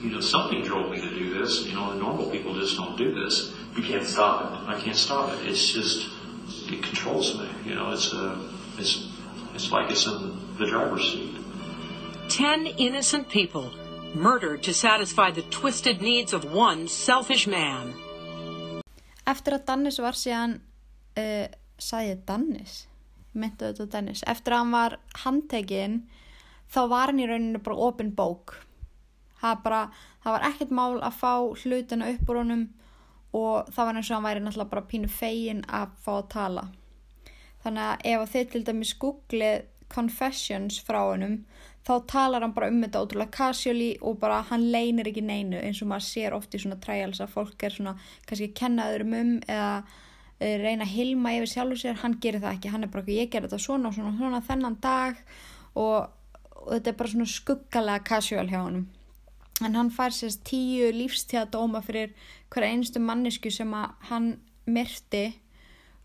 you 0.00 0.10
know, 0.10 0.20
something 0.20 0.62
drove 0.62 0.90
me 0.90 1.02
to 1.02 1.10
do 1.10 1.38
this. 1.38 1.66
You 1.66 1.74
know, 1.74 1.92
normal 1.92 2.30
people 2.30 2.58
just 2.58 2.78
don't 2.78 2.96
do 2.96 3.12
this. 3.12 3.52
You 3.76 3.82
can't 3.82 4.06
stop 4.06 4.40
it. 4.40 4.74
I 4.74 4.80
can't 4.80 4.96
stop 4.96 5.34
it. 5.34 5.46
It's 5.46 5.70
just 5.70 6.08
it 6.72 6.82
controls 6.82 7.38
me. 7.38 7.48
You 7.64 7.74
know, 7.74 7.92
it's 7.92 8.12
uh, 8.12 8.36
it's 8.78 9.08
it's 9.54 9.70
like 9.72 9.90
it's 9.90 10.06
in 10.06 10.38
the 10.58 10.66
driver's 10.66 11.12
seat. 11.12 11.36
Ten 12.28 12.66
innocent 12.66 13.28
people 13.28 13.70
murdered 14.14 14.62
to 14.62 14.74
satisfy 14.74 15.30
the 15.30 15.42
twisted 15.42 16.00
needs 16.00 16.32
of 16.32 16.52
one 16.52 16.88
selfish 16.88 17.46
man. 17.46 17.94
Eftir 19.26 19.54
að 19.54 19.66
Dannis 19.68 20.00
var 20.02 20.16
síðan, 20.18 20.56
uh, 21.20 21.46
sagði 21.78 22.14
ég 22.14 22.24
Dannis? 22.26 22.78
Meinti 23.34 23.68
þetta 23.68 23.86
Dennis. 23.92 24.24
Eftir 24.26 24.56
að 24.56 24.64
hann 24.64 24.74
var 24.74 24.96
handtekinn, 25.24 26.00
þá 26.72 26.80
var 26.90 27.12
hann 27.12 27.22
í 27.22 27.28
rauninu 27.30 27.62
bara 27.62 27.86
opin 27.86 28.10
bók. 28.16 28.56
Það, 29.40 29.62
bara, 29.64 29.82
það 30.24 30.36
var 30.36 30.46
ekkert 30.50 30.74
mál 30.74 30.98
að 30.98 31.18
fá 31.20 31.32
hlutina 31.62 32.10
upp 32.10 32.32
úr 32.32 32.40
honum 32.42 32.66
og 33.36 33.70
það 33.70 33.86
var 33.86 33.98
eins 33.98 34.10
og 34.10 34.16
hann 34.16 34.26
væri 34.26 34.44
náttúrulega 34.44 34.72
bara 34.74 34.88
pínu 34.90 35.10
fegin 35.12 35.64
að 35.68 35.96
fá 36.04 36.12
að 36.16 36.28
tala. 36.34 36.64
Þannig 37.64 37.86
að 37.86 38.06
ef 38.12 38.32
þið 38.34 38.50
til 38.52 38.64
dæmis 38.66 38.94
googlið 39.00 39.66
confessions 39.90 40.78
frá 40.86 41.00
honum, 41.10 41.40
þá 41.86 41.94
talar 42.10 42.44
hann 42.44 42.54
bara 42.54 42.68
um 42.70 42.82
þetta 42.84 43.02
ótrúlega 43.02 43.34
casually 43.34 43.90
og 44.06 44.20
bara 44.20 44.42
hann 44.50 44.68
leynir 44.72 45.08
ekki 45.10 45.24
neinu 45.24 45.58
eins 45.58 45.80
og 45.82 45.90
maður 45.90 46.06
sér 46.06 46.36
oft 46.36 46.54
í 46.54 46.60
svona 46.62 46.78
trials 46.82 47.22
að 47.22 47.32
fólk 47.34 47.64
er 47.66 47.74
svona 47.74 47.96
kannski 48.28 48.50
að 48.50 48.56
kenna 48.60 48.88
öðrum 48.92 49.16
um 49.16 49.32
eða 49.48 49.72
uh, 49.80 50.56
reyna 50.62 50.86
að 50.86 50.94
hilma 50.94 51.34
yfir 51.38 51.52
sjálfur 51.54 51.82
sér, 51.82 51.98
hann 52.02 52.18
gerir 52.22 52.44
það 52.44 52.58
ekki, 52.58 52.72
hann 52.74 52.86
er 52.86 52.92
bara 52.92 53.04
ekki, 53.04 53.18
ég 53.18 53.32
ger 53.32 53.46
þetta 53.46 53.62
svona 53.64 53.90
og 53.90 53.98
svona, 53.98 54.14
svona 54.20 54.42
þennan 54.46 54.78
dag 54.84 55.20
og, 55.74 56.10
og 56.60 56.72
þetta 56.76 56.92
er 56.92 56.98
bara 57.02 57.14
svona 57.14 57.34
skuggalega 57.34 58.08
casual 58.12 58.48
hjá 58.50 58.60
honum. 58.62 58.88
En 59.60 59.76
hann 59.76 59.90
fær 59.92 60.14
sérst 60.16 60.40
tíu 60.48 60.88
lífstíðadóma 60.96 61.82
fyrir 61.84 62.14
hverja 62.50 62.74
einstu 62.74 63.02
mannesku 63.02 63.52
sem 63.54 63.72
hann 64.10 64.32
myrti 64.70 65.26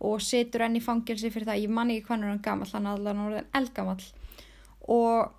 og 0.05 0.21
situr 0.21 0.65
enn 0.65 0.77
í 0.77 0.83
fangelsi 0.83 1.31
fyrir 1.33 1.47
það, 1.49 1.63
ég 1.65 1.73
man 1.73 1.91
ekki 1.93 2.09
hvernig 2.09 2.31
hann 2.33 2.43
gamall, 2.45 2.71
hann 2.73 2.87
er 2.89 2.97
allavega 2.97 3.27
orðin 3.29 3.49
eldgamall. 3.59 4.05
Og, 4.91 5.31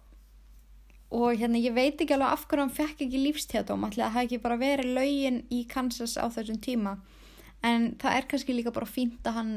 og 1.14 1.26
hérna 1.36 1.60
ég 1.60 1.76
veit 1.76 2.00
ekki 2.00 2.16
alveg 2.16 2.32
af 2.32 2.46
hverju 2.48 2.64
hann 2.64 2.74
fekk 2.78 3.04
ekki 3.06 3.22
lífstíðadóm, 3.22 3.86
allir 3.86 4.06
að 4.06 4.16
það 4.16 4.28
ekki 4.28 4.42
bara 4.46 4.58
verið 4.62 4.92
laugin 4.96 5.42
í 5.52 5.62
Kansas 5.70 6.16
á 6.18 6.26
þessum 6.32 6.58
tíma. 6.64 6.96
En 7.64 7.92
það 8.00 8.18
er 8.18 8.28
kannski 8.30 8.56
líka 8.56 8.74
bara 8.74 8.88
fínt 8.88 9.28
að 9.28 9.38
hann 9.38 9.54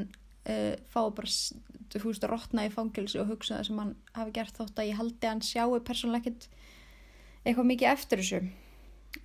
uh, 0.50 0.76
fá 0.92 1.02
bara 1.08 1.32
þú 1.90 2.06
veist 2.06 2.26
að 2.26 2.34
rotna 2.36 2.68
í 2.68 2.74
fangelsi 2.74 3.20
og 3.22 3.32
hugsa 3.32 3.58
það 3.58 3.70
sem 3.70 3.82
hann 3.82 3.94
hafi 4.14 4.34
gert 4.36 4.58
þótt 4.60 4.82
að 4.82 4.92
ég 4.92 5.00
haldi 5.00 5.26
að 5.26 5.32
hann 5.32 5.46
sjáu 5.46 5.80
persónulega 5.82 6.30
ekkert 6.30 6.50
eitthvað 7.46 7.70
mikið 7.72 7.94
eftir 7.94 8.22
þessu 8.22 8.42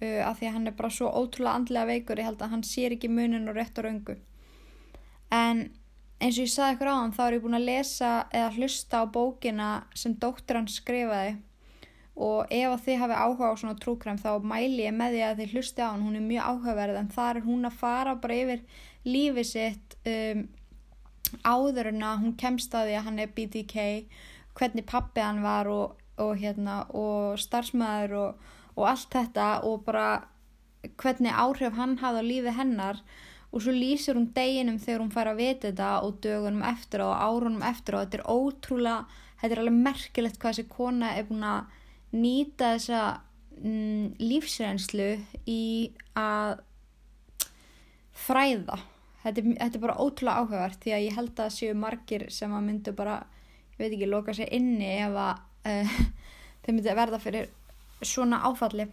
uh, 0.01 0.21
af 0.29 0.39
því 0.41 0.51
að 0.51 0.55
hann 0.59 0.71
er 0.71 0.77
bara 0.79 0.93
svo 0.93 1.11
ótrúlega 1.13 1.61
andlega 1.61 1.91
veikur 1.93 2.21
ég 2.21 2.31
held 2.31 2.43
að 2.43 2.55
hann 2.57 2.67
sér 2.67 2.97
ekki 2.97 3.13
munin 3.13 3.49
og 3.49 3.59
rétt 3.59 3.79
og 3.81 3.89
raungu 3.89 4.19
en 5.35 5.67
eins 6.25 6.39
og 6.39 6.47
ég 6.47 6.53
saði 6.53 6.77
ykkur 6.77 6.91
á 6.91 6.97
hann 6.97 7.15
þá 7.15 7.23
er 7.25 7.37
ég 7.37 7.43
búin 7.45 7.59
að 7.59 7.67
lesa 7.69 8.13
eða 8.33 8.53
hlusta 8.57 9.03
á 9.03 9.05
bókina 9.13 9.71
sem 9.99 10.15
dóttir 10.21 10.59
hann 10.59 10.71
skrifaði. 10.71 11.37
Og 12.15 12.53
ef 12.55 12.71
að 12.71 12.85
þið 12.85 13.01
hafi 13.03 13.17
áhuga 13.19 13.49
á 13.51 13.55
svona 13.59 13.79
trúkræm 13.83 14.21
þá 14.23 14.31
mæli 14.47 14.85
ég 14.85 14.95
með 14.95 15.17
því 15.17 15.23
að 15.27 15.41
þið 15.41 15.55
hlusti 15.57 15.83
á 15.83 15.89
hann. 15.91 16.05
Hún 16.07 16.19
er 16.21 16.27
mjög 16.29 16.51
áhugaverð 16.51 17.01
en 17.01 17.11
þar 17.17 17.41
er 17.41 17.49
hún 17.49 17.67
að 17.67 17.81
fara 17.81 18.15
bara 18.23 18.37
yfir 18.39 18.63
lífið 19.05 19.49
sitt 19.51 19.97
um, 20.07 20.45
áður 21.43 21.91
en 21.91 22.07
að 22.07 22.23
hún 22.23 22.37
kemst 22.39 22.77
að 22.79 22.89
því 22.89 22.97
að 23.01 23.07
hann 23.09 23.21
er 23.25 23.35
BTK 23.35 23.87
hvernig 24.55 24.87
pappi 24.87 25.25
hann 25.25 25.43
var 25.43 25.69
og, 25.69 25.99
og, 26.23 26.37
hérna, 26.39 26.85
og 26.95 27.35
starfsmæður 27.43 28.15
og, 28.21 28.45
og 28.75 28.89
allt 28.91 29.13
þetta 29.15 29.49
og 29.69 29.85
bara 29.87 30.09
hvernig 31.01 31.33
áhrif 31.33 31.77
hann 31.79 31.99
hafði 32.03 32.25
á 32.25 32.31
lífið 32.31 32.59
hennar. 32.59 33.01
Og 33.55 33.63
svo 33.63 33.75
lýsir 33.75 34.19
hún 34.19 34.33
deginum 34.35 34.81
þegar 34.83 35.05
hún 35.05 35.13
fær 35.15 35.31
að 35.31 35.41
vita 35.41 35.69
þetta 35.69 35.91
og 36.03 36.19
dögunum 36.25 36.65
eftir 36.67 37.05
og 37.05 37.15
árunum 37.15 37.63
eftir 37.63 37.95
og 37.95 38.03
þetta 38.03 38.19
er 38.19 38.27
ótrúlega, 38.35 39.21
þetta 39.41 39.55
er 39.55 39.63
alveg 39.63 39.79
merkilegt 39.87 40.41
hvað 40.43 40.57
þessi 40.57 40.73
kona 40.73 41.13
er 41.15 41.29
búin 41.29 41.47
að 41.47 41.77
nýta 42.15 42.73
þessa 42.75 43.03
mm, 43.61 44.17
lífsreynslu 44.19 45.09
í 45.51 45.63
að 46.19 46.59
fræða. 48.25 48.81
Þetta 49.23 49.41
er, 49.41 49.51
þetta 49.63 49.79
er 49.79 49.85
bara 49.87 50.01
ótrúlega 50.03 50.43
áhugavert 50.43 50.83
því 50.83 50.97
að 50.97 51.07
ég 51.07 51.19
held 51.19 51.45
að 51.47 51.55
séu 51.55 51.79
margir 51.79 52.27
sem 52.35 52.53
að 52.53 52.67
myndu 52.67 52.95
bara, 52.97 53.21
ég 53.75 53.85
veit 53.85 53.93
ekki, 53.93 54.11
loka 54.11 54.35
sér 54.37 54.51
inni 54.55 54.97
ef 54.99 55.15
að 55.15 55.45
uh, 55.71 56.01
þeir 56.65 56.75
myndi 56.75 56.99
verða 56.99 57.23
fyrir 57.23 57.53
svona 58.09 58.43
áfalli. 58.49 58.89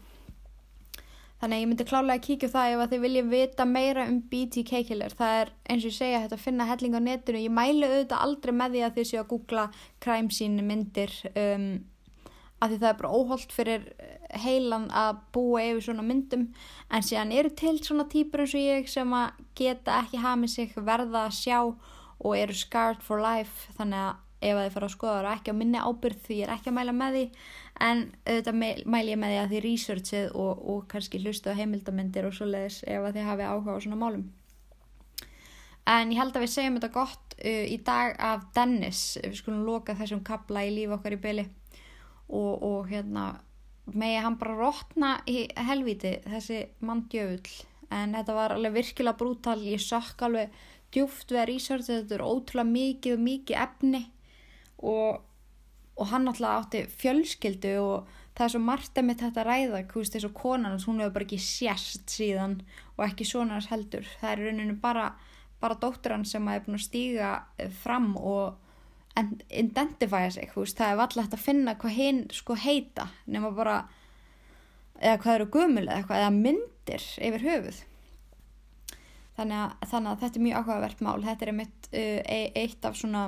Þannig 1.42 1.58
að 1.58 1.62
ég 1.64 1.70
myndi 1.72 1.86
klálega 1.90 2.20
að 2.20 2.26
kíkja 2.28 2.48
það 2.54 2.72
ef 2.72 2.82
að 2.84 2.92
þið 2.92 3.00
viljum 3.02 3.30
vita 3.32 3.66
meira 3.66 4.04
um 4.06 4.18
BTK 4.30 4.82
killer. 4.86 5.14
Það 5.18 5.38
er 5.40 5.52
eins 5.74 5.86
og 5.88 5.90
ég 5.90 5.96
segja 5.96 6.20
þetta 6.22 6.38
að 6.38 6.44
finna 6.44 6.68
helling 6.70 6.98
á 6.98 7.02
netinu. 7.02 7.42
Ég 7.42 7.56
mælu 7.58 7.88
auðvitað 7.88 8.26
aldrei 8.28 8.54
með 8.60 8.76
því 8.76 8.84
að 8.86 9.00
þið 9.00 9.08
séu 9.10 9.22
að 9.24 9.32
googla 9.32 9.64
crime 10.06 10.36
scene 10.36 10.66
myndir 10.68 11.16
um, 11.32 11.66
af 12.62 12.70
því 12.70 12.78
það 12.78 12.90
er 12.92 13.00
bara 13.00 13.14
óholt 13.18 13.56
fyrir 13.58 13.88
heilan 14.44 14.86
að 14.94 15.24
búa 15.34 15.64
yfir 15.66 15.88
svona 15.88 16.06
myndum. 16.06 16.46
En 16.94 17.08
síðan 17.10 17.34
eru 17.34 17.54
til 17.58 17.74
svona 17.82 18.06
típur 18.12 18.46
eins 18.46 18.54
og 18.54 18.68
ég 18.68 18.92
sem 18.94 19.18
að 19.18 19.42
geta 19.58 19.98
ekki 20.04 20.22
hamið 20.22 20.54
sig 20.54 20.78
verða 20.78 21.26
að 21.26 21.40
sjá 21.40 21.58
og 21.66 22.36
eru 22.38 22.54
scarred 22.54 23.02
for 23.02 23.18
life. 23.24 23.74
Þannig 23.80 24.12
að 24.12 24.20
ef 24.42 24.58
að 24.58 24.64
þið 24.66 24.76
fara 24.76 24.88
að 24.88 24.96
skoða 24.96 25.18
það 25.18 25.26
er 25.26 25.34
ekki 25.36 25.54
á 25.54 25.60
minni 25.60 25.82
ábyrð 25.82 26.22
því 26.26 26.38
ég 26.40 26.48
er 26.48 26.54
ekki 26.56 26.72
að 26.72 26.78
mæla 26.78 26.94
með 26.98 27.18
því 27.18 27.26
en 27.82 28.04
auðvitað 28.26 28.60
mæl 28.94 29.08
ég 29.10 29.20
með 29.20 29.34
því 29.34 29.40
að 29.42 29.54
þið 29.54 29.64
researchið 29.66 30.36
og, 30.44 30.62
og 30.74 30.84
kannski 30.92 31.22
hlustu 31.24 31.54
á 31.54 31.58
heimildamindir 31.58 32.28
og 32.28 32.36
svo 32.38 32.48
leiðis 32.50 32.82
ef 32.86 33.08
að 33.08 33.18
þið 33.18 33.30
hafi 33.30 33.48
áhuga 33.50 33.76
á 33.76 33.84
svona 33.84 34.00
málum. 34.02 34.28
En 35.90 36.12
ég 36.14 36.22
held 36.22 36.36
að 36.38 36.46
við 36.46 36.54
segjum 36.54 36.78
þetta 36.78 36.94
gott 36.94 37.38
uh, 37.40 37.66
í 37.66 37.78
dag 37.86 38.14
af 38.22 38.46
Dennis. 38.56 39.02
Við 39.24 39.40
skulum 39.40 39.66
loka 39.66 39.98
þessum 39.98 40.22
kabla 40.26 40.66
í 40.68 40.76
líf 40.76 40.94
okkar 40.98 41.18
í 41.18 41.22
byli 41.24 41.48
og, 42.32 42.54
og 42.62 42.92
hérna 42.92 43.32
megi 43.92 44.22
hann 44.24 44.38
bara 44.40 44.60
rótna 44.60 45.16
í 45.28 45.48
helviti 45.58 46.20
þessi 46.30 46.62
mann 46.86 47.08
djöfull 47.12 47.66
en 47.92 48.14
þetta 48.16 48.36
var 48.38 48.56
alveg 48.56 48.78
virkilega 48.78 49.20
brútal. 49.20 49.58
Ég 49.66 49.82
sökk 49.84 50.22
alveg 50.28 50.54
djúft 50.94 51.32
við 51.32 51.42
að 51.42 51.50
researcha 51.50 51.98
þetta 52.00 52.18
er 52.18 52.26
ótrúlega 52.26 52.72
mikið 52.72 53.18
og 53.18 53.26
mikið 53.26 53.62
efni. 53.66 54.02
Og, 54.82 55.20
og 56.02 56.10
hann 56.10 56.26
alltaf 56.30 56.66
átti 56.66 56.82
fjölskyldu 56.98 57.76
og 57.82 58.10
það 58.38 58.46
er 58.46 58.54
svo 58.56 58.62
margt 58.64 58.98
að 58.98 59.08
mitt 59.08 59.22
þetta 59.22 59.46
ræða 59.46 59.84
veist, 59.94 60.16
þessu 60.16 60.32
konan, 60.34 60.80
hún 60.82 61.02
hefur 61.04 61.14
bara 61.18 61.28
ekki 61.28 61.40
sérst 61.46 62.10
síðan 62.10 62.58
og 62.96 63.06
ekki 63.06 63.28
svona 63.28 63.60
heldur. 63.70 64.08
Það 64.22 64.32
er 64.32 64.44
rauninu 64.48 64.78
bara, 64.82 65.12
bara 65.62 65.78
dóttur 65.78 66.16
hann 66.16 66.26
sem 66.26 66.48
er 66.50 66.64
búin 66.66 66.80
að 66.80 66.88
stíga 66.88 67.32
fram 67.84 68.16
og 68.18 68.58
identifæja 69.52 70.32
sig 70.38 70.54
veist, 70.56 70.80
það 70.80 70.94
er 70.94 71.04
alltaf 71.04 71.26
hægt 71.26 71.38
að 71.38 71.46
finna 71.46 71.76
hvað 71.78 71.98
hinn 72.00 72.24
sko 72.34 72.56
heita 72.58 73.10
nema 73.28 73.52
bara 73.54 73.84
eða 75.02 75.20
hvað 75.22 75.36
eru 75.36 75.50
gumul 75.52 75.86
eða 75.86 76.00
eitthvað 76.00 76.24
eða 76.24 76.36
myndir 76.40 77.08
yfir 77.28 77.48
höfuð. 77.48 77.80
Þannig 79.38 79.58
að, 79.58 79.88
þannig 79.92 80.12
að 80.12 80.24
þetta 80.24 80.38
er 80.38 80.46
mjög 80.46 80.60
áhugavert 80.60 81.02
mál. 81.02 81.22
Þetta 81.26 81.46
er 81.46 81.52
einmitt 81.52 81.88
uh, 81.92 82.20
e, 82.22 82.42
eitt 82.62 82.86
af 82.86 82.98
svona 83.00 83.24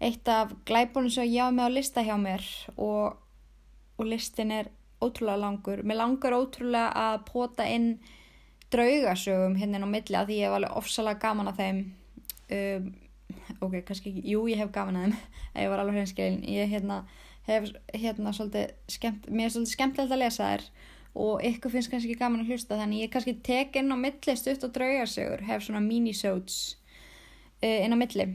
eitt 0.00 0.28
af 0.28 0.54
glæbunum 0.68 1.12
sem 1.12 1.28
ég 1.28 1.44
hafa 1.44 1.54
með 1.56 1.68
á 1.68 1.76
lista 1.76 2.04
hjá 2.04 2.14
mér 2.20 2.44
og, 2.76 3.18
og 4.00 4.08
listin 4.08 4.52
er 4.54 4.70
ótrúlega 5.00 5.40
langur. 5.40 5.82
Mér 5.84 6.00
langar 6.00 6.36
ótrúlega 6.36 6.90
að 6.96 7.22
pota 7.28 7.66
inn 7.68 7.94
draugasögum 8.72 9.56
hérna 9.60 9.82
á 9.84 9.88
milli 9.90 10.16
að 10.16 10.30
því 10.30 10.38
ég 10.38 10.48
hef 10.48 10.56
alveg 10.58 10.76
ofsalega 10.80 11.22
gaman 11.24 11.50
að 11.50 11.60
þeim. 11.60 11.80
Um, 12.50 12.86
ok, 13.60 13.74
kannski 13.86 14.12
ekki, 14.12 14.24
jú 14.32 14.44
ég 14.50 14.60
hef 14.60 14.72
gaman 14.74 15.00
að 15.00 15.06
þeim. 15.08 15.18
Ég 15.60 15.70
var 15.72 15.82
alveg 15.82 15.96
hreinskilin. 15.98 16.42
Ég 16.46 16.70
hérna, 16.70 17.00
hef 17.48 17.64
hérna 17.90 18.32
svolítið 18.36 18.74
skemmt, 18.88 19.24
mér 19.28 19.48
er 19.48 19.54
svolítið 19.54 19.72
skemmtilegt 19.74 20.14
að 20.14 20.22
lesa 20.22 20.50
þær 20.52 20.66
og 21.20 21.42
ykkur 21.42 21.72
finnst 21.72 21.90
kannski 21.90 22.14
gaman 22.14 22.44
að 22.44 22.52
hlusta 22.52 22.78
þannig 22.78 23.02
ég 23.02 23.10
kannski 23.10 23.34
tek 23.42 23.74
inn 23.80 23.90
á 23.90 23.98
milli 23.98 24.34
stutt 24.38 24.62
og 24.62 24.70
draugarsögur 24.76 25.42
hef 25.48 25.64
svona 25.66 25.82
minisodes 25.82 26.60
uh, 27.64 27.80
inn 27.82 27.90
á 27.90 27.98
milli. 27.98 28.28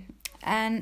En 0.43 0.82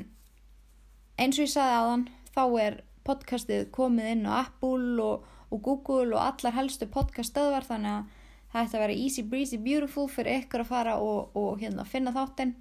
eins 1.20 1.38
og 1.38 1.46
ég 1.46 1.52
sagði 1.52 1.78
aðan 1.78 2.04
þá 2.34 2.42
er 2.64 2.76
podcastið 3.06 3.68
komið 3.74 4.10
inn 4.14 4.26
á 4.26 4.32
Apple 4.46 4.98
og, 5.04 5.26
og 5.52 5.62
Google 5.62 6.16
og 6.16 6.22
allar 6.22 6.56
helstu 6.56 6.88
podcaststöðvar 6.90 7.66
þannig 7.68 7.98
að 7.98 8.22
það 8.54 8.64
ætti 8.64 8.78
að 8.78 8.84
vera 8.84 8.98
easy 9.04 9.24
breezy 9.26 9.58
beautiful 9.58 10.06
fyrir 10.10 10.42
ykkur 10.42 10.64
að 10.64 10.70
fara 10.70 10.96
og, 11.02 11.34
og 11.38 11.58
hérna 11.62 11.86
finna 11.86 12.14
þáttinn. 12.14 12.54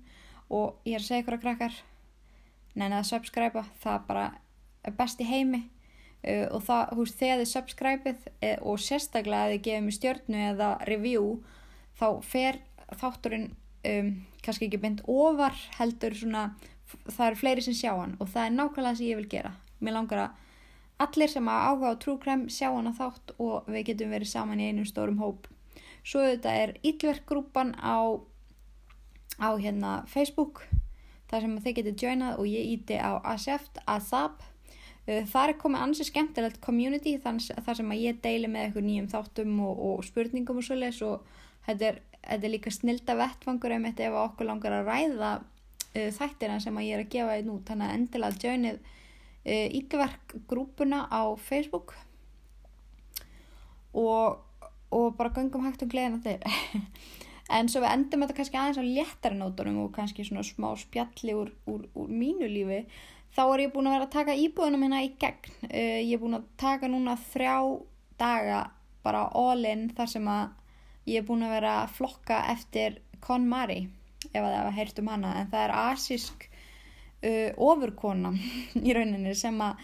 Og 0.54 0.82
ég 0.86 0.98
er 0.98 1.04
að 1.04 1.08
segja 1.08 1.24
ykkur 1.24 1.38
að 1.38 1.46
krakkar 1.46 1.80
neina 2.74 3.00
að 3.00 3.10
subscribe 3.12 3.64
það 3.82 4.06
bara 4.10 4.26
er 4.84 4.98
best 4.98 5.22
í 5.22 5.30
heimi. 5.30 5.64
Uh, 6.24 6.48
og 6.56 6.62
það, 6.64 6.94
húst, 6.98 7.18
þegar 7.20 7.42
þið 7.42 7.50
subscribeið 7.52 8.28
uh, 8.32 8.60
og 8.70 8.78
sérstaklega 8.80 9.48
að 9.48 9.54
þið 9.54 9.64
gefið 9.66 9.84
mér 9.84 9.96
stjórnu 9.98 10.44
eða 10.50 10.70
review 10.88 11.26
þá 12.00 12.08
fer 12.24 12.60
þátturinn 13.02 13.50
um, 13.90 14.14
kannski 14.46 14.70
ekki 14.70 14.80
beint 14.80 15.04
ofar 15.12 15.58
heldur 15.76 16.16
svona 16.16 16.46
það 17.10 17.26
eru 17.28 17.42
fleiri 17.42 17.66
sem 17.66 17.78
sjá 17.78 17.92
hann 17.96 18.16
og 18.20 18.30
það 18.32 18.46
er 18.46 18.56
nákvæmlega 18.58 18.90
það 18.90 19.00
sem 19.00 19.10
ég 19.10 19.22
vil 19.22 19.32
gera. 19.32 19.54
Mér 19.84 19.98
langar 19.98 20.24
að 20.24 20.42
allir 21.04 21.32
sem 21.32 21.50
að 21.50 21.66
áhuga 21.68 21.92
á 21.92 22.02
trúkrem 22.04 22.46
sjá 22.52 22.70
hann 22.70 22.92
að 22.92 23.00
þátt 23.02 23.34
og 23.44 23.68
við 23.72 23.88
getum 23.90 24.14
verið 24.14 24.32
saman 24.32 24.62
í 24.62 24.70
einum 24.70 24.88
stórum 24.88 25.20
hóp. 25.24 25.50
Svo 26.04 26.24
þetta 26.24 26.54
er 26.62 26.78
ítlverkgrúpan 26.84 27.76
á 27.80 28.20
á 29.42 29.50
hérna 29.58 30.04
Facebook 30.08 30.64
þar 31.32 31.46
sem 31.46 31.54
þið 31.66 31.78
getur 31.80 32.02
joinað 32.06 32.42
og 32.42 32.50
ég 32.50 32.74
íti 32.76 32.98
á 33.02 33.18
Aseft 33.26 33.80
Asap. 33.90 34.44
Það 35.04 35.48
er 35.50 35.58
komið 35.60 35.84
ansið 35.84 36.10
skemmtilegt 36.12 36.62
community 36.64 37.18
þar 37.20 37.42
sem 37.42 37.90
að 37.92 38.04
ég 38.04 38.20
deili 38.24 38.48
með 38.48 38.68
eitthvað 38.68 38.86
nýjum 38.88 39.10
þáttum 39.12 39.58
og, 39.66 39.82
og 39.88 40.04
spurningum 40.08 40.62
og 40.62 40.68
svolítið 40.68 41.08
og 41.10 41.26
þetta 41.66 41.90
er, 41.90 41.98
þetta 42.22 42.48
er 42.48 42.54
líka 42.54 42.72
snilda 42.72 43.18
vettfangur 43.20 43.76
ef 43.76 44.20
okkur 44.22 44.48
langar 44.48 44.78
að 44.78 44.92
ræða 44.92 45.34
uh, 45.94 46.10
þættina 46.18 46.60
sem 46.64 46.78
að 46.78 46.88
ég 46.88 46.98
er 46.98 47.06
að 47.06 47.14
gefa 47.14 47.38
einn 47.38 47.52
út 47.54 47.70
þannig 47.70 47.90
að 47.90 47.98
endilega 47.98 48.48
joinið 48.48 48.80
uh, 48.82 49.68
ílverk 49.80 50.36
grúpuna 50.50 51.06
á 51.10 51.24
Facebook. 51.38 51.96
Og, 53.94 54.40
og 54.90 55.08
bara 55.18 55.34
gangum 55.36 55.66
hægt 55.68 55.86
og 55.86 55.92
gleðina 55.94 56.18
þeir 56.24 56.48
en 57.56 57.68
svo 57.70 57.84
við 57.84 57.92
endum 57.94 58.24
þetta 58.24 58.38
kannski 58.40 58.58
aðeins 58.58 58.80
á 58.82 58.86
léttari 58.88 59.38
nótunum 59.38 59.84
og 59.84 59.92
kannski 59.94 60.26
svona 60.26 60.46
smá 60.48 60.72
spjalli 60.82 61.36
úr, 61.38 61.52
úr, 61.70 61.84
úr 61.94 62.10
mínu 62.10 62.50
lífi. 62.50 62.84
Þá 63.34 63.44
er 63.46 63.64
ég 63.66 63.74
búin 63.74 63.90
að 63.90 63.98
vera 63.98 64.08
að 64.08 64.16
taka 64.16 64.38
íbúðunum 64.38 64.86
hérna 64.86 65.02
í 65.06 65.12
gegn. 65.22 65.54
Uh, 65.70 66.00
ég 66.02 66.16
er 66.18 66.22
búin 66.22 66.40
að 66.40 66.50
taka 66.62 66.90
núna 66.90 67.18
þrjá 67.34 67.58
daga 68.22 68.64
bara 69.04 69.28
all 69.36 69.66
in 69.68 69.90
þar 69.98 70.10
sem 70.10 70.28
að 70.30 71.10
ég 71.10 71.20
er 71.20 71.28
búin 71.28 71.44
að 71.46 71.58
vera 71.58 71.74
að 71.82 71.98
flokka 71.98 72.40
eftir 72.54 73.02
KonMari 73.24 73.82
ef 74.34 74.42
að 74.42 74.50
það 74.50 74.60
hefa 74.60 74.78
heyrt 74.80 75.02
um 75.02 75.12
hana 75.14 75.34
en 75.40 75.52
það 75.52 75.66
er 75.68 75.76
asísk 75.84 76.48
uh, 76.50 77.52
ofurkona 77.70 78.34
í 78.88 78.96
rauninni 78.96 79.36
sem 79.38 79.62
að 79.64 79.84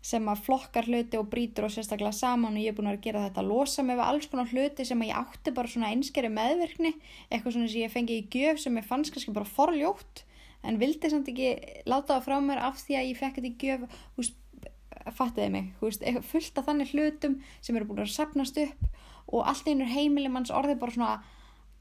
sem 0.00 0.24
að 0.32 0.44
flokkar 0.46 0.86
hluti 0.88 1.18
og 1.20 1.26
brítur 1.28 1.66
og 1.66 1.72
sérstaklega 1.74 2.14
saman 2.16 2.56
og 2.56 2.62
ég 2.62 2.72
er 2.72 2.76
búin 2.76 2.88
að 2.88 3.02
gera 3.04 3.26
þetta 3.26 3.44
losa 3.44 3.82
mig 3.84 3.98
við 3.98 4.06
alls 4.06 4.28
konar 4.32 4.48
hluti 4.48 4.86
sem 4.88 5.02
að 5.04 5.10
ég 5.10 5.18
átti 5.20 5.52
bara 5.52 5.68
svona 5.68 5.90
einskeri 5.92 6.30
meðvirkni, 6.32 6.94
eitthvað 7.28 7.56
svona 7.56 7.68
sem 7.68 7.84
ég 7.84 7.92
fengi 7.92 8.16
í 8.16 8.28
gjöf 8.32 8.62
sem 8.62 8.78
ég 8.80 8.86
fannst 8.88 9.12
kannski 9.12 9.34
bara 9.36 9.48
forljótt 9.48 10.22
en 10.64 10.80
vildi 10.80 11.10
samt 11.12 11.28
ekki 11.32 11.50
láta 11.88 12.16
það 12.16 12.24
frá 12.28 12.36
mér 12.44 12.62
af 12.64 12.80
því 12.80 12.96
að 12.96 13.10
ég 13.10 13.20
fekk 13.20 13.36
þetta 13.36 13.50
í 13.50 13.58
gjöf 13.60 14.00
húst, 14.16 14.40
fattiði 15.20 15.50
mig 15.52 15.68
húst, 15.82 16.08
fullt 16.32 16.60
af 16.62 16.70
þannig 16.70 16.94
hlutum 16.94 17.36
sem 17.60 17.76
eru 17.76 17.90
búin 17.90 18.00
að 18.04 18.14
sapnast 18.14 18.60
upp 18.64 18.88
og 19.30 19.44
allt 19.52 19.68
einur 19.68 19.92
heimili 19.92 20.32
manns 20.32 20.52
orði 20.52 20.78
bara 20.80 20.96
svona 20.96 21.12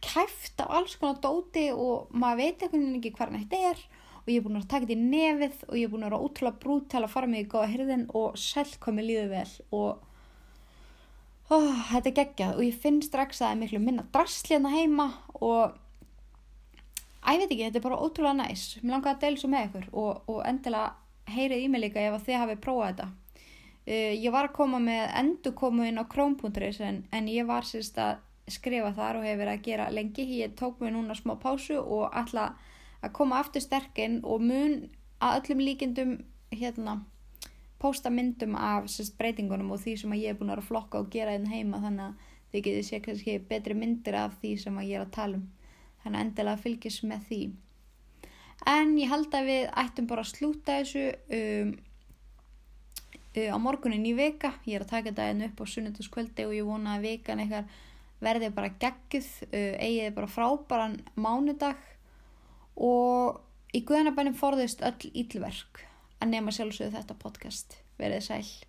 kæft 0.03 0.61
af 0.63 0.75
alls 0.79 0.95
konar 0.99 1.19
dóti 1.23 1.69
og 1.73 2.11
maður 2.11 2.43
veit 2.43 2.63
eitthvað 2.63 2.85
ekki 2.99 3.15
hvað 3.17 3.39
þetta 3.39 3.63
er 3.71 3.81
og 4.19 4.29
ég 4.29 4.37
er 4.39 4.45
búin 4.45 4.59
að 4.59 4.69
taka 4.69 4.85
þetta 4.85 4.95
í 4.95 5.09
nefið 5.09 5.65
og 5.67 5.75
ég 5.79 5.87
er 5.87 5.91
búin 5.93 6.05
að 6.05 6.11
vera 6.11 6.23
ótrúlega 6.25 6.61
brútal 6.63 7.03
að 7.03 7.13
fara 7.13 7.29
mig 7.29 7.45
í 7.45 7.49
góða 7.49 7.71
hyrðin 7.73 8.05
og 8.19 8.37
selv 8.39 8.79
komi 8.83 9.05
líðu 9.05 9.27
vel 9.31 9.51
og 9.75 10.05
oh, 11.49 11.83
þetta 11.91 12.11
er 12.11 12.17
geggjað 12.19 12.57
og 12.57 12.65
ég 12.67 12.81
finn 12.83 12.99
strax 13.05 13.39
að 13.39 13.45
það 13.45 13.53
er 13.55 13.61
miklu 13.63 13.83
minna 13.83 14.07
drastlíðna 14.13 14.73
heima 14.73 15.07
og 15.39 15.77
að 17.19 17.35
ég 17.35 17.41
veit 17.41 17.51
ekki, 17.51 17.63
þetta 17.65 17.79
er 17.79 17.85
bara 17.85 18.01
ótrúlega 18.03 18.37
næs. 18.39 18.65
Mér 18.81 18.95
langar 18.95 19.15
að 19.15 19.23
deila 19.23 19.41
svo 19.41 19.49
með 19.51 19.65
ykkur 19.67 19.89
og, 19.91 20.29
og 20.31 20.39
endilega 20.47 21.33
heyrið 21.33 21.63
í 21.63 21.67
mig 21.71 21.83
líka 21.83 22.05
ef 22.05 22.23
þið 22.25 22.41
hafið 22.43 22.61
prófað 22.63 22.89
þetta. 22.89 23.09
Uh, 23.89 24.13
ég 24.13 24.33
var 24.33 24.47
að 24.47 24.55
koma 24.55 24.79
með 24.83 25.03
endur 25.19 25.55
komu 25.57 25.85
inn 25.89 26.01
á 26.01 26.05
króm.is 26.09 26.81
en, 26.85 27.03
en 27.11 27.29
ég 27.31 27.47
var 27.49 27.67
sérst 27.67 27.97
að 28.01 28.21
skrifa 28.53 28.91
þar 28.97 29.19
og 29.19 29.27
hefur 29.27 29.41
verið 29.43 29.53
að 29.53 29.65
gera 29.67 29.91
lengi. 29.93 30.25
Ég 30.39 30.55
tók 30.59 30.81
mig 30.81 30.93
núna 30.95 31.15
smá 31.17 31.35
pásu 31.41 31.77
og 31.79 32.09
ætla 32.15 32.53
að 33.03 33.13
koma 33.15 33.39
aftur 33.39 33.63
sterkinn 33.63 34.19
og 34.23 34.43
mun 34.43 34.89
að 35.23 35.39
öllum 35.39 35.63
líkindum 35.65 36.17
hérna 36.55 36.99
posta 37.79 38.11
myndum 38.11 38.55
af 38.55 38.89
sérst, 38.91 39.15
breytingunum 39.19 39.71
og 39.71 39.79
því 39.83 39.95
sem 40.01 40.17
ég 40.19 40.33
er 40.33 40.39
búin 40.39 40.51
að 40.51 40.65
flokka 40.67 40.99
og 40.99 41.11
gera 41.13 41.35
einn 41.35 41.47
hérna 41.47 41.55
heima. 41.55 41.81
Þannig 41.85 42.05
að 42.05 42.35
þið 42.51 42.65
getið 42.67 42.87
sé 42.89 43.01
kannski 43.05 43.39
betri 43.49 43.77
myndir 43.77 44.19
af 44.19 44.37
því 44.41 44.55
sem 44.63 44.79
ég 44.83 44.95
er 44.97 45.05
að 45.05 45.15
tala 45.15 45.39
um. 45.39 45.49
Þannig 46.03 46.19
að 46.19 46.25
endilega 46.25 46.63
fylgjast 46.63 47.05
með 47.07 47.27
því. 47.29 47.41
En 48.67 48.97
ég 48.99 49.11
held 49.11 49.35
að 49.35 49.47
við 49.47 49.69
ættum 49.83 50.07
bara 50.09 50.25
að 50.25 50.33
slúta 50.33 50.79
þessu 50.81 51.05
um, 51.35 51.77
uh, 53.37 53.51
á 53.53 53.57
morgunin 53.61 54.07
í 54.07 54.15
veka 54.17 54.53
ég 54.65 54.79
er 54.79 54.85
að 54.85 54.93
taka 54.93 55.27
einn 55.27 55.45
upp 55.47 55.61
á 55.61 55.65
sunnutaskvöldi 55.69 56.47
og 56.47 56.55
ég 56.57 56.67
vona 56.67 56.97
að 56.97 57.07
vekan 57.07 57.43
eitthvað 57.43 57.77
verðið 58.23 58.55
bara 58.55 58.71
geggjuð, 58.81 59.29
uh, 59.49 59.75
eigið 59.79 60.15
bara 60.17 60.31
frábæran 60.31 60.97
mánudag 61.15 61.85
og 62.79 63.39
í 63.75 63.83
guðanabænum 63.85 64.37
forðist 64.39 64.83
öll 64.85 65.11
ílverk 65.13 65.85
að 66.19 66.33
nema 66.33 66.55
sjálfsögðu 66.55 66.97
þetta 66.97 67.21
podcast. 67.21 67.79
Verðið 67.99 68.27
sæl. 68.27 68.68